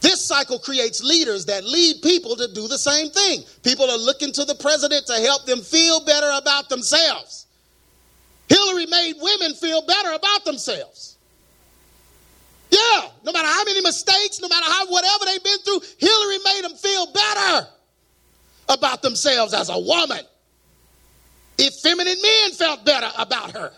This 0.00 0.24
cycle 0.24 0.58
creates 0.58 1.02
leaders 1.02 1.46
that 1.46 1.64
lead 1.64 2.02
people 2.02 2.36
to 2.36 2.52
do 2.52 2.68
the 2.68 2.78
same 2.78 3.10
thing. 3.10 3.42
People 3.62 3.90
are 3.90 3.98
looking 3.98 4.32
to 4.32 4.44
the 4.44 4.54
president 4.54 5.06
to 5.06 5.14
help 5.14 5.44
them 5.44 5.60
feel 5.60 6.04
better 6.04 6.30
about 6.34 6.68
themselves. 6.68 7.46
Hillary 8.48 8.86
made 8.86 9.14
women 9.20 9.54
feel 9.54 9.82
better 9.82 10.12
about 10.12 10.44
themselves. 10.44 11.16
Yeah, 12.70 13.08
no 13.24 13.32
matter 13.32 13.48
how 13.48 13.64
many 13.64 13.80
mistakes, 13.80 14.40
no 14.40 14.48
matter 14.48 14.66
how 14.66 14.86
whatever 14.86 15.24
they've 15.24 15.42
been 15.42 15.58
through, 15.60 15.80
Hillary 15.98 16.38
made 16.44 16.60
them 16.62 16.76
feel 16.76 17.12
better 17.12 17.68
about 18.68 19.02
themselves 19.02 19.52
as 19.52 19.68
a 19.68 19.78
woman. 19.78 20.20
Effeminate 21.60 22.18
men 22.22 22.52
felt 22.52 22.84
better 22.84 23.10
about 23.18 23.50
her 23.52 23.72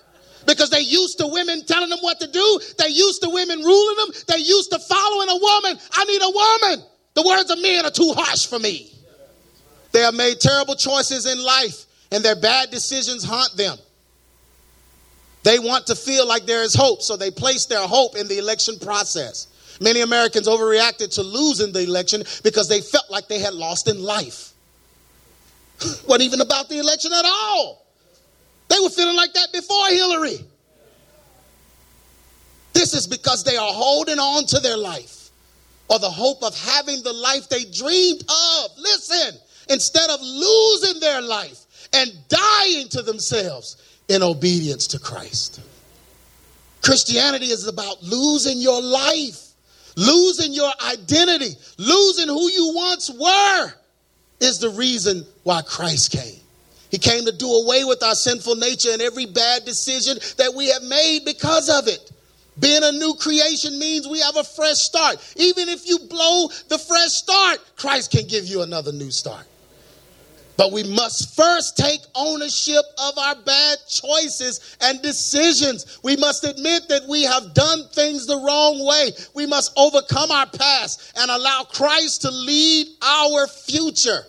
because 0.47 0.71
they 0.71 0.81
used 0.81 1.19
to 1.19 1.27
women 1.27 1.65
telling 1.65 1.91
them 1.91 1.99
what 2.01 2.21
to 2.21 2.27
do. 2.27 2.61
They 2.79 2.89
used 2.89 3.23
to 3.23 3.31
women 3.31 3.61
ruling 3.61 3.97
them. 3.97 4.09
They 4.29 4.39
used 4.39 4.71
to 4.71 4.79
following 4.79 5.29
a 5.29 5.37
woman. 5.37 5.79
I 5.93 6.05
need 6.05 6.23
a 6.23 6.31
woman. 6.31 6.87
The 7.15 7.23
words 7.23 7.51
of 7.51 7.61
men 7.61 7.85
are 7.85 7.91
too 7.91 8.13
harsh 8.17 8.47
for 8.47 8.59
me. 8.59 8.91
They 9.93 10.01
have 10.01 10.15
made 10.15 10.41
terrible 10.41 10.77
choices 10.77 11.27
in 11.27 11.43
life, 11.43 11.85
and 12.13 12.25
their 12.25 12.37
bad 12.37 12.71
decisions 12.71 13.25
haunt 13.25 13.57
them. 13.57 13.77
They 15.43 15.59
want 15.59 15.87
to 15.87 15.97
feel 15.97 16.27
like 16.27 16.47
there 16.47 16.63
is 16.63 16.75
hope, 16.75 17.03
so 17.03 17.17
they 17.17 17.31
place 17.31 17.67
their 17.67 17.87
hope 17.87 18.17
in 18.17 18.29
the 18.29 18.39
election 18.39 18.79
process. 18.79 19.49
Many 19.81 20.03
Americans 20.03 20.47
overreacted 20.47 21.15
to 21.15 21.23
losing 21.23 21.73
the 21.73 21.83
election 21.83 22.23
because 22.45 22.69
they 22.69 22.83
felt 22.83 23.11
like 23.11 23.29
they 23.29 23.39
had 23.39 23.55
lost 23.55 23.89
in 23.89 24.03
life. 24.03 24.53
wasn't 26.07 26.23
even 26.23 26.41
about 26.43 26.69
the 26.69 26.79
election 26.79 27.13
at 27.13 27.25
all. 27.25 27.87
They 28.71 28.79
were 28.81 28.89
feeling 28.89 29.17
like 29.17 29.33
that 29.35 29.53
before 29.53 29.89
Hillary. 29.89 30.39
This 32.73 32.95
is 32.95 33.07
because 33.07 33.45
they 33.45 33.57
are 33.57 33.73
holding 33.73 34.19
on 34.19 34.47
to 34.47 34.61
their 34.61 34.77
life 34.77 35.31
or 35.89 35.99
the 35.99 36.09
hope 36.09 36.43
of 36.43 36.57
having 36.57 37.03
the 37.03 37.13
life 37.13 37.49
they 37.49 37.65
dreamed 37.65 38.23
of. 38.23 38.71
Listen, 38.79 39.39
instead 39.69 40.09
of 40.09 40.21
losing 40.23 41.01
their 41.01 41.21
life 41.21 41.89
and 41.93 42.13
dying 42.29 42.89
to 42.91 43.03
themselves 43.03 43.77
in 44.09 44.23
obedience 44.23 44.87
to 44.89 44.99
Christ. 45.01 45.61
Christianity 46.83 47.47
is 47.47 47.67
about 47.67 48.03
losing 48.03 48.59
your 48.59 48.81
life, 48.81 49.49
losing 49.97 50.53
your 50.53 50.71
identity, 50.93 51.55
losing 51.77 52.29
who 52.29 52.51
you 52.51 52.73
once 52.75 53.11
were, 53.11 53.73
is 54.41 54.59
the 54.59 54.71
reason 54.71 55.27
why 55.43 55.61
Christ 55.63 56.13
came. 56.13 56.40
He 56.91 56.99
came 56.99 57.25
to 57.25 57.33
do 57.33 57.47
away 57.47 57.85
with 57.85 58.03
our 58.03 58.15
sinful 58.15 58.57
nature 58.57 58.91
and 58.93 59.01
every 59.01 59.27
bad 59.27 59.65
decision 59.65 60.19
that 60.39 60.55
we 60.55 60.69
have 60.69 60.83
made 60.83 61.25
because 61.25 61.69
of 61.69 61.89
it. 61.89 62.11
Being 62.59 62.83
a 62.83 62.93
new 62.93 63.15
creation 63.15 63.79
means 63.79 64.07
we 64.07 64.21
have 64.21 64.37
a 64.37 64.45
fresh 64.45 64.79
start. 64.79 65.17
Even 65.37 65.69
if 65.69 65.89
you 65.89 65.99
blow 65.99 66.49
the 66.69 66.79
fresh 66.79 67.13
start, 67.13 67.59
Christ 67.77 68.11
can 68.11 68.27
give 68.27 68.47
you 68.47 68.63
another 68.63 68.93
new 68.93 69.11
start. 69.11 69.47
But 70.57 70.73
we 70.73 70.83
must 70.83 71.35
first 71.35 71.79
take 71.79 72.01
ownership 72.15 72.85
of 72.99 73.17
our 73.17 73.35
bad 73.35 73.79
choices 73.89 74.77
and 74.83 75.01
decisions. 75.01 75.99
We 76.03 76.17
must 76.17 76.45
admit 76.45 76.87
that 76.91 77.09
we 77.09 77.23
have 77.23 77.55
done 77.55 77.89
things 77.95 78.27
the 78.27 78.37
wrong 78.37 78.85
way. 78.85 79.13
We 79.35 79.47
must 79.47 79.73
overcome 79.79 80.31
our 80.31 80.47
past 80.47 81.15
and 81.17 81.31
allow 81.31 81.63
Christ 81.63 82.23
to 82.23 82.31
lead 82.31 82.89
our 83.01 83.47
future. 83.47 84.27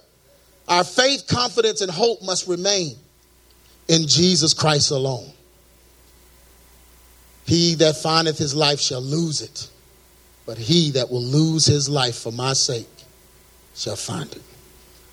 Our 0.68 0.84
faith, 0.84 1.28
confidence, 1.28 1.82
and 1.82 1.92
hope 1.92 2.24
must 2.24 2.48
remain 2.48 2.96
in 3.88 4.08
Jesus 4.08 4.54
Christ 4.54 4.92
alone. 4.92 5.30
He 7.46 7.76
that 7.76 7.98
findeth 7.98 8.38
his 8.38 8.56
life 8.56 8.80
shall 8.80 9.02
lose 9.02 9.42
it, 9.42 9.70
but 10.46 10.58
he 10.58 10.92
that 10.92 11.10
will 11.10 11.22
lose 11.22 11.66
his 11.66 11.90
life 11.90 12.16
for 12.16 12.32
my 12.32 12.54
sake 12.54 12.88
shall 13.76 13.96
find 13.96 14.32
it. 14.32 14.42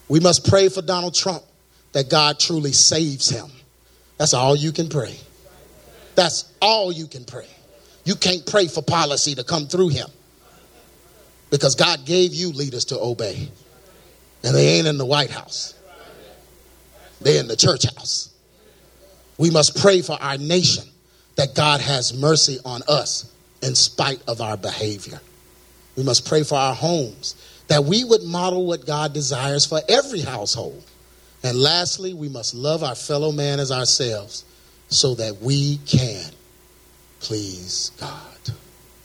We 0.08 0.20
must 0.20 0.48
pray 0.48 0.68
for 0.68 0.82
Donald 0.82 1.14
Trump 1.14 1.42
that 1.92 2.08
God 2.08 2.38
truly 2.38 2.72
saves 2.72 3.28
him. 3.28 3.46
That's 4.18 4.34
all 4.34 4.54
you 4.54 4.72
can 4.72 4.88
pray. 4.88 5.16
That's 6.14 6.52
all 6.60 6.92
you 6.92 7.06
can 7.06 7.24
pray. 7.24 7.46
You 8.04 8.14
can't 8.14 8.44
pray 8.46 8.68
for 8.68 8.82
policy 8.82 9.34
to 9.34 9.44
come 9.44 9.66
through 9.66 9.88
him 9.88 10.08
because 11.50 11.74
God 11.74 12.04
gave 12.04 12.34
you 12.34 12.50
leaders 12.50 12.86
to 12.86 12.98
obey. 12.98 13.48
And 14.44 14.54
they 14.54 14.78
ain't 14.78 14.86
in 14.86 14.98
the 14.98 15.06
White 15.06 15.30
House, 15.30 15.74
they're 17.20 17.40
in 17.40 17.48
the 17.48 17.56
church 17.56 17.84
house. 17.94 18.34
We 19.38 19.50
must 19.50 19.80
pray 19.80 20.02
for 20.02 20.20
our 20.20 20.36
nation 20.36 20.84
that 21.36 21.54
God 21.54 21.80
has 21.80 22.12
mercy 22.12 22.58
on 22.64 22.82
us 22.88 23.32
in 23.62 23.74
spite 23.74 24.20
of 24.26 24.40
our 24.40 24.56
behavior. 24.56 25.20
We 25.96 26.02
must 26.02 26.26
pray 26.26 26.42
for 26.42 26.56
our 26.56 26.74
homes 26.74 27.36
that 27.68 27.84
we 27.84 28.02
would 28.02 28.22
model 28.22 28.66
what 28.66 28.86
God 28.86 29.12
desires 29.12 29.64
for 29.64 29.80
every 29.88 30.20
household. 30.20 30.84
And 31.42 31.56
lastly, 31.56 32.14
we 32.14 32.28
must 32.28 32.54
love 32.54 32.82
our 32.82 32.96
fellow 32.96 33.30
man 33.30 33.60
as 33.60 33.70
ourselves 33.70 34.44
so 34.88 35.14
that 35.14 35.36
we 35.40 35.76
can 35.86 36.24
please 37.20 37.92
God. 38.00 38.50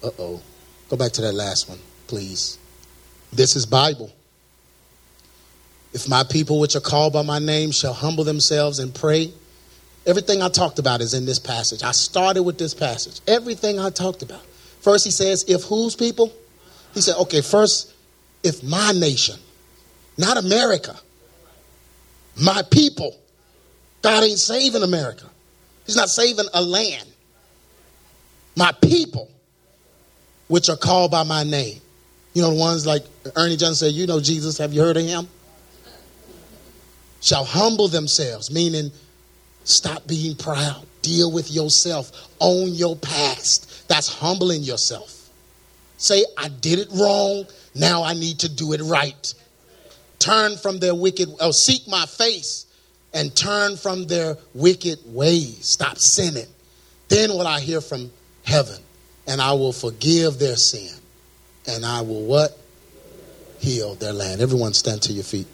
Uh 0.03 0.09
oh. 0.17 0.41
Go 0.89 0.97
back 0.97 1.11
to 1.13 1.21
that 1.21 1.33
last 1.33 1.69
one, 1.69 1.79
please. 2.07 2.57
This 3.31 3.55
is 3.55 3.65
Bible. 3.65 4.11
If 5.93 6.09
my 6.09 6.23
people, 6.23 6.59
which 6.59 6.75
are 6.75 6.81
called 6.81 7.13
by 7.13 7.21
my 7.21 7.39
name, 7.39 7.71
shall 7.71 7.93
humble 7.93 8.23
themselves 8.23 8.79
and 8.79 8.93
pray, 8.93 9.31
everything 10.05 10.41
I 10.41 10.49
talked 10.49 10.79
about 10.79 11.01
is 11.01 11.13
in 11.13 11.25
this 11.25 11.39
passage. 11.39 11.83
I 11.83 11.91
started 11.91 12.43
with 12.43 12.57
this 12.57 12.73
passage. 12.73 13.21
Everything 13.27 13.79
I 13.79 13.89
talked 13.89 14.23
about. 14.23 14.41
First, 14.81 15.05
he 15.05 15.11
says, 15.11 15.45
if 15.47 15.63
whose 15.63 15.95
people? 15.95 16.33
He 16.93 17.01
said, 17.01 17.15
okay, 17.17 17.41
first, 17.41 17.93
if 18.43 18.63
my 18.63 18.91
nation, 18.91 19.39
not 20.17 20.37
America, 20.37 20.95
my 22.41 22.63
people, 22.71 23.15
God 24.01 24.23
ain't 24.23 24.39
saving 24.39 24.83
America. 24.83 25.29
He's 25.85 25.95
not 25.95 26.09
saving 26.09 26.45
a 26.53 26.61
land. 26.61 27.07
My 28.55 28.71
people, 28.81 29.29
which 30.47 30.69
are 30.69 30.77
called 30.77 31.11
by 31.11 31.23
my 31.23 31.43
name. 31.43 31.79
You 32.33 32.41
know, 32.41 32.51
the 32.51 32.59
ones 32.59 32.85
like 32.85 33.03
Ernie 33.35 33.57
Johnson 33.57 33.87
said, 33.87 33.93
you 33.93 34.07
know 34.07 34.19
Jesus, 34.19 34.57
have 34.57 34.73
you 34.73 34.81
heard 34.81 34.97
of 34.97 35.05
him? 35.05 35.27
Shall 37.23 37.45
humble 37.45 37.87
themselves, 37.87 38.51
meaning 38.51 38.91
stop 39.63 40.05
being 40.05 40.35
proud, 40.35 40.85
deal 41.01 41.31
with 41.31 41.49
yourself, 41.49 42.11
own 42.41 42.73
your 42.73 42.97
past. 42.97 43.87
That's 43.87 44.09
humbling 44.09 44.61
yourself. 44.61 45.29
Say, 45.97 46.25
I 46.37 46.49
did 46.49 46.79
it 46.79 46.89
wrong, 46.91 47.45
now 47.73 48.03
I 48.03 48.13
need 48.13 48.39
to 48.39 48.49
do 48.49 48.73
it 48.73 48.81
right. 48.81 49.33
Turn 50.19 50.57
from 50.57 50.79
their 50.79 50.93
wicked, 50.93 51.29
or 51.41 51.53
seek 51.53 51.87
my 51.87 52.05
face 52.05 52.65
and 53.13 53.33
turn 53.33 53.77
from 53.77 54.05
their 54.07 54.35
wicked 54.53 54.99
ways. 55.05 55.65
Stop 55.65 55.97
sinning. 55.97 56.47
Then 57.07 57.29
will 57.29 57.47
I 57.47 57.61
hear 57.61 57.79
from 57.79 58.11
heaven, 58.43 58.81
and 59.27 59.39
I 59.39 59.53
will 59.53 59.71
forgive 59.71 60.39
their 60.39 60.57
sin, 60.57 60.93
and 61.67 61.85
I 61.85 62.01
will 62.01 62.25
what? 62.25 62.57
Heal 63.59 63.95
their 63.95 64.11
land. 64.11 64.41
Everyone 64.41 64.73
stand 64.73 65.01
to 65.03 65.13
your 65.13 65.23
feet. 65.23 65.47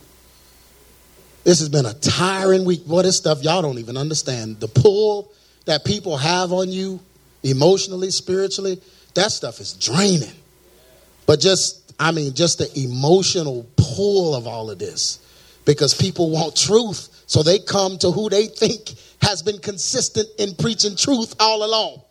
This 1.50 1.58
has 1.62 1.70
been 1.70 1.88
a 1.88 1.96
tiring 1.96 2.64
week. 2.64 2.86
Boy, 2.86 3.02
this 3.02 3.18
stuff 3.18 3.42
y'all 3.42 3.64
don't 3.64 3.80
even 3.80 3.98
understand. 3.98 4.60
The 4.60 4.68
pull 4.68 5.34
that 5.66 5.84
people 5.84 6.16
have 6.16 6.54
on 6.54 6.72
you 6.72 7.00
emotionally, 7.42 8.12
spiritually, 8.12 8.80
that 9.16 9.32
stuff 9.32 9.60
is 9.60 9.74
draining. 9.74 10.30
But 11.26 11.40
just, 11.40 11.92
I 12.00 12.12
mean, 12.12 12.36
just 12.36 12.60
the 12.60 12.70
emotional 12.80 13.66
pull 13.78 14.36
of 14.36 14.46
all 14.46 14.70
of 14.70 14.78
this 14.78 15.26
because 15.66 15.96
people 15.96 16.30
want 16.30 16.56
truth. 16.56 17.24
So 17.26 17.42
they 17.42 17.58
come 17.58 17.98
to 17.98 18.12
who 18.12 18.30
they 18.30 18.46
think 18.46 18.94
has 19.24 19.42
been 19.42 19.58
consistent 19.58 20.28
in 20.38 20.54
preaching 20.54 20.96
truth 20.96 21.34
all 21.40 21.64
along. 21.64 22.04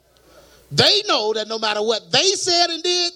They 0.72 1.02
know 1.06 1.32
that 1.34 1.46
no 1.46 1.60
matter 1.60 1.80
what 1.80 2.10
they 2.10 2.30
said 2.32 2.70
and 2.70 2.82
did, 2.82 3.12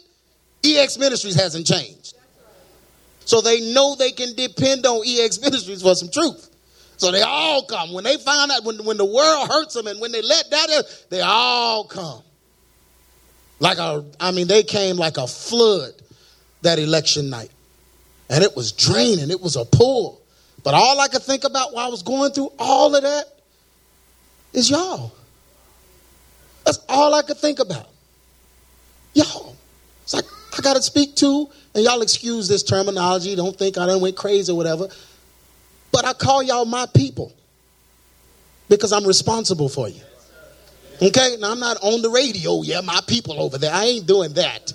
EX 0.65 0.99
Ministries 0.99 1.35
hasn't 1.35 1.67
changed. 1.67 2.15
So 3.25 3.41
they 3.41 3.73
know 3.73 3.95
they 3.95 4.11
can 4.11 4.35
depend 4.35 4.87
on 4.87 5.03
EX 5.07 5.41
Ministries 5.41 5.83
for 5.83 5.95
some 5.95 6.11
truth. 6.11 6.49
So 6.97 7.11
they 7.11 7.23
all 7.23 7.65
come. 7.65 7.93
When 7.93 8.05
they 8.05 8.17
find 8.17 8.51
out, 8.51 8.65
when, 8.65 8.85
when 8.85 8.97
the 8.97 9.05
world 9.05 9.49
hurts 9.49 9.75
them 9.75 9.87
and 9.87 10.01
when 10.01 10.13
they 10.13 10.23
let 10.23 10.51
that 10.51 11.07
they 11.11 11.21
all 11.21 11.85
come. 11.85 12.23
Like 13.59 13.79
a, 13.79 14.05
I 14.21 14.33
mean, 14.33 14.49
they 14.49 14.63
came 14.63 14.97
like 14.97 15.17
a 15.17 15.27
flood 15.27 15.93
that 16.63 16.79
election 16.79 17.31
night. 17.31 17.51
And 18.29 18.43
it 18.43 18.57
was 18.57 18.73
draining, 18.73 19.31
it 19.31 19.41
was 19.41 19.57
a 19.57 19.65
pull. 19.65 20.21
But 20.65 20.75
all 20.75 21.01
I 21.01 21.09
could 21.09 21.23
think 21.23 21.45
about 21.45 21.73
while 21.73 21.87
I 21.87 21.91
was 21.91 22.03
going 22.03 22.33
through 22.33 22.53
all 22.59 22.95
of 22.95 23.03
that 23.03 23.25
is 24.53 24.71
y'all. 24.71 25.13
That's 26.65 26.79
all 26.89 27.15
I 27.15 27.23
could 27.23 27.39
think 27.39 27.59
about. 27.59 27.89
Y'all. 29.15 29.57
It's 30.05 30.15
like 30.15 30.25
I 30.57 30.63
got 30.63 30.77
to 30.77 30.83
speak 30.83 31.17
to 31.17 31.49
and 31.75 31.85
y'all 31.85 32.03
excuse 32.03 32.49
this 32.49 32.63
terminology. 32.63 33.35
Don't 33.35 33.57
think 33.57 33.79
I 33.79 33.87
done 33.87 34.01
went 34.01 34.17
crazy 34.17 34.53
or 34.53 34.57
whatever. 34.57 34.89
But 35.91 36.05
I 36.05 36.13
call 36.13 36.43
y'all 36.43 36.65
my 36.65 36.87
people 36.95 37.33
because 38.69 38.93
I'm 38.93 39.07
responsible 39.07 39.69
for 39.69 39.89
you. 39.89 40.03
Okay? 41.01 41.37
Now 41.39 41.53
I'm 41.53 41.61
not 41.61 41.79
on 41.83 42.03
the 42.03 42.11
radio. 42.11 42.63
Yeah, 42.63 42.81
my 42.81 43.01
people 43.07 43.41
over 43.41 43.59
there. 43.59 43.73
I 43.73 43.85
ain't 43.85 44.07
doing 44.07 44.33
that. 44.35 44.73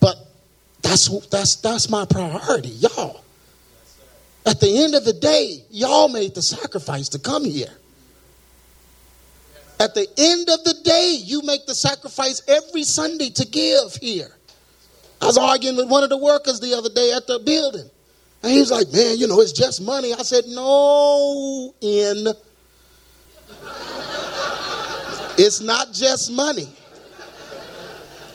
But 0.00 0.16
that's 0.82 1.08
that's 1.28 1.56
that's 1.56 1.90
my 1.90 2.04
priority, 2.04 2.68
y'all. 2.68 3.22
At 4.46 4.60
the 4.60 4.82
end 4.82 4.94
of 4.94 5.04
the 5.04 5.14
day, 5.14 5.64
y'all 5.70 6.08
made 6.08 6.34
the 6.34 6.42
sacrifice 6.42 7.08
to 7.10 7.18
come 7.18 7.44
here. 7.44 7.72
At 9.80 9.94
the 9.94 10.06
end 10.16 10.48
of 10.50 10.62
the 10.64 10.74
day, 10.84 11.18
you 11.22 11.42
make 11.42 11.66
the 11.66 11.74
sacrifice 11.74 12.42
every 12.46 12.84
Sunday 12.84 13.30
to 13.30 13.46
give 13.46 13.94
here. 14.00 14.36
I 15.24 15.26
was 15.26 15.38
arguing 15.38 15.76
with 15.76 15.88
one 15.88 16.02
of 16.02 16.10
the 16.10 16.18
workers 16.18 16.60
the 16.60 16.74
other 16.74 16.90
day 16.90 17.10
at 17.10 17.26
the 17.26 17.38
building. 17.38 17.88
And 18.42 18.52
he 18.52 18.60
was 18.60 18.70
like, 18.70 18.92
man, 18.92 19.16
you 19.16 19.26
know, 19.26 19.40
it's 19.40 19.52
just 19.52 19.80
money. 19.80 20.12
I 20.12 20.18
said, 20.18 20.44
no, 20.48 21.74
in. 21.80 22.26
it's 25.38 25.62
not 25.62 25.94
just 25.94 26.30
money. 26.30 26.68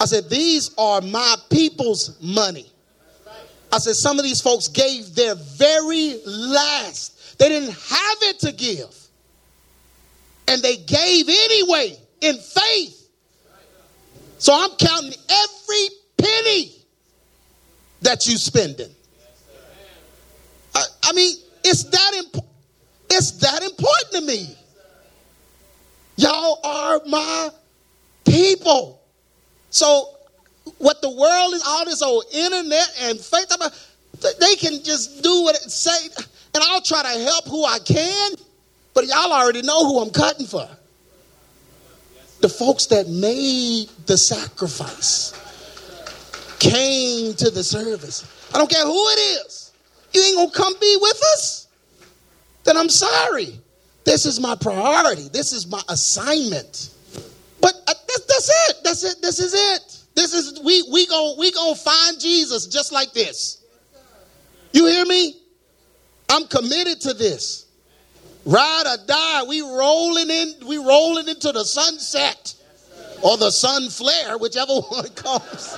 I 0.02 0.06
said, 0.06 0.32
these 0.32 0.72
are 0.80 1.00
my 1.02 1.36
people's 1.52 2.20
money. 2.24 2.66
I 3.72 3.78
said, 3.78 3.94
some 3.94 4.18
of 4.18 4.26
these 4.26 4.42
folks 4.42 4.68
gave 4.68 5.14
their 5.14 5.36
very 5.36 6.20
last. 6.26 7.38
They 7.38 7.50
didn't 7.50 7.70
have 7.70 8.18
it 8.24 8.40
to 8.40 8.52
give. 8.52 8.96
And 10.48 10.60
they 10.64 10.78
gave 10.78 11.30
anyway 11.30 11.96
in 12.22 12.36
faith. 12.36 13.08
So 14.40 14.54
I'm 14.56 14.72
counting 14.78 15.14
every 15.30 15.88
penny 16.18 16.79
that 18.02 18.28
you 18.28 18.38
spending. 18.38 18.90
I, 20.76 20.84
I 21.04 21.14
mean, 21.14 21.36
it's 21.64 21.84
that 21.84 22.14
important. 22.18 22.54
It's 23.12 23.32
that 23.32 23.64
important 23.64 24.12
to 24.14 24.22
me. 24.22 24.56
Y'all 26.16 26.60
are 26.64 27.02
my 27.08 27.50
people. 28.26 29.02
So 29.70 30.16
what 30.78 31.02
the 31.02 31.10
world 31.10 31.54
is, 31.54 31.64
all 31.66 31.86
this 31.86 32.02
old 32.02 32.26
internet 32.34 32.88
and 33.02 33.20
faith, 33.20 33.50
they 34.40 34.56
can 34.56 34.84
just 34.84 35.24
do 35.24 35.44
what 35.44 35.56
it 35.56 35.72
say, 35.72 36.08
and 36.54 36.64
I'll 36.64 36.82
try 36.82 37.02
to 37.02 37.20
help 37.22 37.48
who 37.48 37.66
I 37.66 37.80
can, 37.80 38.32
but 38.94 39.08
y'all 39.08 39.32
already 39.32 39.62
know 39.62 39.86
who 39.88 40.02
I'm 40.02 40.12
cutting 40.12 40.46
for. 40.46 40.68
The 42.42 42.50
folks 42.50 42.86
that 42.88 43.08
made 43.08 43.90
the 44.06 44.18
sacrifice 44.18 45.34
came 46.60 47.34
to 47.36 47.50
the 47.50 47.64
service. 47.64 48.26
I 48.54 48.58
don't 48.58 48.70
care 48.70 48.86
who 48.86 49.08
it 49.10 49.46
is. 49.48 49.72
You 50.14 50.22
ain't 50.22 50.36
gonna 50.36 50.52
come 50.52 50.74
be 50.80 50.98
with 51.00 51.22
us? 51.34 51.68
Then 52.64 52.78
I'm 52.78 52.90
sorry. 52.90 53.60
This 54.04 54.26
is 54.26 54.40
my 54.40 54.56
priority. 54.56 55.30
This 55.30 55.54
is 55.54 55.68
my 55.68 55.82
assignment. 55.88 56.90
But 57.62 57.74
uh, 57.88 57.94
that's, 58.08 58.70
it. 58.70 58.76
That's 58.84 59.04
it. 59.04 59.22
This 59.22 59.40
is 59.40 59.54
it. 59.54 60.00
This 60.16 60.34
is 60.34 60.60
we 60.64 60.84
we 60.92 61.06
go 61.08 61.36
we 61.38 61.52
gonna 61.52 61.76
find 61.76 62.20
Jesus 62.20 62.68
just 62.68 62.92
like 62.92 63.14
this. 63.14 63.64
You 64.74 64.86
hear 64.88 65.06
me? 65.06 65.36
I'm 66.30 66.46
committed 66.48 67.02
to 67.02 67.14
this. 67.14 67.68
Ride 68.46 68.84
or 68.86 69.06
die. 69.06 69.44
We 69.48 69.62
rolling 69.62 70.30
in. 70.30 70.54
We 70.68 70.78
rolling 70.78 71.28
into 71.28 71.52
the 71.52 71.64
sunset 71.64 72.56
or 73.22 73.38
the 73.38 73.52
sun 73.52 73.90
flare, 73.90 74.38
whichever 74.38 74.74
one 74.90 75.10
comes. 75.10 75.78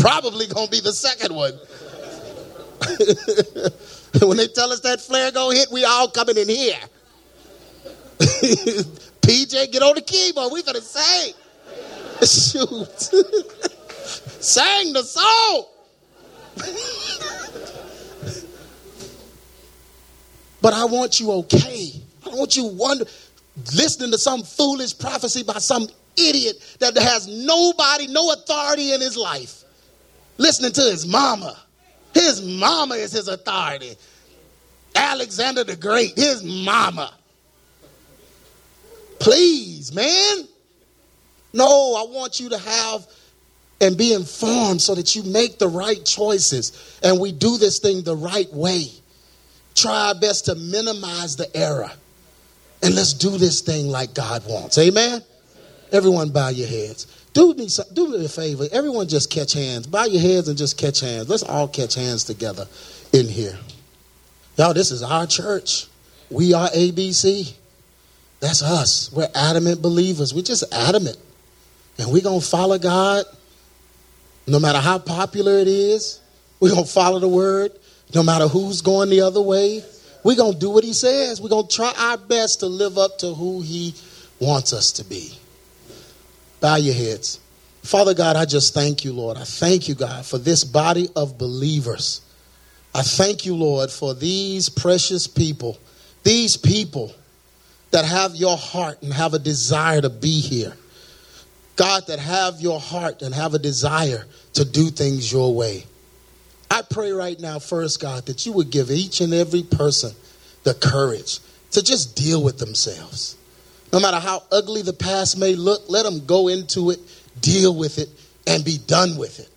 Probably 0.00 0.46
gonna 0.46 0.68
be 0.68 0.80
the 0.80 0.92
second 0.92 1.34
one. 1.34 1.52
when 4.28 4.36
they 4.36 4.48
tell 4.48 4.72
us 4.72 4.80
that 4.80 5.00
flare 5.00 5.30
gonna 5.30 5.54
hit, 5.56 5.70
we 5.70 5.84
all 5.84 6.08
coming 6.08 6.36
in 6.36 6.48
here. 6.48 6.78
PJ, 9.22 9.72
get 9.72 9.82
on 9.82 9.94
the 9.94 10.02
keyboard. 10.02 10.52
We 10.52 10.62
gonna 10.62 10.80
sing. 10.80 11.34
Shoot. 12.20 13.02
Sang 14.42 14.92
the 14.92 15.02
song. 15.02 15.66
but 20.60 20.74
I 20.74 20.84
want 20.84 21.20
you 21.20 21.32
okay. 21.32 21.92
I 22.24 22.28
want 22.30 22.56
you 22.56 22.66
wonder 22.66 23.04
listening 23.74 24.10
to 24.12 24.18
some 24.18 24.42
foolish 24.42 24.98
prophecy 24.98 25.42
by 25.42 25.58
some 25.58 25.88
idiot 26.16 26.76
that 26.80 26.96
has 26.96 27.26
nobody, 27.28 28.06
no 28.06 28.32
authority 28.32 28.92
in 28.92 29.00
his 29.00 29.16
life. 29.16 29.64
Listening 30.38 30.72
to 30.72 30.80
his 30.80 31.06
mama. 31.06 31.58
His 32.14 32.42
mama 32.42 32.94
is 32.94 33.12
his 33.12 33.28
authority. 33.28 33.94
Alexander 34.94 35.64
the 35.64 35.76
Great, 35.76 36.16
his 36.16 36.42
mama. 36.42 37.14
Please, 39.18 39.92
man. 39.94 40.48
No, 41.52 41.94
I 41.94 42.10
want 42.10 42.40
you 42.40 42.48
to 42.50 42.58
have 42.58 43.06
and 43.80 43.96
be 43.96 44.14
informed 44.14 44.80
so 44.80 44.94
that 44.94 45.14
you 45.14 45.22
make 45.24 45.58
the 45.58 45.68
right 45.68 46.04
choices 46.04 47.00
and 47.02 47.20
we 47.20 47.32
do 47.32 47.58
this 47.58 47.78
thing 47.78 48.02
the 48.02 48.16
right 48.16 48.52
way. 48.52 48.86
Try 49.74 50.08
our 50.08 50.14
best 50.14 50.46
to 50.46 50.54
minimize 50.54 51.36
the 51.36 51.54
error. 51.56 51.90
And 52.82 52.94
let's 52.94 53.12
do 53.12 53.38
this 53.38 53.60
thing 53.60 53.88
like 53.88 54.14
God 54.14 54.42
wants. 54.46 54.76
Amen? 54.78 55.22
Everyone 55.92 56.30
bow 56.30 56.48
your 56.48 56.66
heads. 56.66 57.06
Do 57.32 57.54
me, 57.54 57.68
do 57.92 58.08
me 58.08 58.24
a 58.24 58.28
favor. 58.28 58.66
Everyone 58.72 59.08
just 59.08 59.30
catch 59.30 59.52
hands. 59.52 59.86
Bow 59.86 60.04
your 60.04 60.20
heads 60.20 60.48
and 60.48 60.58
just 60.58 60.76
catch 60.76 61.00
hands. 61.00 61.28
Let's 61.28 61.42
all 61.42 61.68
catch 61.68 61.94
hands 61.94 62.24
together 62.24 62.66
in 63.12 63.28
here. 63.28 63.58
Y'all, 64.56 64.74
this 64.74 64.90
is 64.90 65.02
our 65.02 65.26
church. 65.26 65.86
We 66.30 66.54
are 66.54 66.68
ABC. 66.68 67.54
That's 68.40 68.62
us. 68.62 69.12
We're 69.12 69.28
adamant 69.34 69.80
believers. 69.80 70.34
We're 70.34 70.42
just 70.42 70.64
adamant. 70.74 71.16
And 71.98 72.10
we're 72.10 72.22
going 72.22 72.40
to 72.40 72.46
follow 72.46 72.78
God 72.78 73.24
no 74.46 74.58
matter 74.58 74.80
how 74.80 74.98
popular 74.98 75.58
it 75.58 75.68
is. 75.68 76.20
We're 76.58 76.70
going 76.70 76.84
to 76.84 76.90
follow 76.90 77.18
the 77.18 77.28
word 77.28 77.72
no 78.14 78.22
matter 78.22 78.46
who's 78.48 78.82
going 78.82 79.08
the 79.10 79.20
other 79.22 79.40
way. 79.40 79.82
We're 80.24 80.36
going 80.36 80.54
to 80.54 80.58
do 80.58 80.70
what 80.70 80.84
he 80.84 80.92
says. 80.92 81.40
We're 81.40 81.48
going 81.48 81.66
to 81.66 81.74
try 81.74 81.92
our 81.96 82.16
best 82.16 82.60
to 82.60 82.66
live 82.66 82.98
up 82.98 83.18
to 83.18 83.34
who 83.34 83.60
he 83.60 83.94
wants 84.38 84.72
us 84.72 84.92
to 84.92 85.04
be. 85.04 85.32
Bow 86.60 86.76
your 86.76 86.94
heads. 86.94 87.40
Father 87.82 88.14
God, 88.14 88.36
I 88.36 88.44
just 88.44 88.74
thank 88.74 89.04
you, 89.04 89.12
Lord. 89.12 89.36
I 89.36 89.44
thank 89.44 89.88
you, 89.88 89.94
God, 89.94 90.24
for 90.24 90.38
this 90.38 90.62
body 90.62 91.08
of 91.16 91.36
believers. 91.36 92.20
I 92.94 93.02
thank 93.02 93.44
you, 93.44 93.56
Lord, 93.56 93.90
for 93.90 94.14
these 94.14 94.68
precious 94.68 95.26
people, 95.26 95.78
these 96.22 96.56
people 96.56 97.12
that 97.90 98.04
have 98.04 98.36
your 98.36 98.56
heart 98.56 99.02
and 99.02 99.12
have 99.12 99.34
a 99.34 99.38
desire 99.38 100.00
to 100.00 100.10
be 100.10 100.40
here. 100.40 100.74
God, 101.76 102.06
that 102.06 102.18
have 102.18 102.60
your 102.60 102.78
heart 102.78 103.22
and 103.22 103.34
have 103.34 103.54
a 103.54 103.58
desire 103.58 104.24
to 104.54 104.64
do 104.64 104.90
things 104.90 105.32
your 105.32 105.54
way. 105.54 105.84
I 106.72 106.80
pray 106.80 107.12
right 107.12 107.38
now, 107.38 107.58
first, 107.58 108.00
God, 108.00 108.24
that 108.24 108.46
you 108.46 108.52
would 108.52 108.70
give 108.70 108.90
each 108.90 109.20
and 109.20 109.34
every 109.34 109.62
person 109.62 110.12
the 110.62 110.72
courage 110.72 111.38
to 111.72 111.82
just 111.82 112.16
deal 112.16 112.42
with 112.42 112.56
themselves. 112.56 113.36
No 113.92 114.00
matter 114.00 114.18
how 114.18 114.42
ugly 114.50 114.80
the 114.80 114.94
past 114.94 115.36
may 115.36 115.54
look, 115.54 115.82
let 115.90 116.04
them 116.04 116.24
go 116.24 116.48
into 116.48 116.88
it, 116.88 116.98
deal 117.38 117.76
with 117.76 117.98
it, 117.98 118.08
and 118.46 118.64
be 118.64 118.78
done 118.78 119.18
with 119.18 119.38
it 119.38 119.50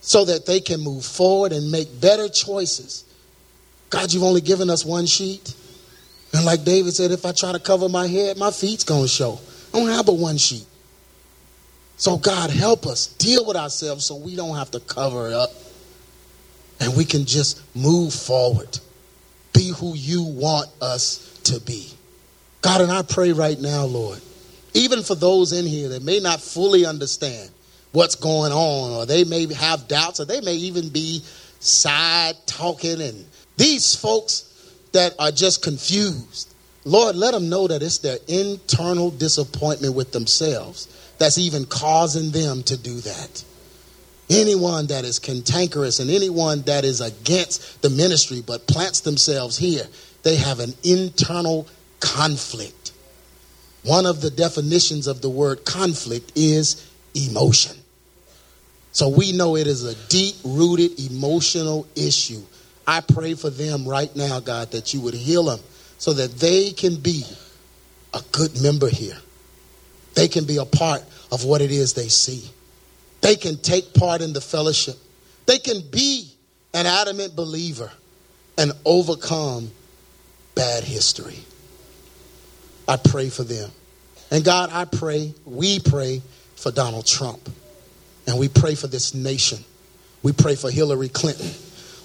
so 0.00 0.24
that 0.26 0.46
they 0.46 0.60
can 0.60 0.80
move 0.80 1.04
forward 1.04 1.50
and 1.50 1.72
make 1.72 2.00
better 2.00 2.28
choices. 2.28 3.02
God, 3.90 4.12
you've 4.12 4.22
only 4.22 4.40
given 4.40 4.70
us 4.70 4.84
one 4.84 5.06
sheet. 5.06 5.56
And 6.32 6.44
like 6.44 6.62
David 6.62 6.94
said, 6.94 7.10
if 7.10 7.26
I 7.26 7.32
try 7.32 7.50
to 7.50 7.58
cover 7.58 7.88
my 7.88 8.06
head, 8.06 8.36
my 8.36 8.52
feet's 8.52 8.84
going 8.84 9.02
to 9.02 9.08
show. 9.08 9.40
I 9.72 9.80
don't 9.80 9.88
have 9.88 10.06
but 10.06 10.18
one 10.18 10.36
sheet. 10.36 10.66
So, 11.96 12.16
God, 12.16 12.50
help 12.50 12.86
us 12.86 13.08
deal 13.08 13.44
with 13.44 13.56
ourselves 13.56 14.04
so 14.04 14.14
we 14.14 14.36
don't 14.36 14.54
have 14.54 14.70
to 14.70 14.78
cover 14.78 15.26
it 15.26 15.32
up 15.32 15.50
and 16.80 16.96
we 16.96 17.04
can 17.04 17.24
just 17.24 17.62
move 17.76 18.12
forward. 18.12 18.78
Be 19.52 19.70
who 19.70 19.94
you 19.94 20.22
want 20.22 20.68
us 20.80 21.38
to 21.44 21.60
be. 21.60 21.88
God, 22.62 22.80
and 22.80 22.90
I 22.90 23.02
pray 23.02 23.32
right 23.32 23.60
now, 23.60 23.84
Lord, 23.84 24.20
even 24.72 25.02
for 25.02 25.14
those 25.14 25.52
in 25.52 25.66
here 25.66 25.90
that 25.90 26.02
may 26.02 26.18
not 26.18 26.40
fully 26.40 26.84
understand 26.86 27.50
what's 27.92 28.16
going 28.16 28.52
on, 28.52 28.92
or 28.92 29.06
they 29.06 29.24
may 29.24 29.52
have 29.54 29.86
doubts, 29.86 30.18
or 30.18 30.24
they 30.24 30.40
may 30.40 30.54
even 30.54 30.88
be 30.88 31.22
side 31.60 32.34
talking, 32.46 33.00
and 33.00 33.24
these 33.56 33.94
folks 33.94 34.50
that 34.92 35.14
are 35.18 35.30
just 35.30 35.62
confused, 35.62 36.54
Lord, 36.84 37.16
let 37.16 37.32
them 37.32 37.48
know 37.48 37.68
that 37.68 37.82
it's 37.82 37.98
their 37.98 38.18
internal 38.28 39.10
disappointment 39.10 39.94
with 39.94 40.12
themselves 40.12 40.88
that's 41.18 41.38
even 41.38 41.64
causing 41.66 42.30
them 42.30 42.62
to 42.64 42.76
do 42.76 43.00
that. 43.00 43.44
Anyone 44.30 44.86
that 44.86 45.04
is 45.04 45.18
cantankerous 45.18 46.00
and 46.00 46.10
anyone 46.10 46.62
that 46.62 46.84
is 46.84 47.00
against 47.00 47.82
the 47.82 47.90
ministry 47.90 48.42
but 48.44 48.66
plants 48.66 49.00
themselves 49.00 49.58
here, 49.58 49.84
they 50.22 50.36
have 50.36 50.60
an 50.60 50.72
internal 50.82 51.66
conflict. 52.00 52.92
One 53.82 54.06
of 54.06 54.22
the 54.22 54.30
definitions 54.30 55.06
of 55.06 55.20
the 55.20 55.28
word 55.28 55.64
conflict 55.66 56.32
is 56.34 56.90
emotion. 57.14 57.76
So 58.92 59.08
we 59.08 59.32
know 59.32 59.56
it 59.56 59.66
is 59.66 59.84
a 59.84 59.94
deep 60.08 60.36
rooted 60.44 60.98
emotional 61.00 61.86
issue. 61.94 62.42
I 62.86 63.00
pray 63.00 63.34
for 63.34 63.50
them 63.50 63.86
right 63.86 64.14
now, 64.16 64.40
God, 64.40 64.70
that 64.70 64.94
you 64.94 65.00
would 65.02 65.14
heal 65.14 65.44
them 65.44 65.60
so 65.98 66.12
that 66.14 66.38
they 66.38 66.70
can 66.70 66.96
be 66.96 67.24
a 68.14 68.22
good 68.32 68.62
member 68.62 68.88
here. 68.88 69.16
They 70.14 70.28
can 70.28 70.44
be 70.44 70.58
a 70.58 70.64
part 70.64 71.02
of 71.32 71.44
what 71.44 71.60
it 71.60 71.70
is 71.70 71.92
they 71.94 72.08
see. 72.08 72.48
They 73.24 73.36
can 73.36 73.56
take 73.56 73.94
part 73.94 74.20
in 74.20 74.34
the 74.34 74.40
fellowship. 74.42 74.96
They 75.46 75.58
can 75.58 75.80
be 75.90 76.30
an 76.74 76.84
adamant 76.84 77.34
believer 77.34 77.90
and 78.58 78.72
overcome 78.84 79.70
bad 80.54 80.84
history. 80.84 81.38
I 82.86 82.98
pray 82.98 83.30
for 83.30 83.42
them. 83.42 83.70
And 84.30 84.44
God, 84.44 84.68
I 84.70 84.84
pray, 84.84 85.32
we 85.46 85.80
pray 85.80 86.20
for 86.56 86.70
Donald 86.70 87.06
Trump. 87.06 87.48
And 88.26 88.38
we 88.38 88.48
pray 88.48 88.74
for 88.74 88.88
this 88.88 89.14
nation. 89.14 89.64
We 90.22 90.32
pray 90.32 90.54
for 90.54 90.70
Hillary 90.70 91.08
Clinton. 91.08 91.50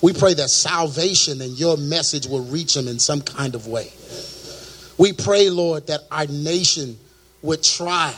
We 0.01 0.13
pray 0.13 0.35
that 0.35 0.49
salvation 0.49 1.41
and 1.41 1.59
your 1.59 1.75
message 1.75 2.27
will 2.27 2.45
reach 2.45 2.75
them 2.75 2.87
in 2.87 2.97
some 2.97 3.19
kind 3.19 3.55
of 3.55 3.67
way. 3.67 3.91
We 4.97 5.11
pray, 5.11 5.49
Lord, 5.49 5.87
that 5.87 5.99
our 6.11 6.27
nation 6.27 6.97
would 7.41 7.61
try 7.61 8.13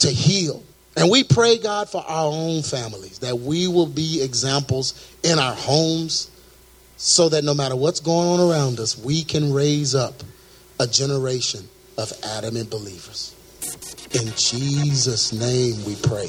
to 0.00 0.08
heal 0.08 0.64
And 0.96 1.10
we 1.10 1.24
pray, 1.24 1.58
God, 1.58 1.88
for 1.88 2.04
our 2.06 2.30
own 2.30 2.62
families, 2.62 3.20
that 3.20 3.38
we 3.38 3.66
will 3.66 3.86
be 3.86 4.22
examples 4.22 4.94
in 5.22 5.38
our 5.38 5.54
homes 5.54 6.30
so 6.96 7.28
that 7.30 7.44
no 7.44 7.54
matter 7.54 7.74
what's 7.74 8.00
going 8.00 8.28
on 8.28 8.50
around 8.50 8.78
us, 8.78 8.96
we 8.96 9.24
can 9.24 9.52
raise 9.52 9.94
up 9.94 10.22
a 10.78 10.86
generation 10.86 11.68
of 11.98 12.12
adamant 12.22 12.70
believers. 12.70 13.34
In 14.12 14.28
Jesus' 14.36 15.32
name 15.32 15.84
we 15.84 15.96
pray. 15.96 16.28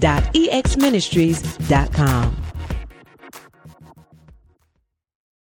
www.exministries.com. 0.00 2.47